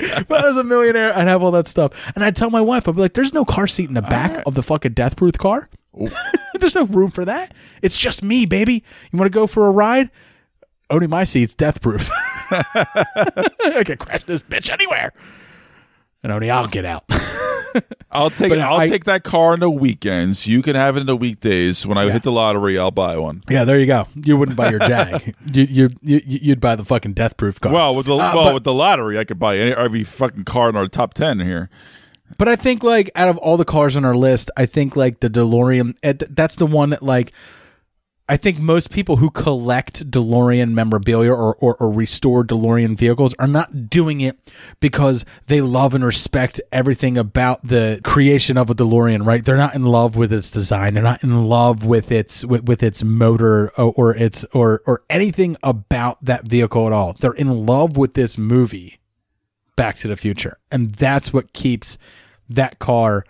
if 0.00 0.30
I 0.30 0.48
was 0.48 0.56
a 0.56 0.64
millionaire, 0.64 1.16
I'd 1.16 1.28
have 1.28 1.44
all 1.44 1.52
that 1.52 1.68
stuff, 1.68 2.12
and 2.16 2.24
I'd 2.24 2.34
tell 2.34 2.50
my 2.50 2.60
wife, 2.60 2.88
I'd 2.88 2.96
be 2.96 3.02
like, 3.02 3.14
"There's 3.14 3.32
no 3.32 3.44
car 3.44 3.68
seat 3.68 3.88
in 3.88 3.94
the 3.94 4.02
back 4.02 4.38
uh. 4.38 4.42
of 4.46 4.56
the 4.56 4.64
fucking 4.64 4.94
Death 4.94 5.14
Proof 5.16 5.34
car. 5.38 5.70
There's 6.58 6.74
no 6.74 6.84
room 6.84 7.10
for 7.12 7.24
that. 7.24 7.54
It's 7.82 7.98
just 7.98 8.22
me, 8.22 8.46
baby. 8.46 8.84
You 9.12 9.18
want 9.18 9.32
to 9.32 9.36
go 9.36 9.46
for 9.46 9.66
a 9.66 9.70
ride? 9.70 10.10
Owning 10.90 11.10
my 11.10 11.24
seat's 11.24 11.54
death 11.54 11.82
proof. 11.82 12.10
I 12.50 13.82
can 13.84 13.98
crash 13.98 14.24
this 14.24 14.40
bitch 14.40 14.70
anywhere, 14.70 15.12
and 16.22 16.32
only 16.32 16.50
I'll 16.50 16.66
get 16.66 16.86
out. 16.86 17.04
I'll 18.10 18.30
take 18.30 18.48
But 18.50 18.58
I'll 18.60 18.78
I- 18.78 18.86
take 18.86 19.04
that 19.04 19.22
car 19.24 19.52
on 19.52 19.60
the 19.60 19.70
weekends. 19.70 20.46
You 20.46 20.62
can 20.62 20.74
have 20.74 20.96
it 20.96 21.00
in 21.00 21.06
the 21.06 21.16
weekdays. 21.16 21.86
When 21.86 21.98
I 21.98 22.04
Yeah. 22.04 22.12
hit 22.12 22.22
the 22.22 22.32
lottery, 22.32 22.78
I'll 22.78 22.90
buy 22.90 23.16
one. 23.16 23.42
yeah, 23.48 23.64
there 23.64 23.78
you 23.78 23.86
go. 23.86 24.06
You 24.14 24.36
wouldn't 24.36 24.56
buy 24.56 24.70
your 24.70 24.80
Jag. 24.80 25.34
you, 25.52 25.66
you 25.70 25.90
you 26.02 26.20
you'd 26.24 26.60
buy 26.60 26.74
the 26.76 26.84
fucking 26.84 27.12
death 27.12 27.36
proof 27.36 27.60
car. 27.60 27.72
Well, 27.72 27.94
with 27.94 28.06
the 28.06 28.14
Uh, 28.14 28.16
well 28.34 28.44
but- 28.46 28.54
with 28.54 28.64
the 28.64 28.72
lottery, 28.74 29.18
I 29.18 29.24
could 29.24 29.38
buy 29.38 29.58
any, 29.58 29.72
every 29.72 30.04
fucking 30.04 30.44
car 30.44 30.68
in 30.70 30.76
our 30.76 30.86
top 30.88 31.14
ten 31.14 31.40
here. 31.40 31.68
But 32.36 32.48
I 32.48 32.56
think 32.56 32.82
like 32.82 33.10
out 33.16 33.28
of 33.28 33.36
all 33.38 33.56
the 33.56 33.64
cars 33.64 33.96
on 33.96 34.04
our 34.04 34.14
list, 34.14 34.50
I 34.56 34.66
think 34.66 34.96
like 34.96 35.20
the 35.20 35.30
DeLorean. 35.30 35.94
eh, 36.02 36.14
That's 36.30 36.56
the 36.56 36.66
one 36.66 36.90
that 36.90 37.02
like. 37.02 37.32
I 38.30 38.36
think 38.36 38.58
most 38.58 38.90
people 38.90 39.16
who 39.16 39.30
collect 39.30 40.10
DeLorean 40.10 40.72
memorabilia 40.72 41.32
or, 41.32 41.54
or, 41.56 41.76
or 41.76 41.90
restore 41.90 42.44
DeLorean 42.44 42.94
vehicles 42.94 43.34
are 43.38 43.46
not 43.46 43.88
doing 43.88 44.20
it 44.20 44.52
because 44.80 45.24
they 45.46 45.62
love 45.62 45.94
and 45.94 46.04
respect 46.04 46.60
everything 46.70 47.16
about 47.16 47.66
the 47.66 48.02
creation 48.04 48.58
of 48.58 48.68
a 48.68 48.74
DeLorean, 48.74 49.24
right? 49.24 49.42
They're 49.42 49.56
not 49.56 49.74
in 49.74 49.86
love 49.86 50.14
with 50.14 50.30
its 50.30 50.50
design. 50.50 50.92
They're 50.92 51.02
not 51.02 51.24
in 51.24 51.44
love 51.48 51.86
with 51.86 52.12
its 52.12 52.44
with, 52.44 52.64
with 52.64 52.82
its 52.82 53.02
motor 53.02 53.70
or, 53.78 53.94
or 53.96 54.14
its 54.14 54.44
or 54.52 54.82
or 54.86 55.02
anything 55.08 55.56
about 55.62 56.22
that 56.22 56.44
vehicle 56.44 56.86
at 56.86 56.92
all. 56.92 57.14
They're 57.14 57.32
in 57.32 57.64
love 57.64 57.96
with 57.96 58.12
this 58.12 58.36
movie. 58.36 59.00
Back 59.74 59.96
to 59.98 60.08
the 60.08 60.16
Future. 60.16 60.58
And 60.70 60.92
that's 60.92 61.32
what 61.32 61.52
keeps 61.52 61.98
that 62.50 62.78
car 62.78 63.24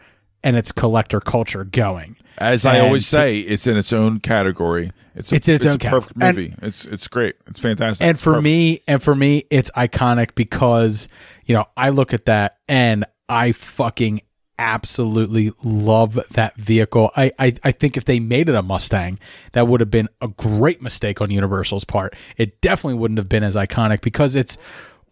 and 0.49 0.57
its 0.57 0.73
collector 0.73 1.21
culture 1.21 1.65
going. 1.65 2.17
As 2.39 2.65
I 2.65 2.77
And 2.77 2.87
always 2.87 3.07
so- 3.07 3.19
say, 3.19 3.39
it's 3.41 3.67
in 3.67 3.77
its 3.77 3.93
own 3.93 4.21
category. 4.21 4.93
It's 5.15 5.33
a, 5.33 5.35
It's 5.37 5.49
its 5.49 5.67
own 5.67 5.75
a 5.75 5.79
perfect 5.79 6.17
movie. 6.17 6.55
it's 6.63 6.85
it's 6.85 7.09
great. 7.09 7.35
It's 7.49 7.59
fantastic. 7.61 8.07
and 8.07 8.19
for 8.19 8.35
Perfect. 8.35 8.45
me, 8.45 8.81
and 8.87 9.03
for 9.03 9.15
me, 9.17 9.45
it's 9.51 9.71
iconic 9.73 10.35
because, 10.37 11.09
you 11.45 11.55
know, 11.55 11.67
I 11.77 11.89
look 11.91 12.15
at 12.15 12.25
that 12.27 12.59
and 12.69 13.05
I 13.29 13.51
fucking 13.53 14.21
absolutely 14.61 15.53
love 15.63 16.19
that 16.33 16.57
vehicle. 16.57 17.11
I, 17.17 17.33
I, 17.39 17.55
I 17.65 17.73
think 17.73 17.97
if 17.97 18.05
they 18.05 18.21
made 18.21 18.49
it 18.49 18.55
a 18.55 18.63
Mustang, 18.63 19.19
that 19.53 19.67
would 19.69 19.81
have 19.81 19.91
been 19.91 20.09
a 20.21 20.29
great 20.29 20.81
mistake 20.83 21.21
on 21.21 21.31
Universal's 21.31 21.85
part. 21.85 22.15
It 22.37 22.61
definitely 22.61 22.99
wouldn't 22.99 23.19
have 23.19 23.29
been 23.29 23.43
as 23.45 23.55
iconic 23.57 24.01
because 24.01 24.35
it's, 24.37 24.57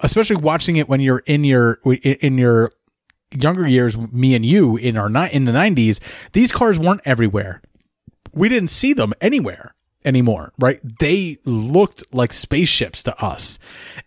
especially 0.01 0.37
watching 0.37 0.77
it 0.77 0.89
when 0.89 1.01
you're 1.01 1.23
in 1.27 1.45
your, 1.45 1.75
in 1.85 2.39
your, 2.39 2.71
younger 3.43 3.67
years 3.67 3.97
me 4.13 4.35
and 4.35 4.45
you 4.45 4.77
in 4.77 4.97
our 4.97 5.09
ni- 5.09 5.33
in 5.33 5.45
the 5.45 5.53
90s 5.53 6.01
these 6.33 6.53
cars 6.53 6.79
weren't 6.79 7.01
everywhere. 7.05 7.63
We 8.33 8.49
didn't 8.49 8.71
see 8.71 8.93
them 8.93 9.13
anywhere 9.21 9.75
anymore 10.05 10.53
right? 10.59 10.81
They 11.01 11.39
looked 11.45 12.05
like 12.15 12.33
spaceships 12.33 13.03
to 13.05 13.25
us. 13.25 13.59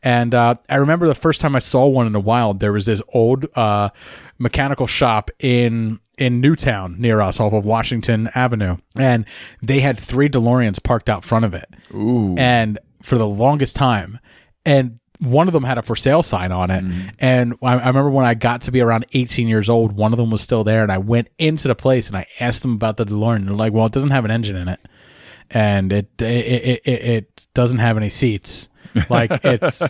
And 0.01 0.33
uh, 0.33 0.55
i 0.69 0.75
remember 0.75 1.07
the 1.07 1.15
first 1.15 1.41
time 1.41 1.55
i 1.55 1.59
saw 1.59 1.85
one 1.85 2.07
in 2.07 2.13
the 2.13 2.19
wild 2.21 2.59
there 2.59 2.71
was 2.71 2.85
this 2.85 3.01
old 3.13 3.45
uh, 3.55 3.89
mechanical 4.37 4.87
shop 4.87 5.29
in 5.39 5.99
in 6.17 6.41
newtown 6.41 6.95
near 6.99 7.21
us 7.21 7.39
off 7.39 7.53
of 7.53 7.65
washington 7.65 8.29
avenue. 8.35 8.77
And 8.95 9.25
they 9.61 9.79
had 9.81 9.99
three 9.99 10.29
deloreans 10.29 10.81
parked 10.81 11.09
out 11.09 11.23
front 11.25 11.45
of 11.45 11.53
it. 11.53 11.67
Ooh. 11.93 12.35
and 12.37 12.79
for 13.03 13.17
the 13.17 13.27
longest 13.27 13.75
time. 13.75 14.19
And 14.65 14.98
one 15.19 15.47
of 15.47 15.53
them 15.53 15.63
had 15.63 15.77
a 15.77 15.81
for 15.81 15.95
sale 15.95 16.23
sign 16.23 16.51
on 16.51 16.71
it. 16.71 16.83
Mm-hmm. 16.83 17.09
And 17.19 17.53
I, 17.61 17.73
I 17.73 17.87
remember 17.87 18.09
when 18.09 18.25
i 18.25 18.33
got 18.33 18.61
to 18.63 18.71
be 18.71 18.81
around 18.81 19.05
18 19.13 19.47
years 19.47 19.69
old 19.69 19.91
one 19.91 20.13
of 20.13 20.17
them 20.17 20.29
was 20.29 20.41
still 20.41 20.63
there 20.63 20.81
and 20.81 20.91
i 20.91 20.97
went 20.97 21.27
into 21.37 21.67
the 21.67 21.75
place 21.75 22.07
and 22.07 22.15
i 22.15 22.25
asked 22.39 22.61
them 22.61 22.73
about 22.73 22.97
the 22.97 23.05
delorean. 23.05 23.45
They're 23.45 23.55
like 23.55 23.73
well 23.73 23.85
it 23.85 23.91
doesn't 23.91 24.11
have 24.11 24.25
an 24.25 24.31
engine 24.31 24.55
in 24.55 24.67
it 24.67 24.79
and 25.51 25.91
it 25.91 26.09
it 26.21 26.25
it, 26.25 26.81
it, 26.85 27.03
it 27.03 27.47
doesn't 27.53 27.79
have 27.79 27.97
any 27.97 28.09
seats. 28.09 28.69
Like 29.09 29.31
it's 29.43 29.81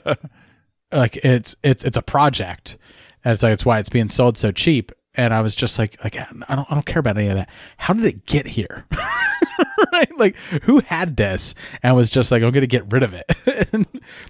like 0.92 1.18
it's 1.18 1.56
it's 1.64 1.84
it's 1.84 1.98
a 1.98 2.02
project. 2.02 2.78
And 3.24 3.34
it's 3.34 3.44
like 3.44 3.54
it's 3.54 3.66
why 3.66 3.80
it's 3.80 3.90
being 3.90 4.10
sold 4.10 4.38
so 4.38 4.52
cheap. 4.52 4.92
And 5.16 5.34
i 5.34 5.42
was 5.42 5.56
just 5.56 5.78
like 5.78 6.02
like 6.04 6.16
i 6.16 6.56
don't 6.56 6.72
i 6.72 6.74
don't 6.74 6.86
care 6.86 7.00
about 7.00 7.18
any 7.18 7.28
of 7.28 7.36
that. 7.36 7.50
How 7.78 7.94
did 7.94 8.06
it 8.06 8.26
get 8.26 8.48
here 8.48 8.86
right? 9.94 10.18
Like 10.18 10.36
who 10.64 10.80
had 10.80 11.18
this 11.18 11.56
and 11.84 11.96
was 11.96 12.10
just 12.10 12.32
like 12.32 12.44
i'm 12.44 12.52
gonna 12.52 12.68
get 12.68 12.92
rid 12.92 13.04
of 13.04 13.14
it? 13.14 13.26
And 13.72 13.86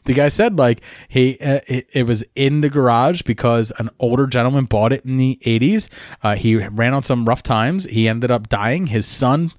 the 0.06 0.14
guy 0.14 0.28
said 0.28 0.58
like 0.58 0.82
he 1.08 1.38
uh, 1.40 1.60
it, 1.68 1.88
it 1.94 2.04
was 2.04 2.24
in 2.36 2.62
the 2.62 2.70
garage 2.70 3.22
because 3.22 3.72
an 3.78 3.90
older 4.00 4.26
gentleman 4.26 4.66
bought 4.66 4.92
it 4.92 5.06
in 5.06 5.18
the 5.18 5.40
80s 5.44 5.90
uh, 6.24 6.36
he 6.36 6.56
ran 6.56 6.94
on 6.94 7.04
some 7.04 7.26
rough 7.26 7.44
times. 7.44 7.86
He 7.86 8.08
ended 8.08 8.32
up 8.32 8.50
dying. 8.50 8.88
His 8.88 9.06
son 9.06 9.52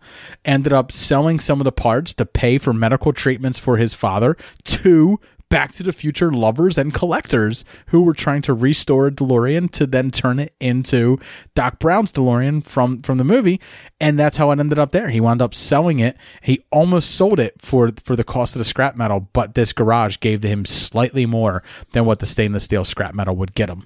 ended 0.44 0.72
up 0.72 0.92
selling 0.92 1.38
some 1.38 1.60
of 1.60 1.64
the 1.64 1.72
parts 1.72 2.14
to 2.14 2.26
pay 2.26 2.58
for 2.58 2.72
medical 2.72 3.12
treatments 3.12 3.58
for 3.58 3.76
his 3.76 3.94
father 3.94 4.36
to 4.64 5.20
Back 5.50 5.72
to 5.74 5.82
the 5.82 5.92
Future 5.92 6.30
lovers 6.32 6.78
and 6.78 6.94
collectors 6.94 7.64
who 7.86 8.02
were 8.02 8.14
trying 8.14 8.40
to 8.42 8.54
restore 8.54 9.08
a 9.08 9.10
DeLorean 9.10 9.70
to 9.72 9.84
then 9.84 10.12
turn 10.12 10.38
it 10.38 10.54
into 10.60 11.18
Doc 11.56 11.80
Brown's 11.80 12.12
DeLorean 12.12 12.64
from 12.64 13.02
from 13.02 13.18
the 13.18 13.24
movie, 13.24 13.60
and 14.00 14.16
that's 14.16 14.36
how 14.36 14.52
it 14.52 14.60
ended 14.60 14.78
up 14.78 14.92
there. 14.92 15.10
He 15.10 15.20
wound 15.20 15.42
up 15.42 15.52
selling 15.52 15.98
it. 15.98 16.16
He 16.40 16.64
almost 16.70 17.10
sold 17.10 17.40
it 17.40 17.60
for 17.60 17.90
for 18.04 18.14
the 18.14 18.24
cost 18.24 18.54
of 18.54 18.60
the 18.60 18.64
scrap 18.64 18.94
metal, 18.96 19.28
but 19.32 19.54
this 19.54 19.72
garage 19.72 20.18
gave 20.20 20.40
to 20.42 20.48
him 20.48 20.64
slightly 20.64 21.26
more 21.26 21.64
than 21.92 22.04
what 22.04 22.20
the 22.20 22.26
stainless 22.26 22.64
steel 22.64 22.84
scrap 22.84 23.12
metal 23.12 23.34
would 23.34 23.54
get 23.54 23.68
him. 23.68 23.84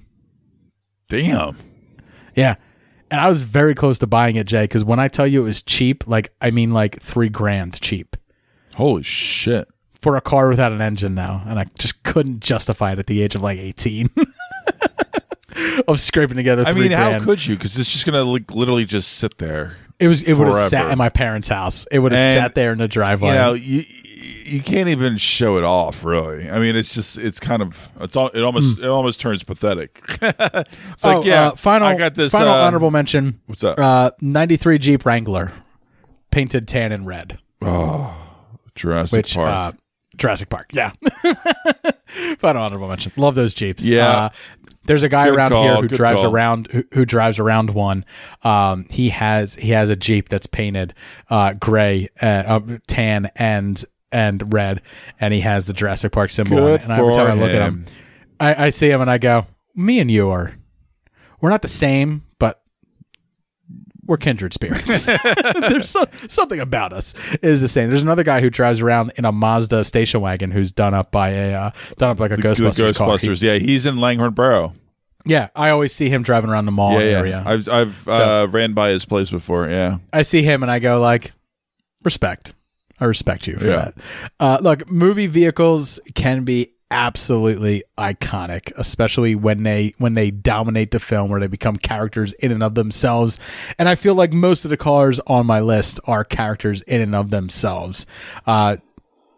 Damn. 1.09 1.57
Yeah. 2.35 2.57
And 3.11 3.21
I 3.21 3.29
was 3.29 3.43
very 3.43 3.75
close 3.75 3.99
to 4.01 4.07
buying 4.07 4.37
it, 4.37 4.47
Jay, 4.47 4.65
because 4.65 4.85
when 4.85 4.99
I 4.99 5.09
tell 5.09 5.27
you 5.27 5.43
it 5.43 5.45
was 5.45 5.63
cheap, 5.63 6.07
like 6.07 6.35
I 6.43 6.51
mean 6.51 6.73
like 6.73 7.01
three 7.01 7.31
grand 7.31 7.81
cheap. 7.81 8.17
Holy 8.77 9.03
shit. 9.03 9.69
For 10.05 10.17
a 10.17 10.21
car 10.21 10.51
without 10.51 10.71
an 10.71 10.83
engine 10.83 11.15
now. 11.15 11.43
And 11.47 11.59
I 11.59 11.65
just 11.79 12.03
couldn't 12.03 12.41
justify 12.41 12.93
it 12.93 12.99
at 12.99 13.07
the 13.07 13.23
age 13.23 13.35
of 13.35 13.41
like 13.41 13.59
18. 13.59 14.11
of 15.89 15.99
scraping 15.99 16.37
together 16.37 16.63
I 16.67 16.73
three 16.75 16.83
mean, 16.83 16.93
how 16.93 17.19
could 17.21 17.47
you? 17.47 17.57
Because 17.57 17.79
it's 17.79 17.91
just 17.91 18.05
gonna 18.05 18.23
like, 18.23 18.51
literally 18.51 18.85
just 18.85 19.15
sit 19.15 19.39
there. 19.39 19.79
it 19.99 20.09
was 20.09 20.23
it 20.23 20.35
would 20.35 20.49
have 20.49 20.69
sat 20.69 20.91
in 20.91 20.99
my 20.99 21.09
parents' 21.09 21.49
house. 21.49 21.87
It 21.91 22.01
would 22.01 22.13
have 22.13 22.35
sat 22.35 22.55
there 22.55 22.73
in 22.73 22.79
the 22.79 22.87
driveway. 22.87 23.29
You 23.29 23.35
know, 23.35 23.53
you 23.55 23.85
you 24.45 24.61
can't 24.61 24.91
even 24.91 25.17
show 25.17 25.57
it 25.57 25.65
off, 25.65 26.05
really. 26.05 26.51
I 26.51 26.59
mean, 26.59 26.77
it's 26.77 26.93
just 26.93 27.17
it's 27.17 27.41
kind 27.41 27.63
of 27.63 27.91
it's 27.99 28.15
all 28.15 28.29
it 28.29 28.43
almost 28.43 28.79
it 28.79 28.87
almost 28.87 29.21
turns 29.21 29.43
pathetic. 29.43 30.03
it's 30.21 31.05
oh, 31.05 31.17
like 31.17 31.25
yeah, 31.25 31.49
uh, 31.49 31.55
final 31.55 31.89
I 31.89 31.97
got 31.97 32.15
this 32.15 32.33
final 32.33 32.53
uh, 32.53 32.67
honorable 32.67 32.91
mention. 32.91 33.41
What's 33.47 33.63
that? 33.63 33.79
Uh, 33.79 34.11
93 34.21 34.79
Jeep 34.79 35.07
Wrangler 35.07 35.53
painted 36.31 36.69
tan 36.69 36.93
and 36.93 37.07
red. 37.07 37.39
Oh, 37.63 38.15
Jurassic 38.75 39.17
which 39.17 39.35
Park. 39.35 39.77
Jurassic 40.17 40.49
Park. 40.49 40.71
Yeah. 40.73 40.93
Final 42.39 42.63
honorable 42.63 42.89
mention. 42.89 43.13
Love 43.17 43.35
those 43.35 43.55
Jeeps. 43.55 43.87
Yeah. 43.87 44.09
Uh, 44.09 44.29
there's 44.87 45.03
a 45.03 45.09
guy 45.09 45.25
Good 45.25 45.37
around 45.37 45.51
call, 45.51 45.63
here 45.65 45.75
who 45.77 45.89
good 45.89 45.97
drives 45.97 46.23
call. 46.23 46.33
around 46.33 46.69
who, 46.71 46.85
who 46.93 47.05
drives 47.07 47.39
around 47.39 47.71
one. 47.71 48.05
Um, 48.43 48.87
he 48.91 49.09
has 49.11 49.55
he 49.55 49.71
has 49.71 49.91
a 49.91 49.97
Jeep 49.97 50.29
that's 50.29 50.47
painted 50.47 50.95
uh, 51.31 51.55
gray, 51.55 52.11
uh, 52.21 52.27
uh, 52.27 52.61
tan, 52.87 53.31
and 53.35 53.83
and 54.13 54.53
red, 54.53 54.83
and 55.19 55.33
he 55.33 55.41
has 55.41 55.67
the 55.67 55.73
Jurassic 55.73 56.13
Park 56.13 56.33
symbol 56.33 56.59
on 56.63 56.71
it. 56.73 56.83
And 56.83 56.93
every 56.93 57.15
time 57.15 57.27
I 57.27 57.35
look 57.35 57.51
at 57.51 57.55
him. 57.67 57.85
him, 57.85 57.87
I, 58.39 58.67
I 58.67 58.71
see 58.71 58.91
him 58.91 59.01
and 59.01 59.11
I 59.11 59.19
go, 59.19 59.47
"Me 59.75 60.01
and 60.01 60.11
you 60.11 60.29
are, 60.29 60.53
we're 61.41 61.51
not 61.51 61.63
the 61.63 61.69
same, 61.69 62.25
but 62.39 62.63
we're 64.07 64.17
kindred 64.17 64.53
spirits. 64.53 65.07
There's 65.07 65.91
so, 65.91 66.05
something 66.29 66.61
about 66.61 66.93
us 66.93 67.15
is 67.43 67.61
the 67.61 67.69
same. 67.69 67.89
There's 67.89 68.03
another 68.03 68.25
guy 68.25 68.41
who 68.41 68.51
drives 68.51 68.81
around 68.81 69.13
in 69.17 69.25
a 69.25 69.33
Mazda 69.33 69.85
station 69.85 70.21
wagon 70.21 70.51
who's 70.51 70.73
done 70.73 70.95
up 70.95 71.11
by 71.11 71.31
a 71.31 71.55
uh, 71.55 71.71
done 71.99 72.11
up 72.11 72.21
like 72.21 72.31
a 72.33 72.37
the 72.37 72.43
Ghostbusters, 72.43 72.97
car. 72.97 73.19
He- 73.19 73.27
Ghostbusters. 73.29 73.43
yeah, 73.43 73.55
he's 73.59 73.87
in 73.87 73.97
Langhorne 73.99 74.35
Borough. 74.35 74.75
yeah, 75.27 75.49
I 75.57 75.71
always 75.71 75.95
see 75.95 76.09
him 76.09 76.23
driving 76.23 76.51
around 76.51 76.67
the 76.67 76.73
mall 76.73 76.93
yeah, 76.93 76.99
yeah. 77.11 77.19
area. 77.19 77.43
I've 77.47 77.69
I've 77.69 78.03
So- 78.07 78.43
uh, 78.45 78.47
ran 78.47 78.73
by 78.75 78.91
his 78.91 79.05
place 79.05 79.31
before. 79.31 79.69
Yeah. 79.69 79.99
I 80.13 80.23
see 80.23 80.43
him 80.43 80.63
and 80.63 80.71
I 80.71 80.79
go 80.81 81.01
like, 81.01 81.33
respect. 82.05 82.55
I 83.01 83.07
respect 83.07 83.47
you 83.47 83.57
for 83.57 83.65
Yeah. 83.67 83.77
that. 83.77 83.95
Uh, 84.39 84.59
look, 84.61 84.89
movie 84.91 85.27
vehicles 85.27 85.99
can 86.15 86.45
be 86.45 86.74
absolutely 86.91 87.83
iconic, 87.99 88.73
especially 88.77 89.35
when 89.35 89.63
they 89.63 89.95
when 89.99 90.15
they 90.15 90.31
dominate 90.31 90.91
the 90.91 91.01
film, 91.01 91.31
where 91.31 91.41
they 91.41 91.47
become 91.47 91.77
characters 91.77 92.33
in 92.35 92.53
and 92.53 92.63
of 92.63 92.75
themselves. 92.75 93.39
And 93.79 93.89
I 93.89 93.95
feel 93.95 94.15
like 94.15 94.33
most 94.33 94.65
of 94.65 94.71
the 94.71 94.77
cars 94.77 95.21
on 95.27 95.47
my 95.47 95.61
list 95.61 96.01
are 96.05 96.25
characters 96.25 96.83
in 96.83 97.01
and 97.01 97.15
of 97.15 97.31
themselves. 97.31 98.07
Uh, 98.47 98.77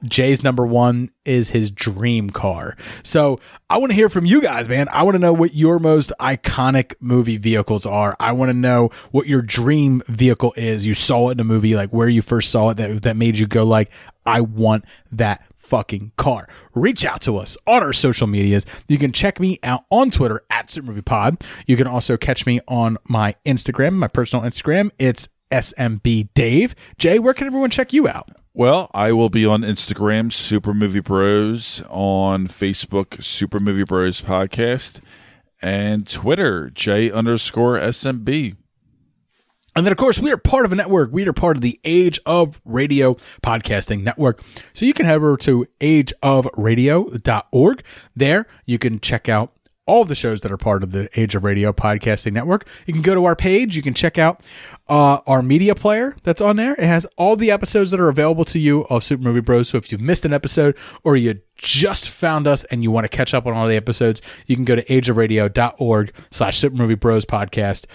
Jay's 0.05 0.43
number 0.43 0.66
one 0.66 1.10
is 1.24 1.51
his 1.51 1.70
dream 1.70 2.31
car. 2.31 2.77
So 3.02 3.40
I 3.70 3.78
want 3.78 3.90
to 3.90 3.94
hear 3.94 4.09
from 4.09 4.27
you 4.27 4.40
guys, 4.40 4.68
man. 4.68 4.89
I 4.90 5.02
want 5.02 5.14
to 5.14 5.18
know 5.18 5.32
what 5.32 5.55
your 5.55 5.78
most 5.78 6.12
iconic 6.20 6.94
movie 7.01 7.39
vehicles 7.39 7.86
are. 7.86 8.14
I 8.20 8.32
want 8.32 8.51
to 8.51 8.55
know 8.55 8.90
what 9.10 9.27
your 9.27 9.43
dream 9.43 10.02
vehicle 10.06 10.52
is. 10.56 10.86
You 10.86 10.94
saw 10.94 11.31
it 11.31 11.32
in 11.32 11.40
a 11.40 11.44
movie, 11.44 11.74
like 11.74 11.90
where 11.90 12.09
you 12.09 12.23
first 12.23 12.51
saw 12.51 12.70
it 12.70 12.74
that, 12.77 13.02
that 13.02 13.16
made 13.16 13.39
you 13.39 13.47
go 13.47 13.64
like, 13.64 13.90
I 14.27 14.43
want 14.43 14.85
that 15.12 15.43
fucking 15.66 16.12
car. 16.16 16.48
Reach 16.74 17.05
out 17.05 17.20
to 17.22 17.36
us 17.36 17.59
on 17.66 17.82
our 17.82 17.93
social 17.93 18.26
medias. 18.26 18.66
You 18.88 18.98
can 18.98 19.12
check 19.12 19.40
me 19.40 19.59
out 19.62 19.84
on 19.90 20.10
Twitter 20.10 20.43
at 20.51 20.70
Super 20.70 20.88
Movie 20.88 21.02
Pod. 21.02 21.44
You 21.66 21.76
can 21.76 21.86
also 21.86 22.16
catch 22.16 22.47
me 22.47 22.60
on 22.68 22.97
my 23.09 23.34
Instagram, 23.44 23.94
my 23.94 24.09
personal 24.09 24.44
Instagram. 24.44 24.90
It's 24.98 25.28
SMB 25.51 26.28
Dave. 26.34 26.74
Jay, 26.98 27.18
where 27.18 27.34
can 27.34 27.47
everyone 27.47 27.70
check 27.70 27.93
you 27.93 28.09
out? 28.09 28.30
Well, 28.55 28.90
I 28.94 29.12
will 29.12 29.28
be 29.28 29.44
on 29.44 29.62
Instagram, 29.62 30.32
Super 30.32 30.72
Movie 30.72 31.01
Bros, 31.01 31.82
on 31.90 32.47
Facebook, 32.47 33.22
Super 33.22 33.60
Movie 33.60 33.84
Bros 33.84 34.22
Podcast, 34.22 35.02
and 35.60 36.06
Twitter, 36.06 36.70
J 36.70 37.10
underscore 37.10 37.78
SMB. 37.78 38.56
And 39.77 39.85
then, 39.85 39.93
of 39.93 39.98
course, 39.98 40.19
we 40.19 40.32
are 40.32 40.39
part 40.39 40.65
of 40.65 40.73
a 40.73 40.74
network. 40.74 41.12
We 41.12 41.28
are 41.28 41.35
part 41.35 41.57
of 41.57 41.61
the 41.61 41.78
Age 41.85 42.19
of 42.24 42.59
Radio 42.65 43.15
Podcasting 43.43 44.03
Network. 44.03 44.43
So 44.73 44.86
you 44.86 44.94
can 44.94 45.05
head 45.05 45.16
over 45.16 45.36
to 45.36 45.66
ageofradio.org. 45.81 47.85
There, 48.16 48.47
you 48.65 48.78
can 48.78 49.01
check 49.01 49.28
out 49.28 49.53
all 49.86 50.05
the 50.05 50.15
shows 50.15 50.40
that 50.40 50.51
are 50.51 50.57
part 50.57 50.82
of 50.82 50.93
the 50.93 51.11
Age 51.19 51.35
of 51.35 51.44
Radio 51.44 51.74
Podcasting 51.74 52.32
Network. 52.32 52.66
You 52.86 52.94
can 52.94 53.03
go 53.03 53.15
to 53.15 53.27
our 53.27 53.36
page. 53.36 53.77
You 53.77 53.82
can 53.82 53.94
check 53.94 54.19
out 54.19 54.43
uh, 54.89 55.19
our 55.27 55.43
media 55.43 55.74
player 55.74 56.16
that's 56.23 56.40
on 56.40 56.57
there. 56.57 56.73
It 56.73 56.85
has 56.85 57.07
all 57.16 57.36
the 57.36 57.51
episodes 57.51 57.90
that 57.90 58.01
are 58.01 58.09
available 58.09 58.47
to 58.47 58.59
you 58.59 58.85
of 58.85 59.05
Super 59.05 59.23
Movie 59.23 59.40
Bros. 59.40 59.69
So 59.69 59.78
if 59.78 59.93
you've 59.93 60.01
missed 60.01 60.24
an 60.24 60.32
episode 60.32 60.77
or 61.05 61.16
you 61.16 61.40
just 61.55 62.09
found 62.09 62.47
us 62.47 62.65
and 62.65 62.82
you 62.82 62.90
want 62.90 63.05
to 63.05 63.15
catch 63.15 63.35
up 63.35 63.47
on 63.47 63.53
all 63.53 63.69
the 63.69 63.77
episodes, 63.77 64.23
you 64.47 64.57
can 64.57 64.65
go 64.65 64.74
to 64.74 64.85
ageofradio.org 64.85 66.12
slash 66.31 66.59
Super 66.59 66.77
Movie 66.77 66.94
Bros 66.94 67.24
podcast 67.24 67.86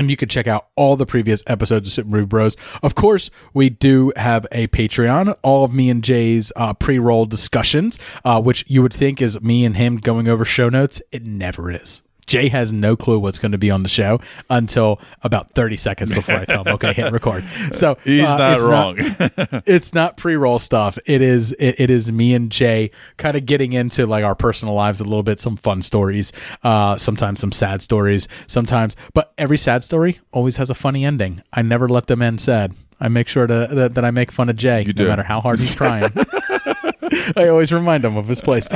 and 0.00 0.10
you 0.10 0.16
can 0.16 0.28
check 0.28 0.46
out 0.46 0.68
all 0.76 0.96
the 0.96 1.04
previous 1.04 1.42
episodes 1.46 1.86
of 1.86 1.92
Super 1.92 2.08
Movie 2.08 2.26
Bros. 2.26 2.56
Of 2.82 2.94
course, 2.94 3.30
we 3.52 3.68
do 3.68 4.12
have 4.16 4.46
a 4.50 4.66
Patreon. 4.68 5.36
All 5.42 5.62
of 5.62 5.74
me 5.74 5.90
and 5.90 6.02
Jay's 6.02 6.50
uh, 6.56 6.72
pre-roll 6.72 7.26
discussions, 7.26 7.98
uh, 8.24 8.40
which 8.40 8.64
you 8.66 8.80
would 8.82 8.94
think 8.94 9.20
is 9.20 9.40
me 9.42 9.64
and 9.64 9.76
him 9.76 9.98
going 9.98 10.26
over 10.26 10.44
show 10.44 10.70
notes. 10.70 11.02
It 11.12 11.26
never 11.26 11.70
is. 11.70 12.00
Jay 12.30 12.48
has 12.48 12.72
no 12.72 12.94
clue 12.94 13.18
what's 13.18 13.40
going 13.40 13.50
to 13.50 13.58
be 13.58 13.72
on 13.72 13.82
the 13.82 13.88
show 13.88 14.20
until 14.48 15.00
about 15.22 15.50
30 15.50 15.76
seconds 15.76 16.10
before 16.12 16.36
I 16.36 16.44
tell 16.44 16.62
him, 16.62 16.74
okay, 16.74 16.92
hit 16.92 17.12
record. 17.12 17.44
So 17.72 17.96
He's 18.04 18.24
uh, 18.24 18.36
not 18.36 18.52
it's 18.54 18.64
wrong. 18.64 18.96
it's 19.66 19.92
not 19.94 20.16
pre-roll 20.16 20.58
stuff. 20.58 20.98
It 21.06 21.22
is 21.22 21.52
it, 21.52 21.80
it 21.80 21.90
is 21.90 22.12
me 22.12 22.34
and 22.34 22.50
Jay 22.50 22.90
kind 23.16 23.36
of 23.36 23.46
getting 23.46 23.72
into 23.72 24.06
like 24.06 24.22
our 24.22 24.34
personal 24.34 24.74
lives 24.74 25.00
a 25.00 25.04
little 25.04 25.22
bit, 25.22 25.40
some 25.40 25.56
fun 25.56 25.82
stories, 25.82 26.32
uh, 26.62 26.96
sometimes 26.96 27.40
some 27.40 27.52
sad 27.52 27.82
stories, 27.82 28.28
sometimes. 28.46 28.94
But 29.12 29.32
every 29.36 29.58
sad 29.58 29.82
story 29.82 30.20
always 30.32 30.56
has 30.56 30.70
a 30.70 30.74
funny 30.74 31.04
ending. 31.04 31.42
I 31.52 31.62
never 31.62 31.88
let 31.88 32.06
them 32.06 32.22
end 32.22 32.40
sad. 32.40 32.74
I 33.00 33.08
make 33.08 33.28
sure 33.28 33.46
to, 33.46 33.68
that, 33.72 33.94
that 33.94 34.04
I 34.04 34.10
make 34.10 34.30
fun 34.30 34.48
of 34.48 34.56
Jay, 34.56 34.84
no 34.84 34.92
do. 34.92 35.08
matter 35.08 35.22
how 35.22 35.40
hard 35.40 35.58
he's 35.58 35.74
trying. 35.74 36.12
I 37.36 37.48
always 37.48 37.72
remind 37.72 38.04
him 38.04 38.16
of 38.16 38.28
his 38.28 38.40
place 38.40 38.68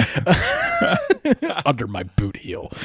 under 1.67 1.87
my 1.87 2.03
boot 2.03 2.37
heel. 2.37 2.71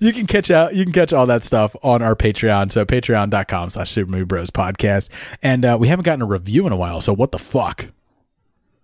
you 0.00 0.12
can 0.12 0.26
catch 0.26 0.50
out 0.50 0.74
you 0.74 0.84
can 0.84 0.92
catch 0.92 1.12
all 1.12 1.26
that 1.26 1.44
stuff 1.44 1.76
on 1.82 2.02
our 2.02 2.16
patreon 2.16 2.72
so 2.72 2.84
patreon.com 2.84 3.70
slash 3.70 3.92
super 3.92 4.10
movie 4.10 4.24
bros 4.24 4.50
podcast 4.50 5.08
and 5.40 5.64
uh, 5.64 5.76
we 5.78 5.86
haven't 5.86 6.02
gotten 6.02 6.20
a 6.20 6.26
review 6.26 6.66
in 6.66 6.72
a 6.72 6.76
while 6.76 7.00
so 7.00 7.12
what 7.12 7.30
the 7.30 7.38
fuck 7.38 7.86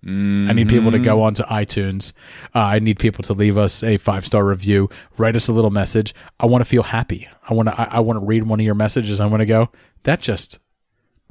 I 0.07 0.53
need 0.53 0.69
people 0.69 0.93
to 0.93 0.99
go 0.99 1.23
onto 1.23 1.43
iTunes. 1.43 2.13
Uh, 2.55 2.61
I 2.61 2.79
need 2.79 3.01
people 3.01 3.25
to 3.25 3.33
leave 3.33 3.59
us 3.59 3.83
a 3.83 3.97
five 3.97 4.25
star 4.25 4.45
review, 4.45 4.89
write 5.17 5.35
us 5.35 5.49
a 5.49 5.53
little 5.53 5.73
message. 5.73 6.15
I 6.39 6.47
want 6.47 6.63
to 6.63 6.65
feel 6.65 6.85
happy. 6.85 7.29
I 7.49 7.55
want 7.55 7.69
to. 7.69 7.79
I, 7.79 7.97
I 7.97 8.01
want 8.01 8.19
to 8.21 8.25
read 8.25 8.45
one 8.45 8.61
of 8.61 8.65
your 8.65 8.77
messages. 8.77 9.19
I 9.19 9.27
want 9.27 9.41
to 9.41 9.47
go. 9.47 9.71
That 10.05 10.21
just, 10.21 10.61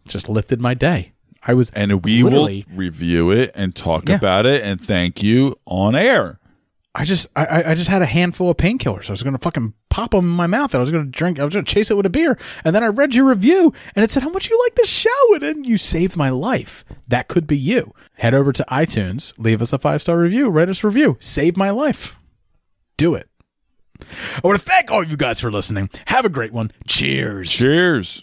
just 0.05 0.27
lifted 0.27 0.59
my 0.59 0.73
day. 0.73 1.13
I 1.47 1.53
was 1.53 1.69
and 1.71 2.03
we 2.03 2.23
will 2.23 2.61
review 2.73 3.31
it 3.31 3.51
and 3.55 3.73
talk 3.75 4.09
Yeah. 4.09 4.15
about 4.15 4.45
it 4.45 4.63
and 4.63 4.79
thank 4.81 5.23
you 5.23 5.55
on 5.65 5.95
air. 5.95 6.39
I 6.93 7.05
just, 7.05 7.27
I- 7.35 7.63
I, 7.67 7.73
just 7.75 7.89
had 7.91 8.01
a 8.01 8.07
handful 8.07 8.49
of 8.49 8.57
painkillers. 8.57 9.07
I 9.07 9.13
was 9.13 9.21
gonna 9.21 9.37
fucking 9.37 9.73
pop 9.91 10.11
them 10.11 10.25
in 10.25 10.31
my 10.31 10.47
mouth. 10.47 10.73
and 10.73 10.79
I 10.79 10.81
was 10.81 10.89
gonna 10.91 11.05
drink. 11.05 11.39
I 11.39 11.45
was 11.45 11.53
gonna 11.53 11.63
chase 11.63 11.91
it 11.91 11.95
with 11.95 12.07
a 12.07 12.09
beer. 12.09 12.39
And 12.63 12.75
then 12.75 12.83
I 12.83 12.87
read 12.87 13.13
your 13.13 13.29
review, 13.29 13.71
and 13.95 14.03
it 14.03 14.09
said 14.11 14.23
how 14.23 14.29
much 14.29 14.49
you 14.49 14.59
like 14.65 14.73
the 14.75 14.85
show, 14.87 15.33
and 15.33 15.41
then 15.43 15.63
you 15.63 15.77
saved 15.77 16.17
my 16.17 16.29
life. 16.31 16.83
That 17.07 17.27
could 17.27 17.45
be 17.45 17.57
you. 17.57 17.93
Head 18.15 18.33
over 18.33 18.51
to 18.51 18.65
iTunes, 18.69 19.31
leave 19.37 19.61
us 19.61 19.71
a 19.73 19.77
five 19.77 20.01
star 20.01 20.17
review, 20.17 20.49
write 20.49 20.69
us 20.69 20.83
a 20.83 20.87
review, 20.87 21.17
save 21.19 21.55
my 21.55 21.69
life. 21.69 22.15
Do 22.97 23.13
it. 23.13 23.29
I 24.01 24.41
want 24.43 24.59
to 24.59 24.65
thank 24.65 24.89
all 24.89 25.03
of 25.03 25.09
you 25.09 25.17
guys 25.17 25.39
for 25.39 25.51
listening. 25.51 25.89
Have 26.07 26.25
a 26.25 26.29
great 26.29 26.51
one. 26.51 26.71
Cheers. 26.87 27.51
Cheers. 27.51 28.21